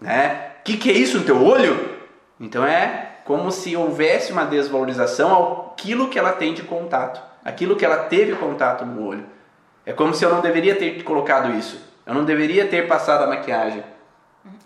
né? 0.00 0.52
O 0.60 0.62
que, 0.62 0.76
que 0.76 0.90
é 0.90 0.92
isso 0.92 1.18
no 1.18 1.24
teu 1.24 1.44
olho? 1.44 1.98
Então 2.38 2.64
é 2.64 3.08
como 3.24 3.50
se 3.50 3.76
houvesse 3.76 4.30
uma 4.30 4.44
desvalorização 4.44 5.72
aquilo 5.72 6.08
que 6.08 6.18
ela 6.18 6.32
tem 6.32 6.54
de 6.54 6.62
contato, 6.62 7.20
aquilo 7.44 7.74
que 7.74 7.84
ela 7.84 8.04
teve 8.04 8.36
contato 8.36 8.84
no 8.84 9.04
olho. 9.04 9.26
É 9.84 9.92
como 9.92 10.14
se 10.14 10.24
eu 10.24 10.30
não 10.30 10.40
deveria 10.40 10.76
ter 10.76 11.02
colocado 11.02 11.52
isso, 11.58 11.89
eu 12.06 12.14
não 12.14 12.24
deveria 12.24 12.66
ter 12.66 12.88
passado 12.88 13.24
a 13.24 13.26
maquiagem. 13.26 13.84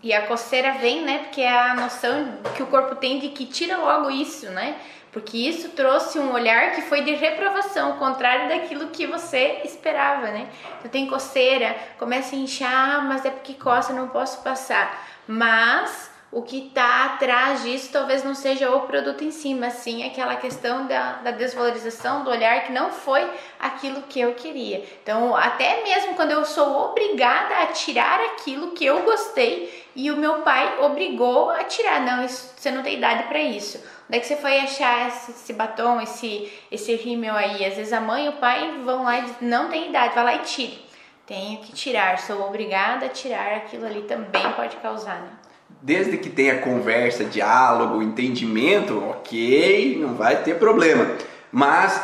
E 0.03 0.12
a 0.12 0.26
coceira 0.26 0.74
vem, 0.74 1.03
né? 1.03 1.18
Porque 1.18 1.41
é 1.41 1.51
a 1.51 1.74
noção 1.74 2.39
que 2.57 2.62
o 2.62 2.66
corpo 2.66 2.95
tem 2.95 3.18
de 3.18 3.30
que 3.30 3.47
tira 3.47 3.76
logo 3.76 4.11
isso, 4.11 4.49
né? 4.51 4.76
Porque 5.11 5.37
isso 5.37 5.70
trouxe 5.70 6.18
um 6.18 6.32
olhar 6.32 6.72
que 6.72 6.82
foi 6.82 7.03
de 7.03 7.14
reprovação, 7.14 7.93
o 7.93 7.99
contrário 7.99 8.49
daquilo 8.49 8.89
que 8.89 9.07
você 9.07 9.61
esperava, 9.64 10.26
né? 10.26 10.49
Então 10.78 10.91
tem 10.91 11.07
coceira, 11.07 11.76
começa 11.99 12.35
a 12.35 12.39
inchar, 12.39 12.97
ah, 12.97 13.01
mas 13.03 13.24
é 13.24 13.30
porque 13.30 13.55
coça, 13.55 13.93
não 13.93 14.09
posso 14.09 14.43
passar. 14.43 15.07
Mas 15.26 16.11
o 16.35 16.43
que 16.43 16.66
está 16.66 17.05
atrás 17.05 17.62
disso 17.62 17.91
talvez 17.93 18.24
não 18.24 18.35
seja 18.35 18.68
o 18.74 18.80
produto 18.80 19.22
em 19.22 19.30
si, 19.30 19.55
mas 19.55 19.74
sim 19.74 20.05
aquela 20.05 20.35
questão 20.35 20.85
da, 20.89 21.12
da, 21.22 21.30
desvalorização 21.30 22.24
do 22.24 22.30
olhar 22.30 22.64
que 22.64 22.72
não 22.72 22.91
foi 22.91 23.24
aquilo 23.61 24.03
que 24.03 24.18
eu 24.18 24.35
queria. 24.35 24.85
Então, 25.01 25.37
até 25.37 25.85
mesmo 25.85 26.14
quando 26.14 26.32
eu 26.32 26.45
sou 26.45 26.91
obrigada 26.91 27.59
a 27.59 27.66
tirar 27.68 28.18
aquilo 28.20 28.72
que 28.72 28.85
eu 28.85 29.03
gostei 29.03 29.87
e 29.95 30.11
o 30.11 30.16
meu 30.16 30.43
pai 30.43 30.80
obrigou 30.80 31.51
a 31.51 31.62
tirar, 31.62 32.01
não, 32.01 32.24
isso, 32.24 32.53
você 32.57 32.68
não 32.68 32.82
tem 32.82 32.99
idade 32.99 33.22
para 33.28 33.39
isso. 33.39 33.78
Onde 34.09 34.18
é 34.18 34.20
que 34.20 34.26
você 34.26 34.37
foi 34.37 34.59
achar 34.59 35.07
esse, 35.07 35.30
esse, 35.30 35.53
batom, 35.53 36.01
esse, 36.01 36.53
esse 36.68 36.97
rímel 36.97 37.37
aí? 37.37 37.64
Às 37.64 37.76
vezes 37.76 37.93
a 37.93 38.01
mãe 38.01 38.26
e 38.26 38.30
o 38.30 38.32
pai 38.32 38.82
vão 38.85 39.05
lá 39.05 39.18
e 39.18 39.22
dizem, 39.22 39.37
não 39.43 39.68
tem 39.68 39.89
idade, 39.89 40.16
vai 40.16 40.24
lá 40.24 40.35
e 40.35 40.41
tire. 40.41 40.85
Tenho 41.26 41.61
que 41.61 41.72
tirar, 41.72 42.18
sou 42.18 42.45
obrigada 42.49 43.07
a 43.07 43.09
tirar 43.09 43.55
aquilo 43.55 43.87
ali 43.87 44.03
também 44.03 44.51
pode 44.53 44.76
causar, 44.78 45.20
né? 45.20 45.44
Desde 45.85 46.16
que 46.16 46.30
tenha 46.30 46.61
conversa, 46.61 47.24
diálogo, 47.26 48.03
entendimento, 48.03 48.97
ok, 49.07 49.99
não 50.01 50.14
vai 50.14 50.43
ter 50.43 50.55
problema. 50.55 51.07
Mas 51.53 52.01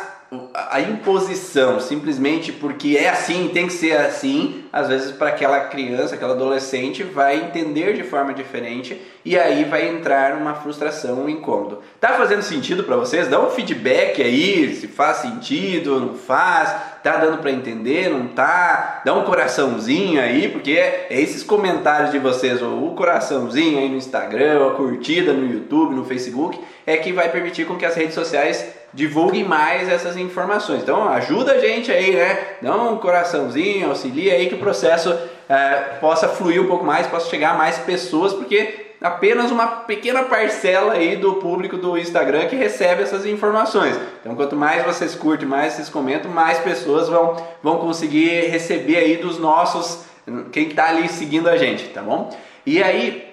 a 0.53 0.79
imposição, 0.79 1.79
simplesmente 1.79 2.51
porque 2.51 2.95
é 2.95 3.09
assim, 3.09 3.49
tem 3.51 3.65
que 3.65 3.73
ser 3.73 3.93
assim, 3.93 4.60
às 4.71 4.87
vezes 4.87 5.11
para 5.11 5.29
aquela 5.29 5.59
criança, 5.61 6.15
aquela 6.15 6.33
adolescente 6.33 7.03
vai 7.03 7.35
entender 7.37 7.93
de 7.93 8.03
forma 8.03 8.33
diferente 8.33 9.01
e 9.23 9.37
aí 9.37 9.63
vai 9.65 9.87
entrar 9.87 10.35
uma 10.35 10.55
frustração, 10.55 11.23
um 11.23 11.29
incômodo. 11.29 11.79
Tá 11.99 12.13
fazendo 12.13 12.41
sentido 12.41 12.83
para 12.83 12.95
vocês? 12.95 13.27
Dá 13.27 13.39
um 13.39 13.49
feedback 13.49 14.21
aí, 14.21 14.73
se 14.73 14.87
faz 14.87 15.17
sentido, 15.17 15.99
não 15.99 16.15
faz, 16.15 16.75
tá 17.03 17.17
dando 17.17 17.37
para 17.37 17.51
entender, 17.51 18.09
não 18.09 18.27
tá? 18.27 19.01
Dá 19.05 19.13
um 19.13 19.23
coraçãozinho 19.23 20.21
aí, 20.21 20.49
porque 20.49 20.71
é 20.71 21.07
esses 21.09 21.43
comentários 21.43 22.11
de 22.11 22.19
vocês, 22.19 22.61
o 22.61 22.93
coraçãozinho 22.95 23.79
aí 23.79 23.89
no 23.89 23.97
Instagram, 23.97 24.67
a 24.67 24.71
curtida 24.71 25.33
no 25.33 25.51
YouTube, 25.51 25.95
no 25.95 26.05
Facebook, 26.05 26.59
é 26.85 26.97
que 26.97 27.11
vai 27.11 27.29
permitir 27.29 27.65
com 27.65 27.75
que 27.75 27.85
as 27.85 27.95
redes 27.95 28.15
sociais 28.15 28.81
divulguem 28.93 29.43
mais 29.43 29.87
essas 29.89 30.17
informações. 30.17 30.81
Então 30.81 31.07
ajuda 31.07 31.53
a 31.53 31.59
gente 31.59 31.91
aí, 31.91 32.11
né? 32.11 32.37
Dá 32.61 32.75
um 32.75 32.97
coraçãozinho, 32.97 33.87
auxilia 33.87 34.33
aí 34.33 34.49
que 34.49 34.55
processo 34.61 35.13
é, 35.49 35.97
possa 35.99 36.29
fluir 36.29 36.61
um 36.61 36.67
pouco 36.67 36.85
mais, 36.85 37.07
possa 37.07 37.29
chegar 37.29 37.51
a 37.51 37.57
mais 37.57 37.77
pessoas, 37.79 38.33
porque 38.33 38.93
apenas 39.01 39.51
uma 39.51 39.67
pequena 39.67 40.23
parcela 40.23 40.93
aí 40.93 41.15
do 41.15 41.33
público 41.35 41.75
do 41.75 41.97
Instagram 41.97 42.45
que 42.45 42.55
recebe 42.55 43.01
essas 43.01 43.25
informações. 43.25 43.99
Então, 44.19 44.35
quanto 44.35 44.55
mais 44.55 44.85
vocês 44.85 45.15
curtem, 45.15 45.47
mais 45.47 45.73
vocês 45.73 45.89
comentam, 45.89 46.31
mais 46.31 46.59
pessoas 46.59 47.09
vão, 47.09 47.35
vão 47.63 47.79
conseguir 47.79 48.47
receber 48.47 48.97
aí 48.97 49.17
dos 49.17 49.39
nossos, 49.39 50.05
quem 50.51 50.67
está 50.69 50.89
ali 50.89 51.09
seguindo 51.09 51.49
a 51.49 51.57
gente, 51.57 51.89
tá 51.89 52.01
bom? 52.01 52.29
E 52.65 52.81
aí, 52.81 53.27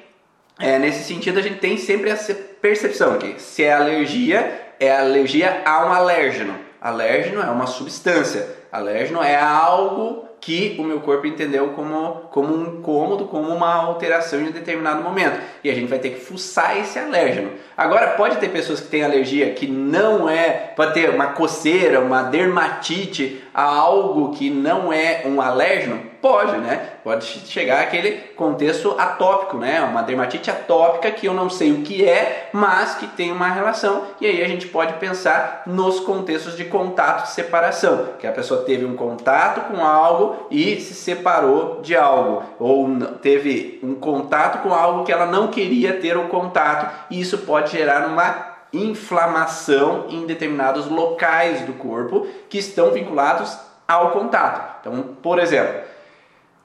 é, 0.59 0.79
nesse 0.79 1.05
sentido, 1.05 1.39
a 1.39 1.43
gente 1.43 1.59
tem 1.59 1.77
sempre 1.77 2.11
essa 2.11 2.35
percepção 2.35 3.15
aqui. 3.15 3.35
Se 3.39 3.63
é 3.63 3.73
alergia, 3.73 4.73
é 4.81 4.97
alergia 4.97 5.63
a 5.65 5.87
um 5.87 5.93
alérgeno. 5.93 6.59
Alérgeno 6.81 7.43
é 7.43 7.51
uma 7.51 7.67
substância. 7.67 8.57
Alérgeno 8.73 9.23
é 9.23 9.37
algo 9.37 10.28
que 10.41 10.77
o 10.79 10.83
meu 10.83 11.01
corpo 11.01 11.27
entendeu 11.27 11.69
como, 11.69 12.29
como 12.31 12.55
um 12.55 12.79
incômodo, 12.79 13.27
como 13.27 13.53
uma 13.53 13.75
alteração 13.75 14.41
em 14.41 14.49
um 14.49 14.53
determinado 14.53 15.03
momento. 15.03 15.41
E 15.63 15.71
a 15.71 15.75
gente 15.75 15.89
vai 15.89 15.99
ter 15.99 16.11
que 16.11 16.21
fuçar 16.21 16.79
esse 16.79 16.99
alérgeno. 16.99 17.51
Agora, 17.77 18.09
pode 18.09 18.37
ter 18.37 18.49
pessoas 18.49 18.81
que 18.81 18.89
têm 18.89 19.03
alergia 19.03 19.53
que 19.53 19.67
não 19.67 20.29
é, 20.29 20.73
pode 20.77 20.95
ter 20.95 21.11
uma 21.11 21.29
coceira, 21.29 22.01
uma 22.01 22.23
dermatite 22.23 23.43
a 23.59 23.65
algo 23.65 24.31
que 24.31 24.49
não 24.49 24.93
é 24.93 25.23
um 25.27 25.41
alérgeno? 25.41 26.01
Pode, 26.23 26.57
né? 26.59 26.91
Pode 27.03 27.25
chegar 27.25 27.81
aquele 27.81 28.13
contexto 28.37 28.95
atópico, 28.97 29.57
né? 29.57 29.81
Uma 29.81 30.03
dermatite 30.03 30.49
atópica 30.49 31.11
que 31.11 31.27
eu 31.27 31.35
não 31.35 31.51
sei 31.51 31.73
o 31.73 31.83
que 31.83 32.09
é, 32.09 32.51
mas 32.53 32.95
que 32.95 33.09
tem 33.09 33.33
uma 33.33 33.49
relação. 33.49 34.05
E 34.21 34.27
aí 34.27 34.45
a 34.45 34.47
gente 34.47 34.69
pode 34.69 34.93
pensar 34.95 35.63
nos 35.67 35.99
contextos 35.99 36.57
de 36.57 36.67
contato 36.67 37.25
e 37.25 37.31
separação, 37.31 38.11
que 38.21 38.29
a 38.29 38.33
pessoa 38.33 38.63
teve 38.63 38.85
um 38.85 38.95
contato 38.95 39.73
com 39.73 39.85
algo 39.85 40.47
e 40.53 40.81
se 40.81 40.95
separou 40.95 41.81
de 41.83 41.97
algo, 41.97 42.45
ou 42.61 42.89
teve 43.21 43.81
um 43.83 43.97
contato 43.97 44.63
com 44.63 44.73
algo 44.73 45.05
que 45.05 45.11
ela 45.11 45.27
não 45.27 45.49
queria 45.49 45.95
ter 45.95 46.17
o 46.17 46.29
contato, 46.29 46.95
e 47.11 47.21
isso 47.21 47.39
pode 47.39 47.73
gerar 47.73 48.07
uma 48.07 48.58
inflamação 48.73 50.07
em 50.09 50.27
determinados 50.27 50.87
locais 50.87 51.63
do 51.63 51.73
corpo 51.75 52.27
que 52.49 52.59
estão 52.59 52.91
vinculados 52.91 53.59
ao 53.87 54.11
contato. 54.11 54.81
Então, 54.81 55.17
por 55.23 55.39
exemplo, 55.39 55.89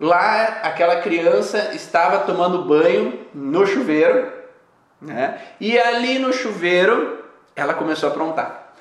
Lá, 0.03 0.59
aquela 0.63 0.97
criança 0.97 1.71
estava 1.73 2.19
tomando 2.25 2.63
banho 2.63 3.21
no 3.33 3.65
chuveiro, 3.65 4.27
né? 5.01 5.39
E 5.61 5.79
ali 5.79 6.19
no 6.19 6.33
chuveiro, 6.33 7.19
ela 7.55 7.73
começou 7.73 8.09
a 8.09 8.11
aprontar. 8.11 8.73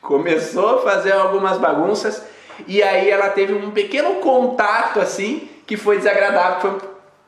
Começou 0.00 0.78
a 0.78 0.82
fazer 0.82 1.12
algumas 1.12 1.58
bagunças 1.58 2.24
e 2.66 2.82
aí 2.82 3.08
ela 3.08 3.28
teve 3.28 3.52
um 3.52 3.70
pequeno 3.70 4.16
contato 4.16 5.00
assim 5.00 5.48
que 5.64 5.76
foi 5.76 5.98
desagradável, 5.98 6.60
foi 6.60 6.70
um 6.70 6.80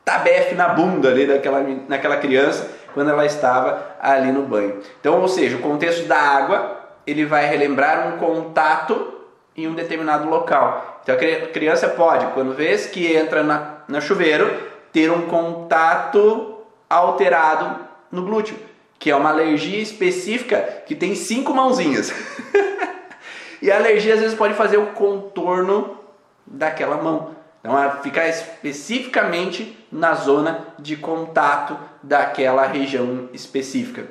tabefe 0.04 0.56
na 0.56 0.70
bunda 0.70 1.08
ali 1.08 1.24
daquela, 1.24 1.64
naquela 1.88 2.16
criança 2.16 2.68
quando 2.96 3.10
ela 3.10 3.26
estava 3.26 3.94
ali 4.00 4.32
no 4.32 4.40
banho. 4.44 4.80
Então, 4.98 5.20
ou 5.20 5.28
seja, 5.28 5.58
o 5.58 5.60
contexto 5.60 6.06
da 6.06 6.16
água, 6.16 6.80
ele 7.06 7.26
vai 7.26 7.44
relembrar 7.44 8.08
um 8.08 8.16
contato 8.16 9.12
em 9.54 9.68
um 9.68 9.74
determinado 9.74 10.26
local. 10.30 11.02
Então 11.02 11.14
a 11.14 11.18
criança 11.48 11.88
pode, 11.90 12.24
quando 12.28 12.54
vê 12.54 12.74
que 12.88 13.14
entra 13.14 13.42
na, 13.42 13.80
na 13.86 14.00
chuveiro, 14.00 14.50
ter 14.94 15.10
um 15.10 15.26
contato 15.26 16.56
alterado 16.88 17.84
no 18.10 18.22
glúteo, 18.22 18.56
que 18.98 19.10
é 19.10 19.14
uma 19.14 19.28
alergia 19.28 19.78
específica 19.78 20.82
que 20.86 20.94
tem 20.94 21.14
cinco 21.14 21.52
mãozinhas. 21.52 22.10
e 23.60 23.70
a 23.70 23.76
alergia 23.76 24.14
às 24.14 24.20
vezes 24.20 24.34
pode 24.34 24.54
fazer 24.54 24.78
o 24.78 24.86
contorno 24.86 25.98
daquela 26.46 26.96
mão. 26.96 27.36
Então, 27.60 28.02
ficar 28.02 28.26
especificamente 28.26 29.76
na 29.92 30.14
zona 30.14 30.68
de 30.78 30.96
contato 30.96 31.76
daquela 32.06 32.66
região 32.66 33.28
específica. 33.32 34.06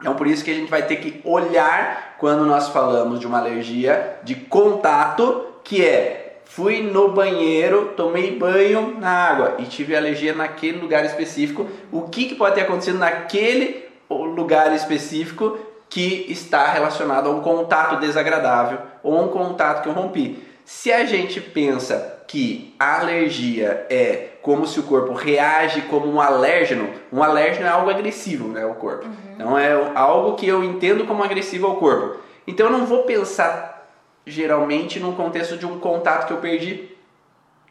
Então, 0.00 0.14
por 0.14 0.26
isso 0.26 0.44
que 0.44 0.50
a 0.50 0.54
gente 0.54 0.70
vai 0.70 0.82
ter 0.82 0.96
que 0.96 1.20
olhar 1.24 2.16
quando 2.18 2.44
nós 2.44 2.68
falamos 2.68 3.18
de 3.18 3.26
uma 3.26 3.38
alergia 3.38 4.18
de 4.22 4.34
contato, 4.34 5.46
que 5.64 5.84
é 5.84 6.40
fui 6.44 6.82
no 6.82 7.12
banheiro, 7.12 7.92
tomei 7.96 8.36
banho 8.36 8.98
na 8.98 9.10
água 9.10 9.56
e 9.58 9.64
tive 9.64 9.94
alergia 9.94 10.34
naquele 10.34 10.78
lugar 10.78 11.04
específico, 11.04 11.68
o 11.92 12.02
que, 12.02 12.26
que 12.26 12.34
pode 12.34 12.54
ter 12.54 12.62
acontecido 12.62 12.98
naquele 12.98 13.84
lugar 14.08 14.74
específico 14.74 15.58
que 15.90 16.26
está 16.28 16.72
relacionado 16.72 17.28
a 17.28 17.32
um 17.32 17.40
contato 17.40 18.00
desagradável 18.00 18.78
ou 19.02 19.22
um 19.22 19.28
contato 19.28 19.82
que 19.82 19.88
eu 19.88 19.92
rompi. 19.92 20.42
Se 20.64 20.92
a 20.92 21.04
gente 21.04 21.40
pensa 21.40 22.17
que 22.28 22.74
a 22.78 23.00
alergia 23.00 23.86
é 23.88 24.34
como 24.42 24.66
se 24.66 24.78
o 24.78 24.82
corpo 24.82 25.14
reage 25.14 25.80
como 25.82 26.06
um 26.06 26.20
alérgeno, 26.20 26.90
um 27.10 27.22
alérgeno 27.22 27.66
é 27.66 27.70
algo 27.70 27.88
agressivo, 27.88 28.48
né, 28.48 28.62
ao 28.62 28.74
corpo. 28.74 29.06
Uhum. 29.06 29.32
Então 29.34 29.58
é 29.58 29.92
algo 29.94 30.36
que 30.36 30.46
eu 30.46 30.62
entendo 30.62 31.06
como 31.06 31.24
agressivo 31.24 31.66
ao 31.66 31.76
corpo. 31.76 32.20
Então 32.46 32.66
eu 32.66 32.72
não 32.72 32.84
vou 32.84 33.04
pensar 33.04 33.88
geralmente 34.26 35.00
num 35.00 35.14
contexto 35.14 35.56
de 35.56 35.64
um 35.64 35.80
contato 35.80 36.26
que 36.26 36.32
eu 36.34 36.36
perdi, 36.36 36.94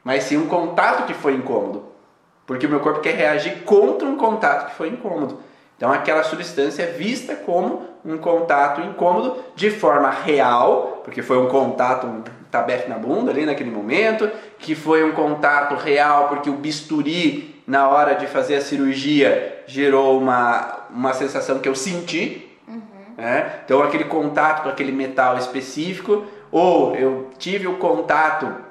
mas 0.04 0.24
sim 0.24 0.38
um 0.38 0.48
contato 0.48 1.06
que 1.06 1.14
foi 1.14 1.36
incômodo. 1.36 1.86
Porque 2.48 2.66
o 2.66 2.70
meu 2.70 2.80
corpo 2.80 3.02
quer 3.02 3.14
reagir 3.14 3.64
contra 3.64 4.08
um 4.08 4.18
contato 4.18 4.70
que 4.70 4.76
foi 4.76 4.90
incômodo. 4.90 5.40
Então 5.78 5.92
aquela 5.92 6.24
substância 6.24 6.84
é 6.84 6.88
vista 6.88 7.36
como 7.36 7.84
um 8.04 8.18
contato 8.18 8.82
incômodo 8.82 9.38
de 9.56 9.70
forma 9.70 10.10
real, 10.10 11.02
porque 11.04 11.22
foi 11.22 11.38
um 11.38 11.48
contato, 11.48 12.08
um 12.08 12.24
tabefe 12.50 12.90
na 12.90 12.98
bunda 12.98 13.30
ali 13.30 13.46
naquele 13.46 13.70
momento, 13.70 14.30
que 14.58 14.74
foi 14.74 15.04
um 15.04 15.12
contato 15.12 15.76
real 15.76 16.30
porque 16.30 16.50
o 16.50 16.54
bisturi 16.54 17.62
na 17.68 17.88
hora 17.90 18.16
de 18.16 18.26
fazer 18.26 18.56
a 18.56 18.62
cirurgia 18.62 19.64
gerou 19.68 20.18
uma, 20.20 20.88
uma 20.90 21.14
sensação 21.14 21.60
que 21.60 21.70
eu 21.70 21.76
senti. 21.76 22.50
Uhum. 22.68 22.82
Né? 23.16 23.60
Então 23.64 23.84
aquele 23.84 24.06
contato 24.06 24.64
com 24.64 24.70
aquele 24.70 24.92
metal 24.92 25.38
específico, 25.38 26.26
ou 26.52 26.96
eu 26.96 27.30
tive 27.38 27.68
o 27.68 27.78
contato 27.78 28.67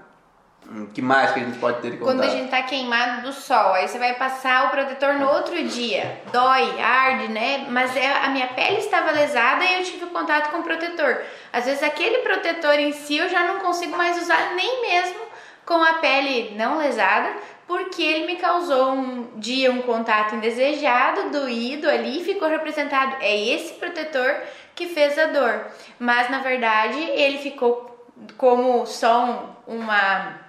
Hum, 0.68 0.88
que 0.92 1.00
mais 1.00 1.30
que 1.30 1.40
a 1.40 1.44
gente 1.44 1.58
pode 1.58 1.80
ter 1.80 1.92
contato? 1.92 2.04
Quando 2.04 2.22
a 2.22 2.28
gente 2.28 2.50
tá 2.50 2.62
queimado 2.62 3.22
do 3.22 3.32
sol, 3.32 3.72
aí 3.72 3.86
você 3.86 3.98
vai 3.98 4.14
passar 4.14 4.66
o 4.66 4.70
protetor 4.70 5.14
no 5.14 5.28
outro 5.28 5.62
dia. 5.68 6.20
Dói, 6.32 6.80
arde, 6.80 7.28
né? 7.28 7.66
Mas 7.68 7.96
é, 7.96 8.12
a 8.18 8.28
minha 8.30 8.48
pele 8.48 8.78
estava 8.78 9.12
lesada 9.12 9.64
e 9.64 9.74
eu 9.74 9.84
tive 9.84 10.06
contato 10.06 10.50
com 10.50 10.58
o 10.58 10.62
protetor. 10.64 11.22
Às 11.52 11.66
vezes 11.66 11.82
aquele 11.82 12.18
protetor 12.18 12.74
em 12.74 12.92
si 12.92 13.16
eu 13.16 13.28
já 13.28 13.46
não 13.46 13.60
consigo 13.60 13.96
mais 13.96 14.20
usar 14.20 14.54
nem 14.54 14.82
mesmo 14.82 15.20
com 15.64 15.82
a 15.82 15.94
pele 15.94 16.54
não 16.56 16.78
lesada, 16.78 17.32
porque 17.66 18.02
ele 18.02 18.26
me 18.26 18.36
causou 18.36 18.92
um 18.92 19.38
dia 19.38 19.70
um 19.70 19.82
contato 19.82 20.34
indesejado, 20.34 21.30
doído 21.30 21.88
ali, 21.88 22.24
ficou 22.24 22.48
representado. 22.48 23.16
É 23.20 23.36
esse 23.36 23.74
protetor 23.74 24.36
que 24.74 24.86
fez 24.86 25.16
a 25.18 25.26
dor. 25.26 25.66
Mas 25.98 26.28
na 26.28 26.40
verdade 26.40 26.98
ele 26.98 27.38
ficou 27.38 27.94
como 28.36 28.86
só 28.86 29.56
uma 29.66 30.45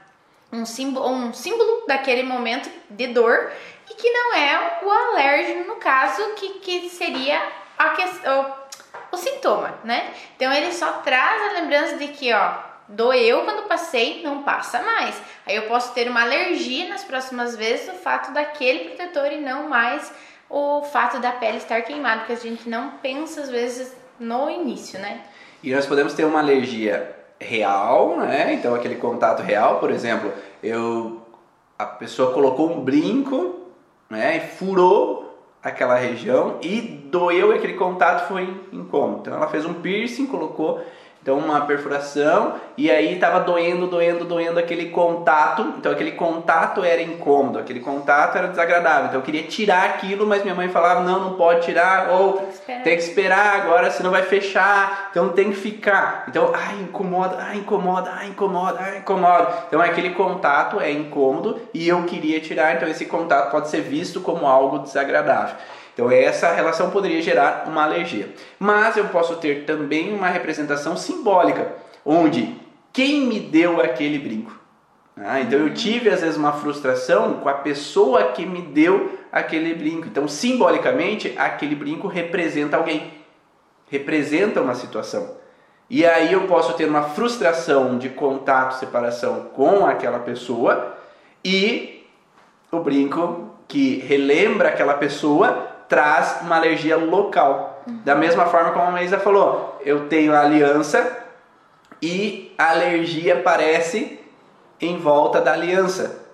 um 0.51 0.65
símbolo, 0.65 1.09
um 1.09 1.33
símbolo 1.33 1.85
daquele 1.87 2.23
momento 2.23 2.69
de 2.89 3.07
dor 3.07 3.51
e 3.89 3.93
que 3.93 4.09
não 4.09 4.33
é 4.33 4.79
o 4.83 4.89
alérgeno, 4.89 5.65
no 5.65 5.75
caso, 5.75 6.21
que, 6.35 6.59
que 6.59 6.89
seria 6.89 7.41
a 7.77 7.89
questão, 7.89 8.55
o, 9.11 9.15
o 9.15 9.17
sintoma, 9.17 9.75
né? 9.83 10.11
Então 10.35 10.51
ele 10.51 10.71
só 10.71 10.93
traz 11.03 11.41
a 11.49 11.59
lembrança 11.59 11.97
de 11.97 12.07
que, 12.09 12.33
ó, 12.33 12.55
doeu 12.87 13.43
quando 13.43 13.67
passei, 13.67 14.23
não 14.23 14.43
passa 14.43 14.81
mais. 14.81 15.21
Aí 15.45 15.55
eu 15.55 15.63
posso 15.63 15.93
ter 15.93 16.09
uma 16.09 16.21
alergia 16.21 16.87
nas 16.89 17.03
próximas 17.03 17.55
vezes 17.55 17.89
o 17.89 17.97
fato 17.97 18.31
daquele 18.31 18.89
protetor 18.89 19.31
e 19.31 19.37
não 19.37 19.67
mais 19.67 20.11
o 20.49 20.81
fato 20.83 21.19
da 21.19 21.31
pele 21.33 21.57
estar 21.57 21.81
queimada, 21.81 22.19
porque 22.19 22.33
a 22.33 22.37
gente 22.37 22.69
não 22.69 22.91
pensa 22.97 23.41
às 23.41 23.49
vezes 23.49 23.95
no 24.19 24.49
início, 24.49 24.99
né? 24.99 25.21
E 25.61 25.73
nós 25.73 25.85
podemos 25.85 26.13
ter 26.13 26.23
uma 26.23 26.39
alergia 26.39 27.16
real, 27.39 28.17
né? 28.17 28.53
Então 28.53 28.73
aquele 28.75 28.95
contato 28.95 29.41
real, 29.41 29.79
por 29.79 29.91
exemplo, 29.91 30.31
eu 30.61 31.21
a 31.77 31.85
pessoa 31.85 32.33
colocou 32.33 32.71
um 32.71 32.79
brinco, 32.79 33.57
né, 34.09 34.37
e 34.37 34.39
furou 34.39 35.37
aquela 35.61 35.95
região 35.95 36.57
e 36.61 36.81
doeu 36.81 37.51
aquele 37.51 37.73
contato 37.73 38.27
foi 38.27 38.43
incômodo. 38.71 39.21
Então 39.21 39.35
ela 39.35 39.47
fez 39.47 39.65
um 39.65 39.75
piercing, 39.75 40.25
colocou 40.25 40.81
então 41.27 41.37
uma 41.37 41.59
perfuração 41.65 42.53
e 42.77 42.89
aí 42.89 43.15
estava 43.15 43.41
doendo, 43.41 43.85
doendo, 43.85 44.23
doendo 44.23 44.57
aquele 44.57 44.91
contato. 44.91 45.73
Então 45.77 45.91
aquele 45.91 46.13
contato 46.13 46.85
era 46.85 47.01
incômodo, 47.01 47.59
aquele 47.59 47.81
contato 47.81 48.37
era 48.37 48.47
desagradável. 48.47 49.07
Então 49.07 49.19
eu 49.19 49.25
queria 49.25 49.43
tirar 49.43 49.83
aquilo, 49.83 50.25
mas 50.25 50.41
minha 50.41 50.55
mãe 50.55 50.69
falava 50.69 51.01
não, 51.01 51.19
não 51.19 51.33
pode 51.33 51.65
tirar 51.65 52.11
ou 52.11 52.37
tem 52.37 52.45
que 52.45 52.53
esperar, 52.53 52.83
tem 52.83 52.95
que 52.95 53.03
esperar 53.03 53.55
agora, 53.55 53.91
senão 53.91 54.09
vai 54.09 54.21
fechar. 54.21 55.09
Então 55.11 55.27
tem 55.27 55.49
que 55.49 55.57
ficar. 55.57 56.23
Então 56.29 56.53
ai 56.55 56.75
incomoda, 56.79 57.35
ai 57.41 57.57
incomoda, 57.57 58.09
ai 58.15 58.27
incomoda, 58.27 58.79
ai 58.79 58.97
incomoda. 58.99 59.49
Então 59.67 59.81
aquele 59.81 60.11
contato 60.11 60.79
é 60.79 60.89
incômodo 60.89 61.59
e 61.73 61.89
eu 61.89 62.03
queria 62.03 62.39
tirar. 62.39 62.77
Então 62.77 62.87
esse 62.87 63.05
contato 63.05 63.51
pode 63.51 63.67
ser 63.67 63.81
visto 63.81 64.21
como 64.21 64.47
algo 64.47 64.79
desagradável. 64.79 65.57
Então 65.97 66.11
essa 66.11 66.51
relação 66.51 66.91
poderia 66.91 67.19
gerar 67.23 67.63
uma 67.67 67.83
alergia. 67.83 68.29
Mas 68.59 68.95
eu 68.97 69.05
posso 69.05 69.37
ter 69.37 69.65
também 69.65 70.13
uma 70.13 70.27
representação 70.27 70.95
simbólica, 70.95 71.73
onde 72.05 72.55
quem 72.93 73.21
me 73.21 73.39
deu 73.39 73.81
aquele 73.81 74.19
brinco? 74.19 74.55
Ah, 75.17 75.41
então 75.41 75.57
eu 75.57 75.73
tive 75.73 76.11
às 76.11 76.21
vezes 76.21 76.37
uma 76.37 76.53
frustração 76.53 77.39
com 77.39 77.49
a 77.49 77.55
pessoa 77.55 78.25
que 78.25 78.45
me 78.45 78.61
deu 78.61 79.17
aquele 79.31 79.73
brinco. 79.73 80.05
Então 80.05 80.27
simbolicamente 80.27 81.33
aquele 81.35 81.73
brinco 81.73 82.07
representa 82.07 82.77
alguém, 82.77 83.11
representa 83.89 84.61
uma 84.61 84.75
situação. 84.75 85.35
E 85.89 86.05
aí 86.05 86.31
eu 86.31 86.41
posso 86.45 86.73
ter 86.73 86.87
uma 86.87 87.01
frustração 87.01 87.97
de 87.97 88.09
contato, 88.09 88.73
separação 88.73 89.45
com 89.55 89.83
aquela 89.87 90.19
pessoa 90.19 90.95
e 91.43 92.05
o 92.71 92.81
brinco 92.81 93.49
que 93.67 93.97
relembra 93.97 94.69
aquela 94.69 94.93
pessoa 94.93 95.75
traz 95.87 96.39
uma 96.41 96.55
alergia 96.55 96.97
local. 96.97 97.83
Uhum. 97.87 98.01
Da 98.03 98.15
mesma 98.15 98.45
forma 98.45 98.71
como 98.71 98.85
a 98.85 98.91
Maísa 98.91 99.19
falou, 99.19 99.79
eu 99.85 100.07
tenho 100.07 100.33
a 100.33 100.41
aliança 100.41 101.25
e 102.01 102.53
a 102.57 102.71
alergia 102.71 103.35
aparece 103.35 104.19
em 104.79 104.97
volta 104.97 105.41
da 105.41 105.53
aliança. 105.53 106.27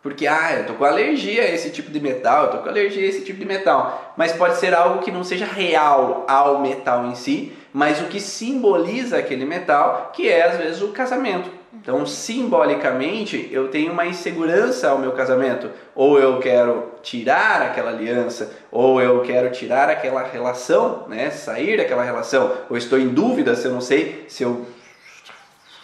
Porque, 0.00 0.26
ah, 0.28 0.54
eu 0.56 0.66
tô 0.66 0.74
com 0.74 0.84
alergia 0.84 1.42
a 1.42 1.50
esse 1.50 1.70
tipo 1.70 1.90
de 1.90 2.00
metal, 2.00 2.44
eu 2.44 2.50
tô 2.52 2.58
com 2.58 2.68
alergia 2.68 3.02
a 3.02 3.08
esse 3.08 3.24
tipo 3.24 3.38
de 3.38 3.44
metal. 3.44 4.14
Mas 4.16 4.32
pode 4.32 4.56
ser 4.56 4.72
algo 4.72 5.02
que 5.02 5.10
não 5.10 5.24
seja 5.24 5.44
real 5.44 6.24
ao 6.28 6.60
metal 6.60 7.06
em 7.06 7.14
si, 7.16 7.52
mas 7.72 8.00
o 8.00 8.04
que 8.04 8.20
simboliza 8.20 9.18
aquele 9.18 9.44
metal, 9.44 10.10
que 10.14 10.28
é 10.28 10.44
às 10.44 10.56
vezes 10.56 10.82
o 10.82 10.88
casamento. 10.88 11.50
Então, 11.74 12.06
simbolicamente, 12.06 13.48
eu 13.52 13.68
tenho 13.68 13.92
uma 13.92 14.06
insegurança 14.06 14.88
ao 14.88 14.98
meu 14.98 15.12
casamento. 15.12 15.68
Ou 15.94 16.18
eu 16.18 16.38
quero 16.38 16.92
tirar 17.08 17.62
aquela 17.62 17.90
aliança, 17.90 18.52
ou 18.70 19.00
eu 19.00 19.22
quero 19.22 19.50
tirar 19.50 19.88
aquela 19.88 20.22
relação, 20.22 21.06
né? 21.08 21.30
sair 21.30 21.78
daquela 21.78 22.02
relação. 22.04 22.52
Ou 22.68 22.76
estou 22.76 22.98
em 22.98 23.08
dúvida 23.08 23.56
se 23.56 23.66
eu 23.66 23.72
não 23.72 23.80
sei 23.80 24.26
se 24.28 24.42
eu 24.42 24.66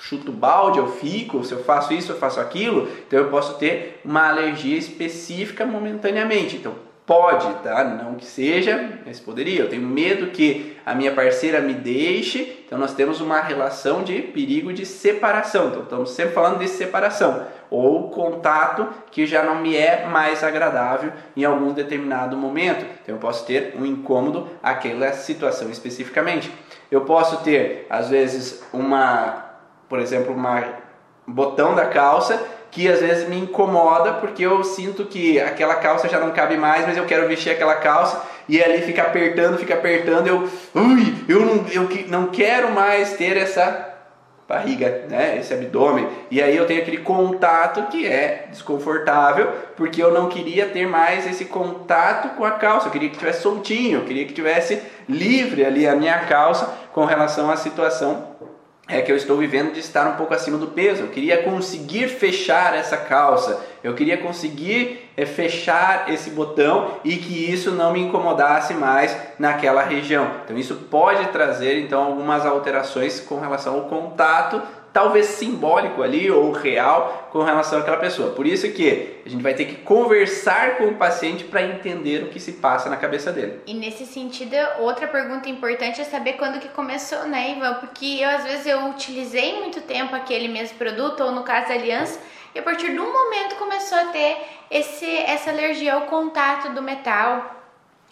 chuto 0.02 0.30
balde, 0.30 0.78
eu 0.78 0.86
fico, 0.86 1.42
se 1.42 1.52
eu 1.52 1.64
faço 1.64 1.94
isso, 1.94 2.12
eu 2.12 2.18
faço 2.18 2.38
aquilo. 2.38 2.90
Então, 3.06 3.18
eu 3.18 3.30
posso 3.30 3.54
ter 3.54 4.02
uma 4.04 4.28
alergia 4.28 4.76
específica 4.76 5.64
momentaneamente. 5.64 6.56
Então, 6.56 6.74
Pode, 7.06 7.62
tá? 7.62 7.84
Não 7.84 8.14
que 8.14 8.24
seja, 8.24 9.00
mas 9.04 9.20
poderia. 9.20 9.60
Eu 9.60 9.68
tenho 9.68 9.82
medo 9.82 10.30
que 10.30 10.78
a 10.86 10.94
minha 10.94 11.12
parceira 11.12 11.60
me 11.60 11.74
deixe. 11.74 12.64
Então 12.64 12.78
nós 12.78 12.94
temos 12.94 13.20
uma 13.20 13.40
relação 13.42 14.02
de 14.02 14.22
perigo 14.22 14.72
de 14.72 14.86
separação. 14.86 15.68
Então 15.68 15.82
estamos 15.82 16.10
sempre 16.12 16.32
falando 16.32 16.60
de 16.60 16.68
separação 16.68 17.46
ou 17.70 18.08
contato 18.08 18.88
que 19.10 19.26
já 19.26 19.42
não 19.42 19.56
me 19.56 19.76
é 19.76 20.06
mais 20.06 20.44
agradável 20.44 21.12
em 21.36 21.44
algum 21.44 21.72
determinado 21.72 22.36
momento. 22.36 22.86
Então 23.02 23.16
eu 23.16 23.20
posso 23.20 23.44
ter 23.44 23.74
um 23.76 23.84
incômodo 23.84 24.48
aquela 24.62 25.12
situação 25.12 25.68
especificamente. 25.70 26.50
Eu 26.90 27.02
posso 27.02 27.42
ter 27.42 27.86
às 27.90 28.08
vezes 28.08 28.64
uma, 28.72 29.56
por 29.88 29.98
exemplo, 29.98 30.32
uma 30.32 30.62
botão 31.26 31.74
da 31.74 31.86
calça 31.86 32.40
que 32.74 32.88
às 32.88 33.00
vezes 33.00 33.28
me 33.28 33.38
incomoda 33.38 34.14
porque 34.14 34.44
eu 34.44 34.64
sinto 34.64 35.04
que 35.04 35.40
aquela 35.40 35.76
calça 35.76 36.08
já 36.08 36.18
não 36.18 36.32
cabe 36.32 36.56
mais, 36.56 36.84
mas 36.84 36.96
eu 36.96 37.06
quero 37.06 37.28
vestir 37.28 37.50
aquela 37.50 37.76
calça 37.76 38.20
e 38.48 38.60
ali 38.60 38.82
fica 38.82 39.02
apertando, 39.02 39.56
fica 39.56 39.74
apertando, 39.74 40.26
eu, 40.26 40.48
ui, 40.74 41.14
eu 41.28 41.40
não, 41.40 41.64
eu 41.68 41.88
não 42.08 42.26
quero 42.26 42.72
mais 42.72 43.12
ter 43.12 43.36
essa 43.36 43.92
barriga, 44.48 45.06
né, 45.08 45.38
esse 45.38 45.54
abdômen. 45.54 46.08
E 46.32 46.42
aí 46.42 46.56
eu 46.56 46.66
tenho 46.66 46.82
aquele 46.82 46.98
contato 46.98 47.86
que 47.90 48.06
é 48.08 48.48
desconfortável, 48.50 49.52
porque 49.76 50.02
eu 50.02 50.12
não 50.12 50.28
queria 50.28 50.66
ter 50.66 50.86
mais 50.86 51.26
esse 51.28 51.44
contato 51.44 52.36
com 52.36 52.44
a 52.44 52.50
calça. 52.50 52.88
Eu 52.88 52.92
queria 52.92 53.08
que 53.08 53.16
tivesse 53.16 53.40
soltinho, 53.40 54.00
eu 54.00 54.04
queria 54.04 54.26
que 54.26 54.34
tivesse 54.34 54.82
livre 55.08 55.64
ali 55.64 55.86
a 55.86 55.94
minha 55.94 56.18
calça 56.26 56.74
com 56.92 57.04
relação 57.04 57.50
à 57.52 57.56
situação 57.56 58.34
é 58.86 59.00
que 59.00 59.10
eu 59.10 59.16
estou 59.16 59.38
vivendo 59.38 59.72
de 59.72 59.80
estar 59.80 60.06
um 60.06 60.16
pouco 60.16 60.34
acima 60.34 60.58
do 60.58 60.66
peso. 60.68 61.02
Eu 61.02 61.08
queria 61.08 61.42
conseguir 61.42 62.08
fechar 62.08 62.74
essa 62.74 62.96
calça, 62.96 63.64
eu 63.82 63.94
queria 63.94 64.18
conseguir 64.18 65.10
é, 65.16 65.24
fechar 65.24 66.12
esse 66.12 66.30
botão 66.30 66.98
e 67.02 67.16
que 67.16 67.50
isso 67.50 67.70
não 67.70 67.92
me 67.92 68.00
incomodasse 68.00 68.74
mais 68.74 69.16
naquela 69.38 69.82
região. 69.82 70.30
Então 70.44 70.58
isso 70.58 70.74
pode 70.90 71.26
trazer 71.28 71.80
então 71.80 72.02
algumas 72.02 72.44
alterações 72.44 73.20
com 73.20 73.40
relação 73.40 73.74
ao 73.74 73.82
contato 73.82 74.60
talvez 74.94 75.26
simbólico 75.26 76.04
ali 76.04 76.30
ou 76.30 76.52
real 76.52 77.28
com 77.32 77.42
relação 77.42 77.80
àquela 77.80 77.96
pessoa. 77.96 78.30
Por 78.30 78.46
isso 78.46 78.70
que 78.70 79.20
a 79.26 79.28
gente 79.28 79.42
vai 79.42 79.52
ter 79.52 79.64
que 79.64 79.74
conversar 79.78 80.78
com 80.78 80.84
o 80.84 80.94
paciente 80.94 81.42
para 81.42 81.62
entender 81.62 82.22
o 82.22 82.28
que 82.28 82.38
se 82.38 82.52
passa 82.52 82.88
na 82.88 82.96
cabeça 82.96 83.32
dele. 83.32 83.60
E 83.66 83.74
nesse 83.74 84.06
sentido, 84.06 84.54
outra 84.78 85.08
pergunta 85.08 85.50
importante 85.50 86.00
é 86.00 86.04
saber 86.04 86.34
quando 86.34 86.60
que 86.60 86.68
começou, 86.68 87.26
né, 87.26 87.56
Ivan? 87.56 87.74
Porque 87.74 88.20
eu 88.20 88.28
às 88.28 88.44
vezes 88.44 88.66
eu 88.66 88.86
utilizei 88.86 89.60
muito 89.60 89.80
tempo 89.80 90.14
aquele 90.14 90.46
mesmo 90.46 90.78
produto 90.78 91.24
ou 91.24 91.32
no 91.32 91.42
caso 91.42 91.68
da 91.68 91.74
aliança 91.74 92.20
e 92.54 92.58
a 92.60 92.62
partir 92.62 92.92
de 92.92 93.00
um 93.00 93.12
momento 93.12 93.56
começou 93.56 93.98
a 93.98 94.04
ter 94.06 94.36
esse, 94.70 95.10
essa 95.10 95.50
alergia 95.50 95.94
ao 95.94 96.02
contato 96.02 96.72
do 96.72 96.80
metal 96.80 97.63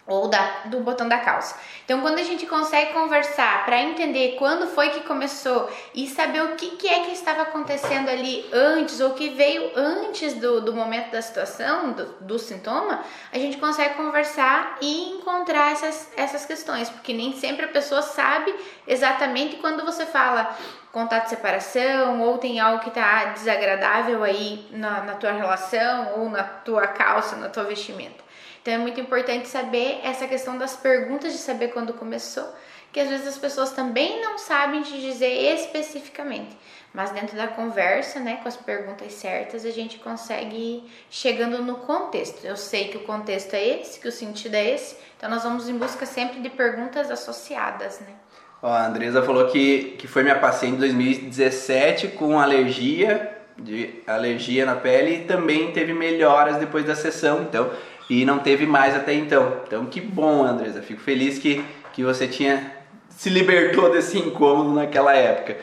ou 0.06 0.28
da, 0.28 0.62
do 0.64 0.80
botão 0.80 1.08
da 1.08 1.18
calça. 1.18 1.56
Então, 1.84 2.00
quando 2.00 2.18
a 2.18 2.22
gente 2.24 2.44
consegue 2.46 2.92
conversar 2.92 3.64
para 3.64 3.80
entender 3.80 4.34
quando 4.36 4.66
foi 4.66 4.90
que 4.90 5.00
começou 5.00 5.70
e 5.94 6.08
saber 6.08 6.42
o 6.42 6.56
que, 6.56 6.70
que 6.72 6.88
é 6.88 7.04
que 7.04 7.12
estava 7.12 7.42
acontecendo 7.42 8.08
ali 8.08 8.44
antes 8.52 9.00
ou 9.00 9.10
que 9.10 9.28
veio 9.28 9.70
antes 9.76 10.34
do, 10.34 10.60
do 10.60 10.72
momento 10.72 11.12
da 11.12 11.22
situação, 11.22 11.92
do, 11.92 12.04
do 12.20 12.38
sintoma, 12.38 13.00
a 13.32 13.38
gente 13.38 13.58
consegue 13.58 13.94
conversar 13.94 14.76
e 14.80 15.10
encontrar 15.10 15.70
essas, 15.72 16.10
essas 16.16 16.44
questões, 16.44 16.90
porque 16.90 17.12
nem 17.12 17.36
sempre 17.36 17.64
a 17.66 17.68
pessoa 17.68 18.02
sabe 18.02 18.52
exatamente 18.86 19.56
quando 19.56 19.84
você 19.84 20.04
fala 20.04 20.56
contato 20.90 21.24
de 21.24 21.30
separação 21.30 22.20
ou 22.20 22.38
tem 22.38 22.60
algo 22.60 22.82
que 22.82 22.88
está 22.88 23.26
desagradável 23.26 24.22
aí 24.22 24.66
na, 24.72 25.02
na 25.04 25.14
tua 25.14 25.32
relação 25.32 26.18
ou 26.18 26.28
na 26.28 26.42
tua 26.42 26.86
calça, 26.88 27.36
na 27.36 27.48
tua 27.48 27.64
vestimenta. 27.64 28.31
Então 28.62 28.74
é 28.74 28.78
muito 28.78 29.00
importante 29.00 29.48
saber 29.48 30.00
essa 30.04 30.26
questão 30.28 30.56
das 30.56 30.76
perguntas 30.76 31.32
de 31.32 31.38
saber 31.38 31.68
quando 31.68 31.92
começou, 31.92 32.48
que 32.92 33.00
às 33.00 33.08
vezes 33.08 33.26
as 33.26 33.38
pessoas 33.38 33.72
também 33.72 34.22
não 34.22 34.38
sabem 34.38 34.82
te 34.82 35.00
dizer 35.00 35.32
especificamente. 35.54 36.56
Mas 36.94 37.10
dentro 37.10 37.36
da 37.36 37.48
conversa, 37.48 38.20
né, 38.20 38.38
com 38.42 38.48
as 38.48 38.56
perguntas 38.56 39.12
certas, 39.14 39.64
a 39.64 39.70
gente 39.70 39.98
consegue 39.98 40.56
ir 40.56 40.84
chegando 41.10 41.62
no 41.62 41.76
contexto. 41.76 42.44
Eu 42.44 42.56
sei 42.56 42.88
que 42.88 42.98
o 42.98 43.00
contexto 43.00 43.54
é 43.54 43.80
esse, 43.80 43.98
que 43.98 44.06
o 44.06 44.12
sentido 44.12 44.54
é 44.54 44.74
esse, 44.74 44.96
então 45.16 45.28
nós 45.28 45.42
vamos 45.42 45.68
em 45.68 45.76
busca 45.76 46.06
sempre 46.06 46.40
de 46.40 46.50
perguntas 46.50 47.10
associadas, 47.10 47.98
né? 48.00 48.14
Ó, 48.62 48.68
a 48.68 48.86
Andresa 48.86 49.22
falou 49.22 49.48
que, 49.48 49.96
que 49.98 50.06
foi 50.06 50.22
minha 50.22 50.38
paciente 50.38 50.76
em 50.76 50.78
2017 50.78 52.08
com 52.08 52.38
alergia, 52.38 53.38
de 53.58 54.02
alergia 54.06 54.64
na 54.64 54.76
pele 54.76 55.16
e 55.16 55.24
também 55.24 55.72
teve 55.72 55.92
melhoras 55.92 56.56
depois 56.58 56.84
da 56.84 56.94
sessão. 56.94 57.42
Então, 57.42 57.70
e 58.08 58.24
não 58.24 58.38
teve 58.38 58.66
mais 58.66 58.94
até 58.94 59.14
então. 59.14 59.60
Então 59.66 59.86
que 59.86 60.00
bom, 60.00 60.44
Andresa, 60.44 60.82
fico 60.82 61.00
feliz 61.00 61.38
que, 61.38 61.64
que 61.92 62.02
você 62.02 62.26
tinha 62.26 62.72
se 63.08 63.30
libertou 63.30 63.90
desse 63.90 64.18
incômodo 64.18 64.74
naquela 64.74 65.14
época. 65.14 65.56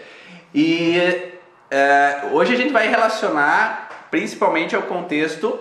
E 0.53 0.97
é, 1.69 2.21
hoje 2.31 2.53
a 2.53 2.57
gente 2.57 2.71
vai 2.71 2.87
relacionar 2.87 4.07
principalmente 4.09 4.75
ao 4.75 4.83
contexto 4.83 5.59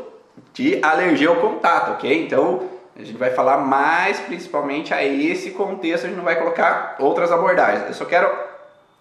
de 0.54 0.78
alergia 0.82 1.28
ao 1.28 1.36
contato, 1.36 1.92
ok? 1.92 2.24
Então 2.24 2.68
a 2.96 3.04
gente 3.04 3.18
vai 3.18 3.30
falar 3.30 3.58
mais 3.58 4.18
principalmente 4.20 4.92
a 4.92 5.04
esse 5.04 5.50
contexto, 5.50 6.04
a 6.04 6.08
gente 6.08 6.16
não 6.16 6.24
vai 6.24 6.36
colocar 6.36 6.96
outras 6.98 7.30
abordagens. 7.30 7.86
Eu 7.86 7.94
só 7.94 8.04
quero 8.04 8.28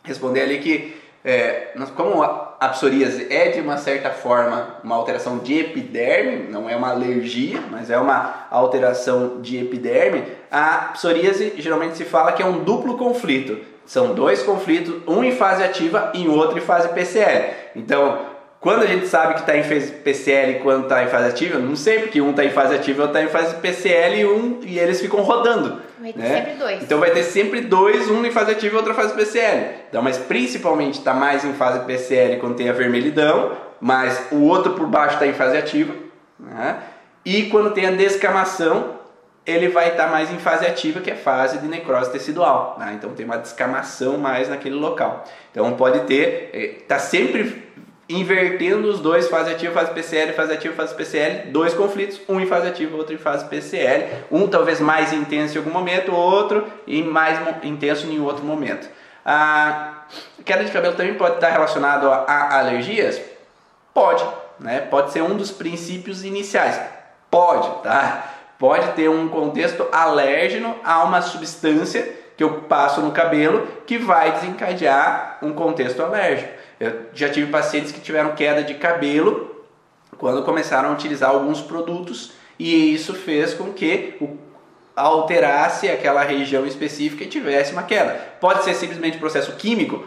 responder 0.03 0.41
ali 0.41 0.59
que 0.59 0.96
é, 1.27 1.73
como 1.93 2.23
a 2.23 2.69
psoríase 2.69 3.27
é 3.29 3.49
de 3.49 3.59
uma 3.59 3.75
certa 3.75 4.11
forma 4.11 4.77
uma 4.81 4.95
alteração 4.95 5.39
de 5.39 5.59
epiderme, 5.59 6.49
não 6.49 6.69
é 6.69 6.75
uma 6.75 6.89
alergia, 6.89 7.61
mas 7.69 7.89
é 7.89 7.97
uma 7.97 8.47
alteração 8.49 9.41
de 9.41 9.57
epiderme, 9.57 10.23
a 10.49 10.91
psoríase 10.93 11.55
geralmente 11.57 11.97
se 11.97 12.05
fala 12.05 12.31
que 12.31 12.41
é 12.41 12.45
um 12.45 12.63
duplo 12.63 12.97
conflito. 12.97 13.57
São 13.85 14.15
dois 14.15 14.41
conflitos, 14.41 14.95
um 15.05 15.21
em 15.21 15.33
fase 15.33 15.63
ativa 15.63 16.11
e 16.13 16.29
outro 16.29 16.57
em 16.57 16.61
fase 16.61 16.87
PCL. 16.89 17.53
Então, 17.75 18.19
quando 18.61 18.83
a 18.83 18.85
gente 18.85 19.07
sabe 19.07 19.33
que 19.33 19.41
está 19.41 19.57
em 19.57 19.63
fase 19.63 19.91
PCL 19.91 20.51
e 20.51 20.59
quando 20.59 20.83
está 20.83 21.03
em 21.03 21.07
fase 21.07 21.29
ativa, 21.29 21.59
não 21.59 21.75
sei 21.75 21.99
porque 21.99 22.21
um 22.21 22.29
está 22.29 22.45
em 22.45 22.51
fase 22.51 22.73
ativa 22.73 22.99
e 22.99 23.01
outro 23.01 23.19
está 23.19 23.29
em 23.29 23.31
fase 23.31 23.55
PCL 23.57 24.15
e, 24.15 24.25
um, 24.25 24.59
e 24.63 24.79
eles 24.79 25.01
ficam 25.01 25.21
rodando. 25.21 25.81
Vai 25.99 26.13
ter 26.13 26.19
né? 26.19 26.35
sempre 26.35 26.53
dois. 26.53 26.83
Então 26.83 26.99
vai 26.99 27.11
ter 27.11 27.23
sempre 27.23 27.61
dois, 27.61 28.09
um 28.09 28.23
em 28.25 28.31
fase 28.31 28.51
ativa 28.51 28.75
e 28.75 28.77
outro 28.77 28.91
em 28.91 28.95
fase 28.95 29.13
PCL. 29.13 29.75
Então, 29.89 30.01
mas 30.01 30.17
principalmente 30.17 30.99
está 30.99 31.13
mais 31.13 31.43
em 31.43 31.53
fase 31.53 31.85
PCL 31.85 32.37
quando 32.39 32.55
tem 32.55 32.69
a 32.69 32.73
vermelhidão, 32.73 33.57
mas 33.81 34.27
o 34.31 34.43
outro 34.43 34.73
por 34.73 34.87
baixo 34.87 35.15
está 35.15 35.27
em 35.27 35.33
fase 35.33 35.57
ativa. 35.57 35.93
Né? 36.39 36.77
E 37.25 37.43
quando 37.43 37.71
tem 37.71 37.85
a 37.85 37.91
descamação, 37.91 38.97
ele 39.45 39.69
vai 39.69 39.89
estar 39.89 40.05
tá 40.05 40.11
mais 40.11 40.31
em 40.31 40.37
fase 40.37 40.65
ativa, 40.65 40.99
que 40.99 41.09
é 41.09 41.15
fase 41.15 41.57
de 41.57 41.67
necrose 41.67 42.11
tecidual. 42.11 42.75
Né? 42.77 42.93
Então 42.95 43.11
tem 43.11 43.25
uma 43.25 43.37
descamação 43.37 44.17
mais 44.17 44.49
naquele 44.49 44.75
local. 44.75 45.23
Então 45.51 45.73
pode 45.73 46.01
ter, 46.01 46.51
está 46.53 46.95
eh, 46.95 46.99
sempre 46.99 47.67
invertendo 48.09 48.87
os 48.87 48.99
dois, 48.99 49.27
fase 49.27 49.51
ativa, 49.51 49.73
fase 49.73 49.91
PCL, 49.91 50.33
fase 50.33 50.53
ativa, 50.53 50.73
fase 50.73 50.95
PCL, 50.95 51.51
dois 51.51 51.73
conflitos, 51.73 52.21
um 52.27 52.39
em 52.39 52.45
fase 52.45 52.67
ativa, 52.67 52.95
outro 52.95 53.13
em 53.13 53.17
fase 53.17 53.45
PCL, 53.45 54.25
um 54.31 54.47
talvez 54.47 54.79
mais 54.79 55.11
intenso 55.11 55.55
em 55.55 55.57
algum 55.57 55.71
momento, 55.71 56.13
outro 56.13 56.65
e 56.85 57.03
mais 57.03 57.39
intenso 57.63 58.07
em 58.07 58.19
outro 58.19 58.45
momento. 58.45 58.87
A 59.25 60.05
queda 60.45 60.63
de 60.63 60.71
cabelo 60.71 60.95
também 60.95 61.15
pode 61.15 61.35
estar 61.35 61.49
relacionado 61.49 62.09
a 62.09 62.59
alergias? 62.59 63.19
Pode, 63.93 64.25
né? 64.57 64.79
Pode 64.79 65.11
ser 65.11 65.21
um 65.21 65.35
dos 65.35 65.51
princípios 65.51 66.23
iniciais. 66.23 66.79
Pode, 67.29 67.83
tá? 67.83 68.35
Pode 68.57 68.93
ter 68.93 69.09
um 69.09 69.27
contexto 69.27 69.85
alérgeno 69.91 70.75
a 70.83 71.03
uma 71.03 71.21
substância 71.21 72.15
que 72.37 72.43
eu 72.43 72.61
passo 72.61 73.01
no 73.01 73.11
cabelo 73.11 73.67
que 73.85 73.97
vai 73.97 74.31
desencadear 74.31 75.39
um 75.41 75.51
contexto 75.51 76.01
alérgico. 76.01 76.53
Eu 76.79 77.07
já 77.13 77.29
tive 77.29 77.51
pacientes 77.51 77.91
que 77.91 77.99
tiveram 77.99 78.35
queda 78.35 78.63
de 78.63 78.75
cabelo 78.75 79.65
quando 80.17 80.43
começaram 80.43 80.89
a 80.89 80.93
utilizar 80.93 81.29
alguns 81.29 81.61
produtos 81.61 82.33
e 82.59 82.93
isso 82.93 83.13
fez 83.13 83.53
com 83.53 83.73
que 83.73 84.15
o, 84.19 84.37
alterasse 84.95 85.87
aquela 85.87 86.23
região 86.23 86.65
específica 86.65 87.23
e 87.23 87.27
tivesse 87.27 87.71
uma 87.71 87.83
queda. 87.83 88.13
Pode 88.39 88.63
ser 88.63 88.73
simplesmente 88.73 89.17
processo 89.17 89.51
químico? 89.53 90.03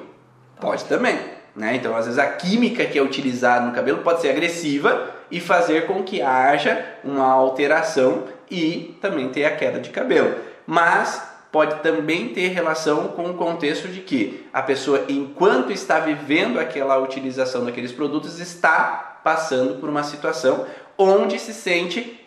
Pode 0.61 0.85
também. 0.85 1.17
Né? 1.55 1.77
Então, 1.77 1.97
às 1.97 2.07
vezes, 2.07 2.19
a 2.19 2.27
química 2.27 2.85
que 2.85 2.99
é 2.99 3.03
utilizada 3.03 3.67
no 3.67 3.73
cabelo 3.73 3.99
pode 3.99 4.21
ser 4.21 4.31
agressiva 4.31 5.11
e 5.31 5.41
fazer 5.41 5.87
com 5.87 6.03
que 6.03 6.21
haja 6.21 6.85
uma 7.05 7.27
alteração 7.27 8.25
e 8.51 8.97
também 9.01 9.29
ter 9.29 9.45
a 9.45 9.57
queda 9.57 9.79
de 9.79 9.91
cabelo. 9.91 10.35
Mas 10.67 11.30
pode 11.53 11.81
também 11.83 12.29
ter 12.29 12.49
relação 12.49 13.09
com 13.09 13.31
o 13.31 13.35
contexto 13.35 13.89
de 13.89 14.01
que 14.01 14.47
a 14.53 14.63
pessoa, 14.63 15.05
enquanto 15.09 15.73
está 15.73 15.99
vivendo 15.99 16.61
aquela 16.61 16.99
utilização 16.99 17.65
daqueles 17.65 17.93
produtos, 17.93 18.39
está 18.39 19.21
passando 19.25 19.81
por 19.81 19.89
uma 19.89 20.03
situação 20.03 20.67
onde 20.97 21.39
se 21.39 21.53
sente 21.53 22.21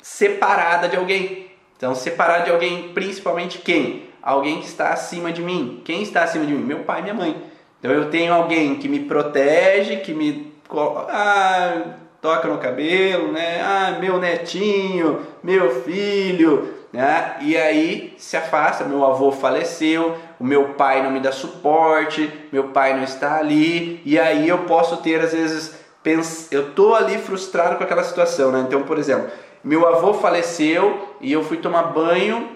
separada 0.00 0.88
de 0.88 0.96
alguém. 0.96 1.50
Então, 1.76 1.94
separada 1.94 2.44
de 2.44 2.50
alguém, 2.50 2.92
principalmente 2.94 3.58
quem? 3.58 4.08
Alguém 4.22 4.60
que 4.60 4.66
está 4.66 4.90
acima 4.90 5.32
de 5.32 5.42
mim. 5.42 5.82
Quem 5.84 6.02
está 6.02 6.22
acima 6.22 6.46
de 6.46 6.52
mim? 6.52 6.64
Meu 6.64 6.80
pai 6.80 7.00
e 7.00 7.02
minha 7.02 7.14
mãe. 7.14 7.42
Então, 7.78 7.90
eu 7.90 8.08
tenho 8.08 8.32
alguém 8.32 8.76
que 8.76 8.88
me 8.88 9.00
protege, 9.00 9.96
que 9.96 10.14
me 10.14 10.52
ah, 10.70 11.96
toca 12.20 12.46
no 12.46 12.58
cabelo, 12.58 13.32
né? 13.32 13.60
Ah, 13.60 13.98
meu 14.00 14.18
netinho, 14.18 15.26
meu 15.42 15.82
filho, 15.82 16.81
né? 16.92 17.36
E 17.40 17.56
aí 17.56 18.14
se 18.18 18.36
afasta, 18.36 18.84
meu 18.84 19.04
avô 19.04 19.32
faleceu, 19.32 20.16
o 20.38 20.44
meu 20.44 20.70
pai 20.74 21.02
não 21.02 21.10
me 21.10 21.20
dá 21.20 21.32
suporte, 21.32 22.30
meu 22.52 22.68
pai 22.68 22.94
não 22.94 23.02
está 23.02 23.36
ali, 23.36 24.02
e 24.04 24.18
aí 24.18 24.48
eu 24.48 24.58
posso 24.58 24.98
ter 24.98 25.20
às 25.20 25.32
vezes 25.32 25.80
eu 26.50 26.72
tô 26.72 26.94
ali 26.94 27.16
frustrado 27.16 27.76
com 27.76 27.84
aquela 27.84 28.02
situação, 28.02 28.50
né? 28.50 28.64
Então, 28.66 28.82
por 28.82 28.98
exemplo, 28.98 29.30
meu 29.62 29.86
avô 29.86 30.12
faleceu 30.14 31.16
e 31.20 31.32
eu 31.32 31.44
fui 31.44 31.58
tomar 31.58 31.84
banho 31.84 32.50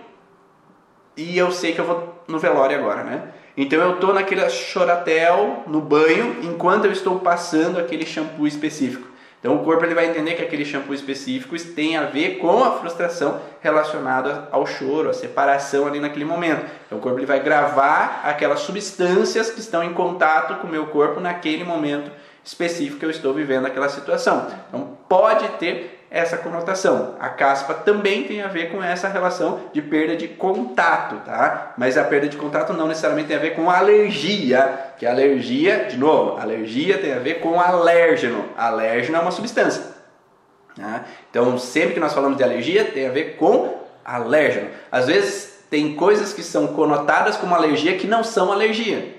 e 1.16 1.39
eu 1.39 1.53
sei 1.53 1.72
que 1.72 1.78
eu 1.78 1.84
vou 1.84 2.22
no 2.26 2.39
velório 2.39 2.76
agora, 2.76 3.05
né? 3.05 3.22
Então 3.57 3.80
eu 3.80 3.97
tô 3.97 4.12
naquele 4.12 4.49
choratel 4.51 5.62
no 5.66 5.80
banho 5.80 6.37
enquanto 6.43 6.84
eu 6.84 6.93
estou 6.93 7.20
passando 7.20 7.78
aquele 7.78 8.05
shampoo 8.05 8.47
específico. 8.47 9.07
Então 9.41 9.55
o 9.55 9.64
corpo 9.64 9.84
ele 9.84 9.95
vai 9.95 10.07
entender 10.07 10.34
que 10.34 10.43
aquele 10.43 10.64
shampoo 10.64 10.95
específico 10.95 11.57
tem 11.74 11.97
a 11.97 12.05
ver 12.05 12.39
com 12.39 12.64
a 12.64 12.72
frustração 12.72 13.41
relacionada 13.61 14.49
ao 14.51 14.66
choro, 14.66 15.11
à 15.11 15.12
separação 15.12 15.87
ali 15.87 16.01
naquele 16.01 16.24
momento. 16.24 16.64
Então 16.87 16.99
o 16.99 17.01
corpo 17.01 17.18
ele 17.18 17.26
vai 17.26 17.41
gravar 17.41 18.22
aquelas 18.24 18.61
substâncias 18.61 19.51
que 19.51 19.61
estão 19.61 19.84
em 19.84 19.93
contato 19.93 20.61
com 20.61 20.66
o 20.66 20.70
meu 20.70 20.87
corpo 20.87 21.20
naquele 21.20 21.64
momento 21.64 22.11
específico 22.45 22.99
que 22.99 23.05
eu 23.05 23.11
estou 23.11 23.34
vivendo 23.34 23.66
aquela 23.66 23.89
situação. 23.89 24.47
Então 24.68 24.97
pode 25.09 25.47
ter 25.59 25.95
essa 26.11 26.36
conotação. 26.36 27.14
A 27.18 27.28
caspa 27.28 27.74
também 27.74 28.24
tem 28.24 28.42
a 28.42 28.48
ver 28.48 28.70
com 28.70 28.82
essa 28.82 29.09
relação 29.09 29.61
de 29.72 29.82
perda 29.82 30.16
de 30.16 30.28
contato, 30.28 31.16
tá? 31.24 31.74
Mas 31.76 31.98
a 31.98 32.04
perda 32.04 32.28
de 32.28 32.36
contato 32.36 32.72
não 32.72 32.88
necessariamente 32.88 33.28
tem 33.28 33.36
a 33.36 33.40
ver 33.40 33.54
com 33.54 33.70
alergia, 33.70 34.92
que 34.98 35.07
alergia, 35.07 35.86
de 35.86 35.96
novo, 35.96 36.38
alergia 36.38 36.98
tem 36.98 37.12
a 37.12 37.18
ver 37.18 37.40
com 37.40 37.61
alérgeno. 37.61 38.44
Alérgeno 38.57 39.18
é 39.18 39.20
uma 39.20 39.30
substância. 39.30 39.82
Tá? 40.76 41.04
Então, 41.30 41.59
sempre 41.59 41.94
que 41.94 42.00
nós 42.00 42.12
falamos 42.12 42.36
de 42.36 42.44
alergia, 42.44 42.84
tem 42.84 43.07
a 43.07 43.11
ver 43.11 43.36
com 43.36 43.82
alérgeno. 44.04 44.68
Às 44.92 45.07
vezes 45.07 45.64
tem 45.70 45.96
coisas 45.96 46.32
que 46.32 46.42
são 46.42 46.68
conotadas 46.68 47.36
como 47.36 47.54
alergia 47.54 47.96
que 47.96 48.07
não 48.07 48.22
são 48.22 48.52
alergia. 48.52 49.16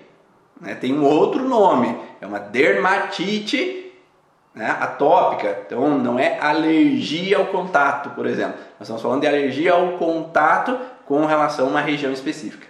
né? 0.61 0.75
tem 0.75 0.97
um 0.97 1.03
outro 1.03 1.43
nome, 1.43 1.97
é 2.21 2.25
uma 2.25 2.39
dermatite 2.39 3.86
né, 4.57 4.75
atópica. 4.79 5.63
Então 5.65 5.97
não 5.97 6.19
é 6.19 6.39
alergia 6.39 7.37
ao 7.37 7.45
contato, 7.45 8.09
por 8.09 8.25
exemplo. 8.25 8.55
Nós 8.79 8.81
estamos 8.81 9.01
falando 9.01 9.21
de 9.21 9.27
alergia 9.27 9.73
ao 9.73 9.93
contato 9.93 10.77
com 11.05 11.25
relação 11.25 11.67
a 11.67 11.69
uma 11.69 11.81
região 11.81 12.11
específica. 12.11 12.67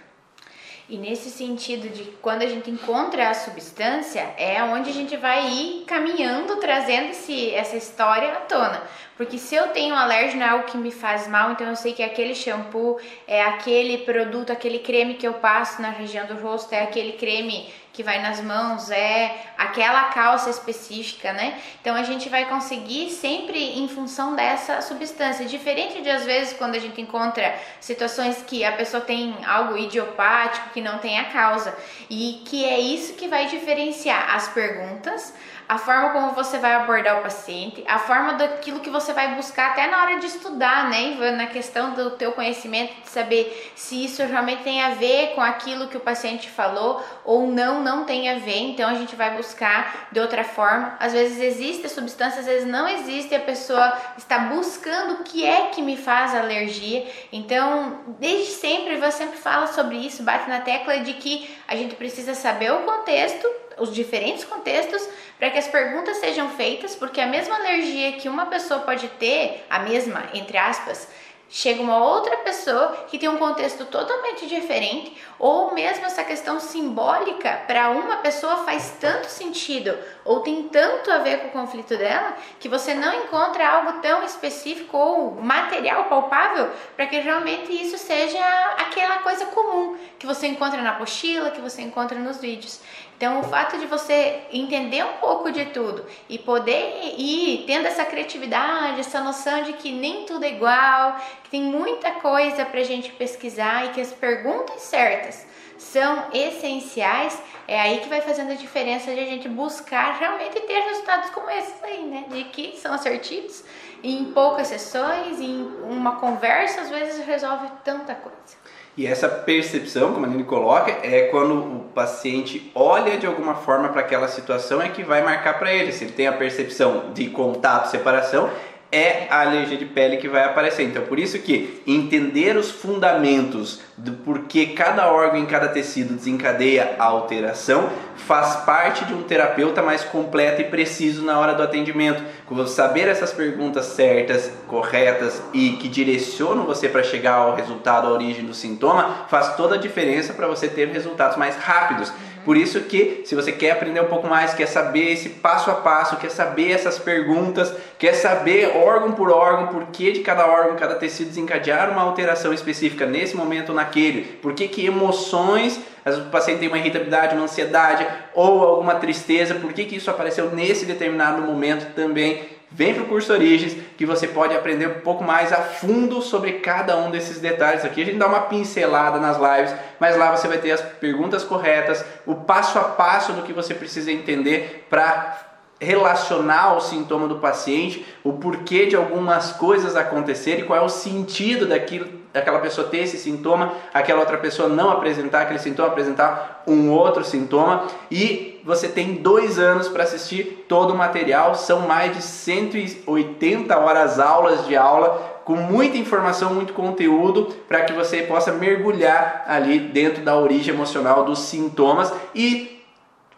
E 0.88 0.96
nesse 0.96 1.28
sentido 1.28 1.90
de 1.90 2.04
quando 2.22 2.40
a 2.40 2.46
gente 2.46 2.70
encontra 2.70 3.28
a 3.28 3.34
substância, 3.34 4.20
é 4.38 4.62
onde 4.62 4.88
a 4.88 4.92
gente 4.92 5.18
vai 5.18 5.46
ir 5.46 5.84
caminhando, 5.86 6.56
trazendo 6.56 7.10
esse, 7.10 7.50
essa 7.50 7.76
história 7.76 8.32
à 8.32 8.36
tona. 8.36 8.82
Porque 9.14 9.36
se 9.36 9.54
eu 9.54 9.68
tenho 9.68 9.94
alérgico 9.94 10.42
a 10.42 10.52
algo 10.52 10.64
que 10.64 10.78
me 10.78 10.90
faz 10.90 11.28
mal, 11.28 11.52
então 11.52 11.66
eu 11.66 11.76
sei 11.76 11.92
que 11.92 12.02
é 12.02 12.06
aquele 12.06 12.34
shampoo, 12.34 12.98
é 13.26 13.42
aquele 13.42 13.98
produto, 13.98 14.50
aquele 14.50 14.78
creme 14.78 15.14
que 15.14 15.28
eu 15.28 15.34
passo 15.34 15.82
na 15.82 15.90
região 15.90 16.24
do 16.24 16.34
rosto, 16.34 16.72
é 16.72 16.82
aquele 16.82 17.12
creme 17.12 17.68
que 17.98 18.02
vai 18.04 18.22
nas 18.22 18.40
mãos, 18.40 18.92
é 18.92 19.44
aquela 19.58 20.04
calça 20.04 20.48
específica, 20.48 21.32
né? 21.32 21.60
Então 21.80 21.96
a 21.96 22.04
gente 22.04 22.28
vai 22.28 22.44
conseguir 22.44 23.10
sempre 23.10 23.76
em 23.76 23.88
função 23.88 24.36
dessa 24.36 24.80
substância. 24.82 25.44
Diferente 25.44 26.00
de 26.00 26.08
às 26.08 26.24
vezes 26.24 26.56
quando 26.56 26.76
a 26.76 26.78
gente 26.78 27.00
encontra 27.00 27.58
situações 27.80 28.40
que 28.46 28.64
a 28.64 28.70
pessoa 28.70 29.00
tem 29.00 29.34
algo 29.44 29.76
idiopático 29.76 30.70
que 30.70 30.80
não 30.80 30.98
tem 30.98 31.18
a 31.18 31.24
causa. 31.24 31.76
E 32.08 32.40
que 32.44 32.64
é 32.64 32.78
isso 32.78 33.14
que 33.14 33.26
vai 33.26 33.46
diferenciar 33.46 34.32
as 34.32 34.46
perguntas, 34.46 35.34
a 35.68 35.76
forma 35.76 36.10
como 36.10 36.32
você 36.32 36.58
vai 36.58 36.74
abordar 36.74 37.18
o 37.18 37.22
paciente, 37.22 37.84
a 37.86 37.98
forma 37.98 38.32
daquilo 38.34 38.80
que 38.80 38.88
você 38.88 39.12
vai 39.12 39.34
buscar 39.34 39.72
até 39.72 39.86
na 39.86 40.02
hora 40.02 40.18
de 40.18 40.26
estudar, 40.26 40.88
né, 40.88 41.12
Ivan, 41.12 41.32
na 41.32 41.46
questão 41.46 41.92
do 41.92 42.12
teu 42.12 42.32
conhecimento, 42.32 42.94
de 43.02 43.08
saber 43.10 43.72
se 43.76 44.02
isso 44.02 44.22
realmente 44.24 44.62
tem 44.62 44.82
a 44.82 44.90
ver 44.90 45.34
com 45.34 45.42
aquilo 45.42 45.88
que 45.88 45.96
o 45.96 46.00
paciente 46.00 46.48
falou 46.48 47.04
ou 47.22 47.46
não, 47.46 47.82
não 47.82 48.04
tem 48.04 48.30
a 48.30 48.38
ver, 48.38 48.58
então 48.58 48.88
a 48.88 48.94
gente 48.94 49.14
vai 49.14 49.36
buscar 49.36 50.08
de 50.10 50.18
outra 50.18 50.42
forma. 50.42 50.96
Às 50.98 51.12
vezes 51.12 51.38
existe 51.38 51.84
a 51.84 51.90
substância, 51.90 52.40
às 52.40 52.46
vezes 52.46 52.66
não 52.66 52.88
existe, 52.88 53.34
a 53.34 53.40
pessoa 53.40 53.92
está 54.16 54.38
buscando 54.38 55.20
o 55.20 55.24
que 55.24 55.44
é 55.44 55.66
que 55.66 55.82
me 55.82 55.98
faz 55.98 56.34
alergia. 56.34 57.06
Então, 57.30 58.00
desde 58.18 58.52
sempre, 58.52 58.96
você 58.96 59.18
sempre 59.18 59.38
fala 59.38 59.66
sobre 59.66 59.96
isso, 59.96 60.22
bate 60.22 60.48
na 60.48 60.60
tecla 60.60 61.00
de 61.00 61.12
que 61.14 61.54
a 61.66 61.76
gente 61.76 61.94
precisa 61.94 62.34
saber 62.34 62.72
o 62.72 62.84
contexto 62.84 63.46
os 63.78 63.94
diferentes 63.94 64.44
contextos 64.44 65.08
para 65.38 65.50
que 65.50 65.58
as 65.58 65.68
perguntas 65.68 66.16
sejam 66.18 66.50
feitas, 66.50 66.94
porque 66.94 67.20
a 67.20 67.26
mesma 67.26 67.56
alergia 67.56 68.12
que 68.12 68.28
uma 68.28 68.46
pessoa 68.46 68.80
pode 68.80 69.08
ter, 69.08 69.64
a 69.70 69.78
mesma, 69.78 70.28
entre 70.34 70.58
aspas, 70.58 71.08
chega 71.50 71.80
uma 71.80 71.96
outra 72.04 72.36
pessoa 72.38 73.06
que 73.08 73.18
tem 73.18 73.28
um 73.28 73.38
contexto 73.38 73.86
totalmente 73.86 74.46
diferente, 74.46 75.16
ou 75.38 75.72
mesmo 75.72 76.04
essa 76.04 76.22
questão 76.22 76.60
simbólica 76.60 77.62
para 77.66 77.90
uma 77.90 78.16
pessoa 78.16 78.64
faz 78.64 78.96
tanto 79.00 79.28
sentido 79.28 79.96
ou 80.24 80.40
tem 80.40 80.64
tanto 80.64 81.10
a 81.10 81.18
ver 81.18 81.38
com 81.38 81.48
o 81.48 81.50
conflito 81.52 81.96
dela 81.96 82.36
que 82.58 82.68
você 82.68 82.94
não 82.94 83.24
encontra 83.24 83.66
algo 83.66 84.00
tão 84.00 84.22
específico 84.24 84.96
ou 84.96 85.34
material 85.36 86.04
palpável 86.04 86.70
para 86.96 87.06
que 87.06 87.18
realmente 87.18 87.72
isso 87.72 87.96
seja 87.96 88.44
aquela 88.78 89.18
coisa 89.18 89.46
comum 89.46 89.96
que 90.18 90.26
você 90.26 90.48
encontra 90.48 90.82
na 90.82 90.90
apostila, 90.90 91.50
que 91.50 91.60
você 91.60 91.82
encontra 91.82 92.18
nos 92.18 92.38
vídeos. 92.38 92.80
Então, 93.18 93.40
o 93.40 93.42
fato 93.42 93.76
de 93.78 93.86
você 93.86 94.42
entender 94.52 95.04
um 95.04 95.14
pouco 95.14 95.50
de 95.50 95.64
tudo 95.66 96.06
e 96.28 96.38
poder 96.38 97.16
ir 97.18 97.64
tendo 97.66 97.86
essa 97.86 98.04
criatividade, 98.04 99.00
essa 99.00 99.20
noção 99.20 99.64
de 99.64 99.72
que 99.72 99.90
nem 99.90 100.24
tudo 100.24 100.44
é 100.44 100.50
igual, 100.52 101.16
que 101.42 101.50
tem 101.50 101.60
muita 101.60 102.12
coisa 102.12 102.64
para 102.64 102.78
a 102.78 102.84
gente 102.84 103.10
pesquisar 103.10 103.86
e 103.86 103.88
que 103.88 104.00
as 104.00 104.12
perguntas 104.12 104.82
certas 104.82 105.44
são 105.76 106.26
essenciais, 106.32 107.42
é 107.66 107.80
aí 107.80 107.98
que 107.98 108.08
vai 108.08 108.20
fazendo 108.20 108.52
a 108.52 108.54
diferença 108.54 109.12
de 109.12 109.18
a 109.18 109.24
gente 109.24 109.48
buscar 109.48 110.16
realmente 110.16 110.60
ter 110.60 110.78
resultados 110.78 111.30
como 111.30 111.50
esses 111.50 111.82
aí, 111.82 112.04
né? 112.04 112.24
De 112.28 112.44
que 112.44 112.76
são 112.76 112.94
assertivos, 112.94 113.64
em 114.00 114.26
poucas 114.26 114.68
sessões, 114.68 115.40
em 115.40 115.62
uma 115.82 116.20
conversa, 116.20 116.82
às 116.82 116.88
vezes 116.88 117.26
resolve 117.26 117.68
tanta 117.82 118.14
coisa. 118.14 118.57
E 118.98 119.06
essa 119.06 119.28
percepção, 119.28 120.12
como 120.12 120.26
a 120.26 120.28
Nini 120.28 120.42
coloca, 120.42 120.90
é 121.04 121.28
quando 121.30 121.54
o 121.54 121.84
paciente 121.94 122.68
olha 122.74 123.16
de 123.16 123.28
alguma 123.28 123.54
forma 123.54 123.90
para 123.90 124.00
aquela 124.00 124.26
situação 124.26 124.82
é 124.82 124.88
que 124.88 125.04
vai 125.04 125.22
marcar 125.22 125.56
para 125.56 125.72
ele. 125.72 125.92
Se 125.92 126.02
ele 126.02 126.14
tem 126.14 126.26
a 126.26 126.32
percepção 126.32 127.12
de 127.14 127.30
contato, 127.30 127.92
separação, 127.92 128.50
é 128.90 129.26
a 129.30 129.42
alergia 129.42 129.76
de 129.76 129.84
pele 129.84 130.16
que 130.16 130.28
vai 130.28 130.44
aparecer. 130.44 130.84
Então, 130.84 131.02
por 131.02 131.18
isso 131.18 131.38
que 131.38 131.82
entender 131.86 132.56
os 132.56 132.70
fundamentos 132.70 133.80
do 133.96 134.12
porquê 134.12 134.66
cada 134.66 135.12
órgão 135.12 135.38
em 135.38 135.46
cada 135.46 135.68
tecido 135.68 136.14
desencadeia 136.14 136.96
a 136.98 137.04
alteração 137.04 137.90
faz 138.16 138.56
parte 138.64 139.04
de 139.04 139.12
um 139.12 139.22
terapeuta 139.22 139.82
mais 139.82 140.04
completo 140.04 140.60
e 140.62 140.64
preciso 140.64 141.24
na 141.24 141.38
hora 141.38 141.54
do 141.54 141.62
atendimento. 141.62 142.22
Saber 142.66 143.08
essas 143.08 143.32
perguntas 143.32 143.86
certas, 143.86 144.50
corretas 144.66 145.42
e 145.52 145.70
que 145.72 145.88
direcionam 145.88 146.64
você 146.64 146.88
para 146.88 147.02
chegar 147.02 147.34
ao 147.34 147.54
resultado, 147.54 148.06
à 148.06 148.10
origem 148.10 148.44
do 148.44 148.54
sintoma, 148.54 149.26
faz 149.28 149.54
toda 149.56 149.74
a 149.74 149.78
diferença 149.78 150.32
para 150.32 150.46
você 150.46 150.68
ter 150.68 150.88
resultados 150.88 151.36
mais 151.36 151.56
rápidos. 151.56 152.12
Por 152.48 152.56
isso 152.56 152.80
que 152.80 153.20
se 153.26 153.34
você 153.34 153.52
quer 153.52 153.72
aprender 153.72 154.00
um 154.00 154.06
pouco 154.06 154.26
mais, 154.26 154.54
quer 154.54 154.64
saber 154.64 155.12
esse 155.12 155.28
passo 155.28 155.70
a 155.70 155.74
passo, 155.74 156.16
quer 156.16 156.30
saber 156.30 156.70
essas 156.72 156.98
perguntas, 156.98 157.70
quer 157.98 158.14
saber 158.14 158.74
órgão 158.74 159.12
por 159.12 159.30
órgão, 159.30 159.66
por 159.66 159.88
que 159.88 160.12
de 160.12 160.20
cada 160.20 160.46
órgão, 160.46 160.74
cada 160.74 160.94
tecido 160.94 161.28
desencadear 161.28 161.90
uma 161.90 162.00
alteração 162.00 162.50
específica 162.50 163.04
nesse 163.04 163.36
momento 163.36 163.68
ou 163.68 163.74
naquele, 163.74 164.22
por 164.40 164.54
que 164.54 164.66
que 164.66 164.86
emoções, 164.86 165.78
o 166.06 166.30
paciente 166.30 166.60
tem 166.60 166.68
uma 166.68 166.78
irritabilidade, 166.78 167.34
uma 167.34 167.44
ansiedade 167.44 168.06
ou 168.32 168.64
alguma 168.64 168.94
tristeza, 168.94 169.56
por 169.56 169.74
que 169.74 169.84
que 169.84 169.96
isso 169.96 170.10
apareceu 170.10 170.50
nesse 170.50 170.86
determinado 170.86 171.42
momento 171.42 171.92
também 171.94 172.57
Vem 172.70 172.92
para 172.92 173.02
o 173.02 173.06
curso 173.06 173.32
Origens 173.32 173.74
que 173.96 174.04
você 174.04 174.28
pode 174.28 174.54
aprender 174.54 174.86
um 174.88 175.00
pouco 175.00 175.24
mais 175.24 175.52
a 175.52 175.56
fundo 175.56 176.20
sobre 176.20 176.54
cada 176.54 176.96
um 176.98 177.10
desses 177.10 177.38
detalhes 177.38 177.84
aqui. 177.84 178.02
A 178.02 178.04
gente 178.04 178.18
dá 178.18 178.26
uma 178.26 178.42
pincelada 178.42 179.18
nas 179.18 179.38
lives, 179.38 179.74
mas 179.98 180.16
lá 180.16 180.36
você 180.36 180.46
vai 180.46 180.58
ter 180.58 180.72
as 180.72 180.82
perguntas 180.82 181.44
corretas, 181.44 182.04
o 182.26 182.34
passo 182.34 182.78
a 182.78 182.84
passo 182.84 183.32
do 183.32 183.42
que 183.42 183.54
você 183.54 183.74
precisa 183.74 184.12
entender 184.12 184.86
para 184.90 185.47
relacionar 185.80 186.76
o 186.76 186.80
sintoma 186.80 187.28
do 187.28 187.36
paciente, 187.36 188.04
o 188.24 188.32
porquê 188.32 188.86
de 188.86 188.96
algumas 188.96 189.52
coisas 189.52 189.94
acontecerem, 189.96 190.64
qual 190.64 190.78
é 190.78 190.82
o 190.82 190.88
sentido 190.88 191.66
daquilo, 191.66 192.06
daquela 192.32 192.58
pessoa 192.58 192.88
ter 192.88 192.98
esse 192.98 193.16
sintoma, 193.16 193.72
aquela 193.94 194.20
outra 194.20 194.38
pessoa 194.38 194.68
não 194.68 194.90
apresentar 194.90 195.42
aquele 195.42 195.58
sintoma, 195.58 195.88
apresentar 195.88 196.62
um 196.66 196.90
outro 196.90 197.24
sintoma. 197.24 197.84
E 198.10 198.60
você 198.64 198.88
tem 198.88 199.14
dois 199.14 199.58
anos 199.58 199.88
para 199.88 200.02
assistir 200.02 200.66
todo 200.68 200.92
o 200.92 200.96
material, 200.96 201.54
são 201.54 201.80
mais 201.80 202.14
de 202.14 202.22
180 202.22 203.78
horas 203.78 204.18
aulas 204.18 204.66
de 204.66 204.76
aula 204.76 205.38
com 205.44 205.56
muita 205.56 205.96
informação, 205.96 206.52
muito 206.52 206.74
conteúdo 206.74 207.54
para 207.66 207.82
que 207.82 207.94
você 207.94 208.22
possa 208.22 208.52
mergulhar 208.52 209.44
ali 209.46 209.78
dentro 209.78 210.22
da 210.22 210.36
origem 210.36 210.74
emocional 210.74 211.24
dos 211.24 211.38
sintomas 211.38 212.12
e 212.34 212.77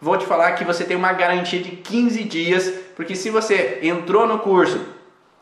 vou 0.01 0.17
te 0.17 0.25
falar 0.25 0.53
que 0.53 0.63
você 0.63 0.83
tem 0.83 0.97
uma 0.97 1.13
garantia 1.13 1.61
de 1.61 1.71
15 1.71 2.23
dias, 2.23 2.73
porque 2.95 3.15
se 3.15 3.29
você 3.29 3.79
entrou 3.83 4.25
no 4.25 4.39
curso, 4.39 4.81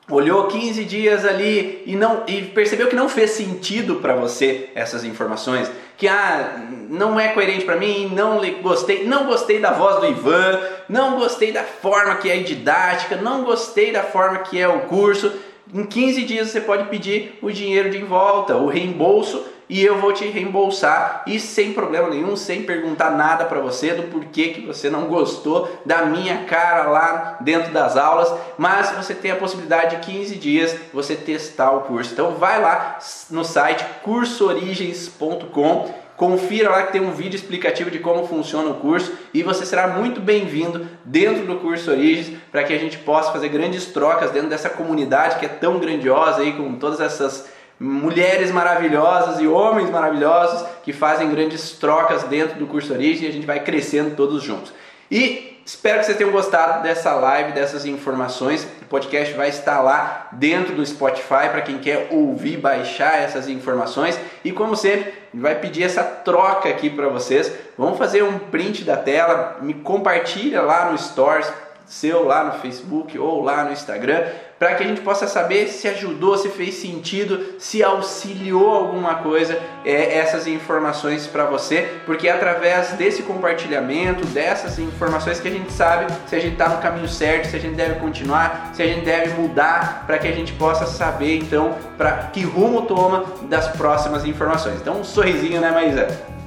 olhou 0.09 0.47
15 0.47 0.83
dias 0.83 1.23
ali 1.23 1.83
e 1.85 1.95
não 1.95 2.23
e 2.27 2.41
percebeu 2.41 2.87
que 2.87 2.95
não 2.95 3.07
fez 3.07 3.31
sentido 3.31 3.95
para 3.97 4.15
você 4.15 4.69
essas 4.75 5.05
informações, 5.05 5.71
que 5.97 6.07
ah, 6.07 6.61
não 6.89 7.19
é 7.19 7.29
coerente 7.29 7.63
para 7.63 7.77
mim, 7.77 8.11
não 8.13 8.41
gostei, 8.61 9.05
não 9.05 9.25
gostei 9.25 9.59
da 9.59 9.71
voz 9.71 9.99
do 9.99 10.07
Ivan, 10.07 10.59
não 10.89 11.17
gostei 11.17 11.51
da 11.51 11.63
forma 11.63 12.15
que 12.15 12.29
é 12.29 12.37
didática, 12.37 13.15
não 13.15 13.43
gostei 13.43 13.91
da 13.91 14.03
forma 14.03 14.39
que 14.39 14.59
é 14.59 14.67
o 14.67 14.81
curso, 14.81 15.31
em 15.73 15.83
15 15.83 16.23
dias 16.23 16.49
você 16.49 16.59
pode 16.59 16.89
pedir 16.89 17.37
o 17.41 17.51
dinheiro 17.51 17.91
de 17.91 17.99
volta, 17.99 18.55
o 18.55 18.67
reembolso 18.67 19.45
e 19.69 19.85
eu 19.85 19.99
vou 19.99 20.11
te 20.11 20.25
reembolsar 20.25 21.23
e 21.27 21.39
sem 21.39 21.73
problema 21.73 22.09
nenhum, 22.09 22.35
sem 22.35 22.63
perguntar 22.63 23.11
nada 23.11 23.45
para 23.45 23.59
você 23.59 23.93
do 23.93 24.03
porquê 24.03 24.49
que 24.49 24.65
você 24.65 24.89
não 24.89 25.05
gostou 25.05 25.69
da 25.85 26.05
minha 26.05 26.45
cara 26.45 26.89
lá 26.89 27.37
dentro 27.39 27.71
das 27.71 27.95
aulas, 27.95 28.33
mas 28.57 28.89
você 28.91 29.13
tem 29.13 29.29
a 29.29 29.35
possibilidade 29.35 29.97
de 29.97 30.11
15 30.11 30.35
dias 30.35 30.75
você 30.91 31.15
testar 31.15 31.71
o 31.71 31.81
curso. 31.81 32.13
Então 32.13 32.31
vai 32.31 32.59
lá 32.59 32.97
no 33.29 33.45
site 33.45 33.85
cursoorigens.com 34.03 36.09
Confira 36.19 36.69
lá 36.69 36.83
que 36.83 36.91
tem 36.91 36.99
um 36.99 37.13
vídeo 37.13 37.37
explicativo 37.37 37.89
de 37.89 37.97
como 37.97 38.27
funciona 38.27 38.71
o 38.71 38.73
curso 38.73 39.17
e 39.33 39.41
você 39.41 39.65
será 39.65 39.87
muito 39.87 40.19
bem-vindo 40.19 40.85
dentro 41.05 41.45
do 41.45 41.61
curso 41.61 41.89
Origens 41.89 42.37
para 42.51 42.61
que 42.65 42.73
a 42.73 42.77
gente 42.77 42.97
possa 42.97 43.31
fazer 43.31 43.47
grandes 43.47 43.85
trocas 43.85 44.29
dentro 44.29 44.49
dessa 44.49 44.69
comunidade 44.69 45.39
que 45.39 45.45
é 45.45 45.47
tão 45.47 45.79
grandiosa 45.79 46.41
aí 46.41 46.51
com 46.51 46.75
todas 46.75 46.99
essas 46.99 47.49
mulheres 47.79 48.51
maravilhosas 48.51 49.39
e 49.39 49.47
homens 49.47 49.89
maravilhosos 49.89 50.67
que 50.83 50.91
fazem 50.91 51.29
grandes 51.29 51.71
trocas 51.71 52.23
dentro 52.23 52.59
do 52.59 52.67
curso 52.67 52.93
Origem 52.93 53.25
e 53.25 53.29
a 53.29 53.33
gente 53.33 53.45
vai 53.45 53.61
crescendo 53.61 54.15
todos 54.15 54.43
juntos. 54.43 54.73
E 55.09 55.61
espero 55.65 55.99
que 55.99 56.05
vocês 56.05 56.17
tenham 56.17 56.31
gostado 56.31 56.83
dessa 56.83 57.13
live, 57.13 57.53
dessas 57.53 57.85
informações. 57.85 58.67
O 58.81 58.85
podcast 58.85 59.33
vai 59.35 59.49
estar 59.49 59.81
lá 59.81 60.27
dentro 60.33 60.75
do 60.75 60.85
Spotify 60.85 61.47
para 61.51 61.61
quem 61.61 61.77
quer 61.77 62.09
ouvir, 62.11 62.57
baixar 62.57 63.17
essas 63.17 63.47
informações. 63.47 64.19
E 64.43 64.51
como 64.51 64.75
sempre, 64.75 65.13
vai 65.33 65.55
pedir 65.55 65.83
essa 65.83 66.03
troca 66.03 66.67
aqui 66.67 66.89
para 66.89 67.07
vocês. 67.07 67.51
Vamos 67.77 67.97
fazer 67.97 68.23
um 68.23 68.37
print 68.37 68.83
da 68.83 68.97
tela, 68.97 69.57
me 69.61 69.73
compartilha 69.73 70.61
lá 70.61 70.91
no 70.91 70.97
Stories 70.97 71.49
seu 71.89 72.23
lá 72.23 72.43
no 72.43 72.59
Facebook 72.61 73.17
ou 73.17 73.43
lá 73.43 73.63
no 73.63 73.71
Instagram, 73.71 74.23
para 74.59 74.75
que 74.75 74.83
a 74.83 74.87
gente 74.87 75.01
possa 75.01 75.25
saber 75.25 75.67
se 75.69 75.87
ajudou, 75.87 76.37
se 76.37 76.49
fez 76.49 76.75
sentido, 76.75 77.55
se 77.57 77.81
auxiliou 77.81 78.75
alguma 78.75 79.15
coisa 79.15 79.57
é, 79.85 80.17
essas 80.17 80.45
informações 80.45 81.25
para 81.25 81.45
você, 81.45 81.87
porque 82.05 82.27
é 82.27 82.31
através 82.31 82.89
desse 82.89 83.23
compartilhamento, 83.23 84.25
dessas 84.27 84.77
informações 84.77 85.39
que 85.39 85.47
a 85.47 85.51
gente 85.51 85.71
sabe 85.71 86.11
se 86.27 86.35
a 86.35 86.39
gente 86.39 86.53
está 86.53 86.67
no 86.67 86.81
caminho 86.81 87.07
certo, 87.07 87.47
se 87.47 87.55
a 87.55 87.59
gente 87.59 87.75
deve 87.75 87.99
continuar, 87.99 88.71
se 88.73 88.83
a 88.83 88.85
gente 88.85 89.05
deve 89.05 89.33
mudar, 89.41 90.03
para 90.05 90.17
que 90.17 90.27
a 90.27 90.33
gente 90.33 90.51
possa 90.53 90.85
saber 90.85 91.37
então 91.37 91.77
para 91.97 92.29
que 92.33 92.43
rumo 92.43 92.81
toma 92.81 93.25
das 93.43 93.69
próximas 93.69 94.25
informações. 94.25 94.75
Então 94.81 94.99
um 94.99 95.03
sorrisinho, 95.03 95.61
né, 95.61 95.71
Maísa? 95.71 96.38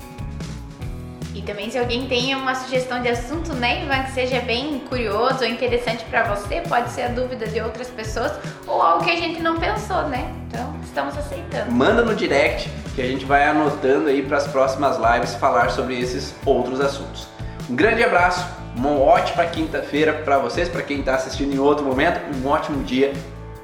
E 1.43 1.45
também 1.45 1.69
se 1.69 1.77
alguém 1.77 2.07
tem 2.07 2.37
uma 2.37 2.55
sugestão 2.55 3.03
de 3.03 3.09
assunto, 3.09 3.53
né, 3.55 3.83
Ivan, 3.83 4.05
que 4.05 4.13
seja 4.13 4.41
bem 4.41 4.79
curioso 4.89 5.41
ou 5.41 5.47
interessante 5.47 6.05
para 6.05 6.23
você, 6.23 6.61
pode 6.69 6.91
ser 6.91 7.03
a 7.03 7.09
dúvida 7.09 7.49
de 7.49 7.61
outras 7.61 7.89
pessoas 7.89 8.33
ou 8.65 8.81
algo 8.81 9.05
que 9.05 9.11
a 9.11 9.17
gente 9.17 9.43
não 9.43 9.59
pensou, 9.59 10.09
né? 10.09 10.33
Então, 10.47 10.73
estamos 10.85 11.19
aceitando. 11.19 11.73
Manda 11.73 12.05
no 12.05 12.15
direct 12.15 12.71
que 12.95 13.03
a 13.03 13.07
gente 13.07 13.25
vai 13.25 13.45
anotando 13.45 14.09
aí 14.09 14.23
para 14.23 14.37
as 14.37 14.47
próximas 14.47 14.97
lives 14.99 15.35
falar 15.35 15.71
sobre 15.71 15.99
esses 15.99 16.33
outros 16.47 16.81
assuntos. 16.81 17.27
Um 17.69 17.75
grande 17.75 18.05
abraço, 18.05 18.47
uma 18.77 18.91
ótima 18.91 19.45
quinta-feira 19.45 20.13
para 20.13 20.39
vocês, 20.39 20.69
para 20.69 20.83
quem 20.83 21.01
está 21.01 21.17
assistindo 21.17 21.53
em 21.53 21.59
outro 21.59 21.85
momento, 21.85 22.21
um 22.37 22.47
ótimo 22.47 22.85
dia. 22.85 23.13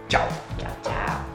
Tchau. 0.08 0.26
Tchau. 0.58 1.27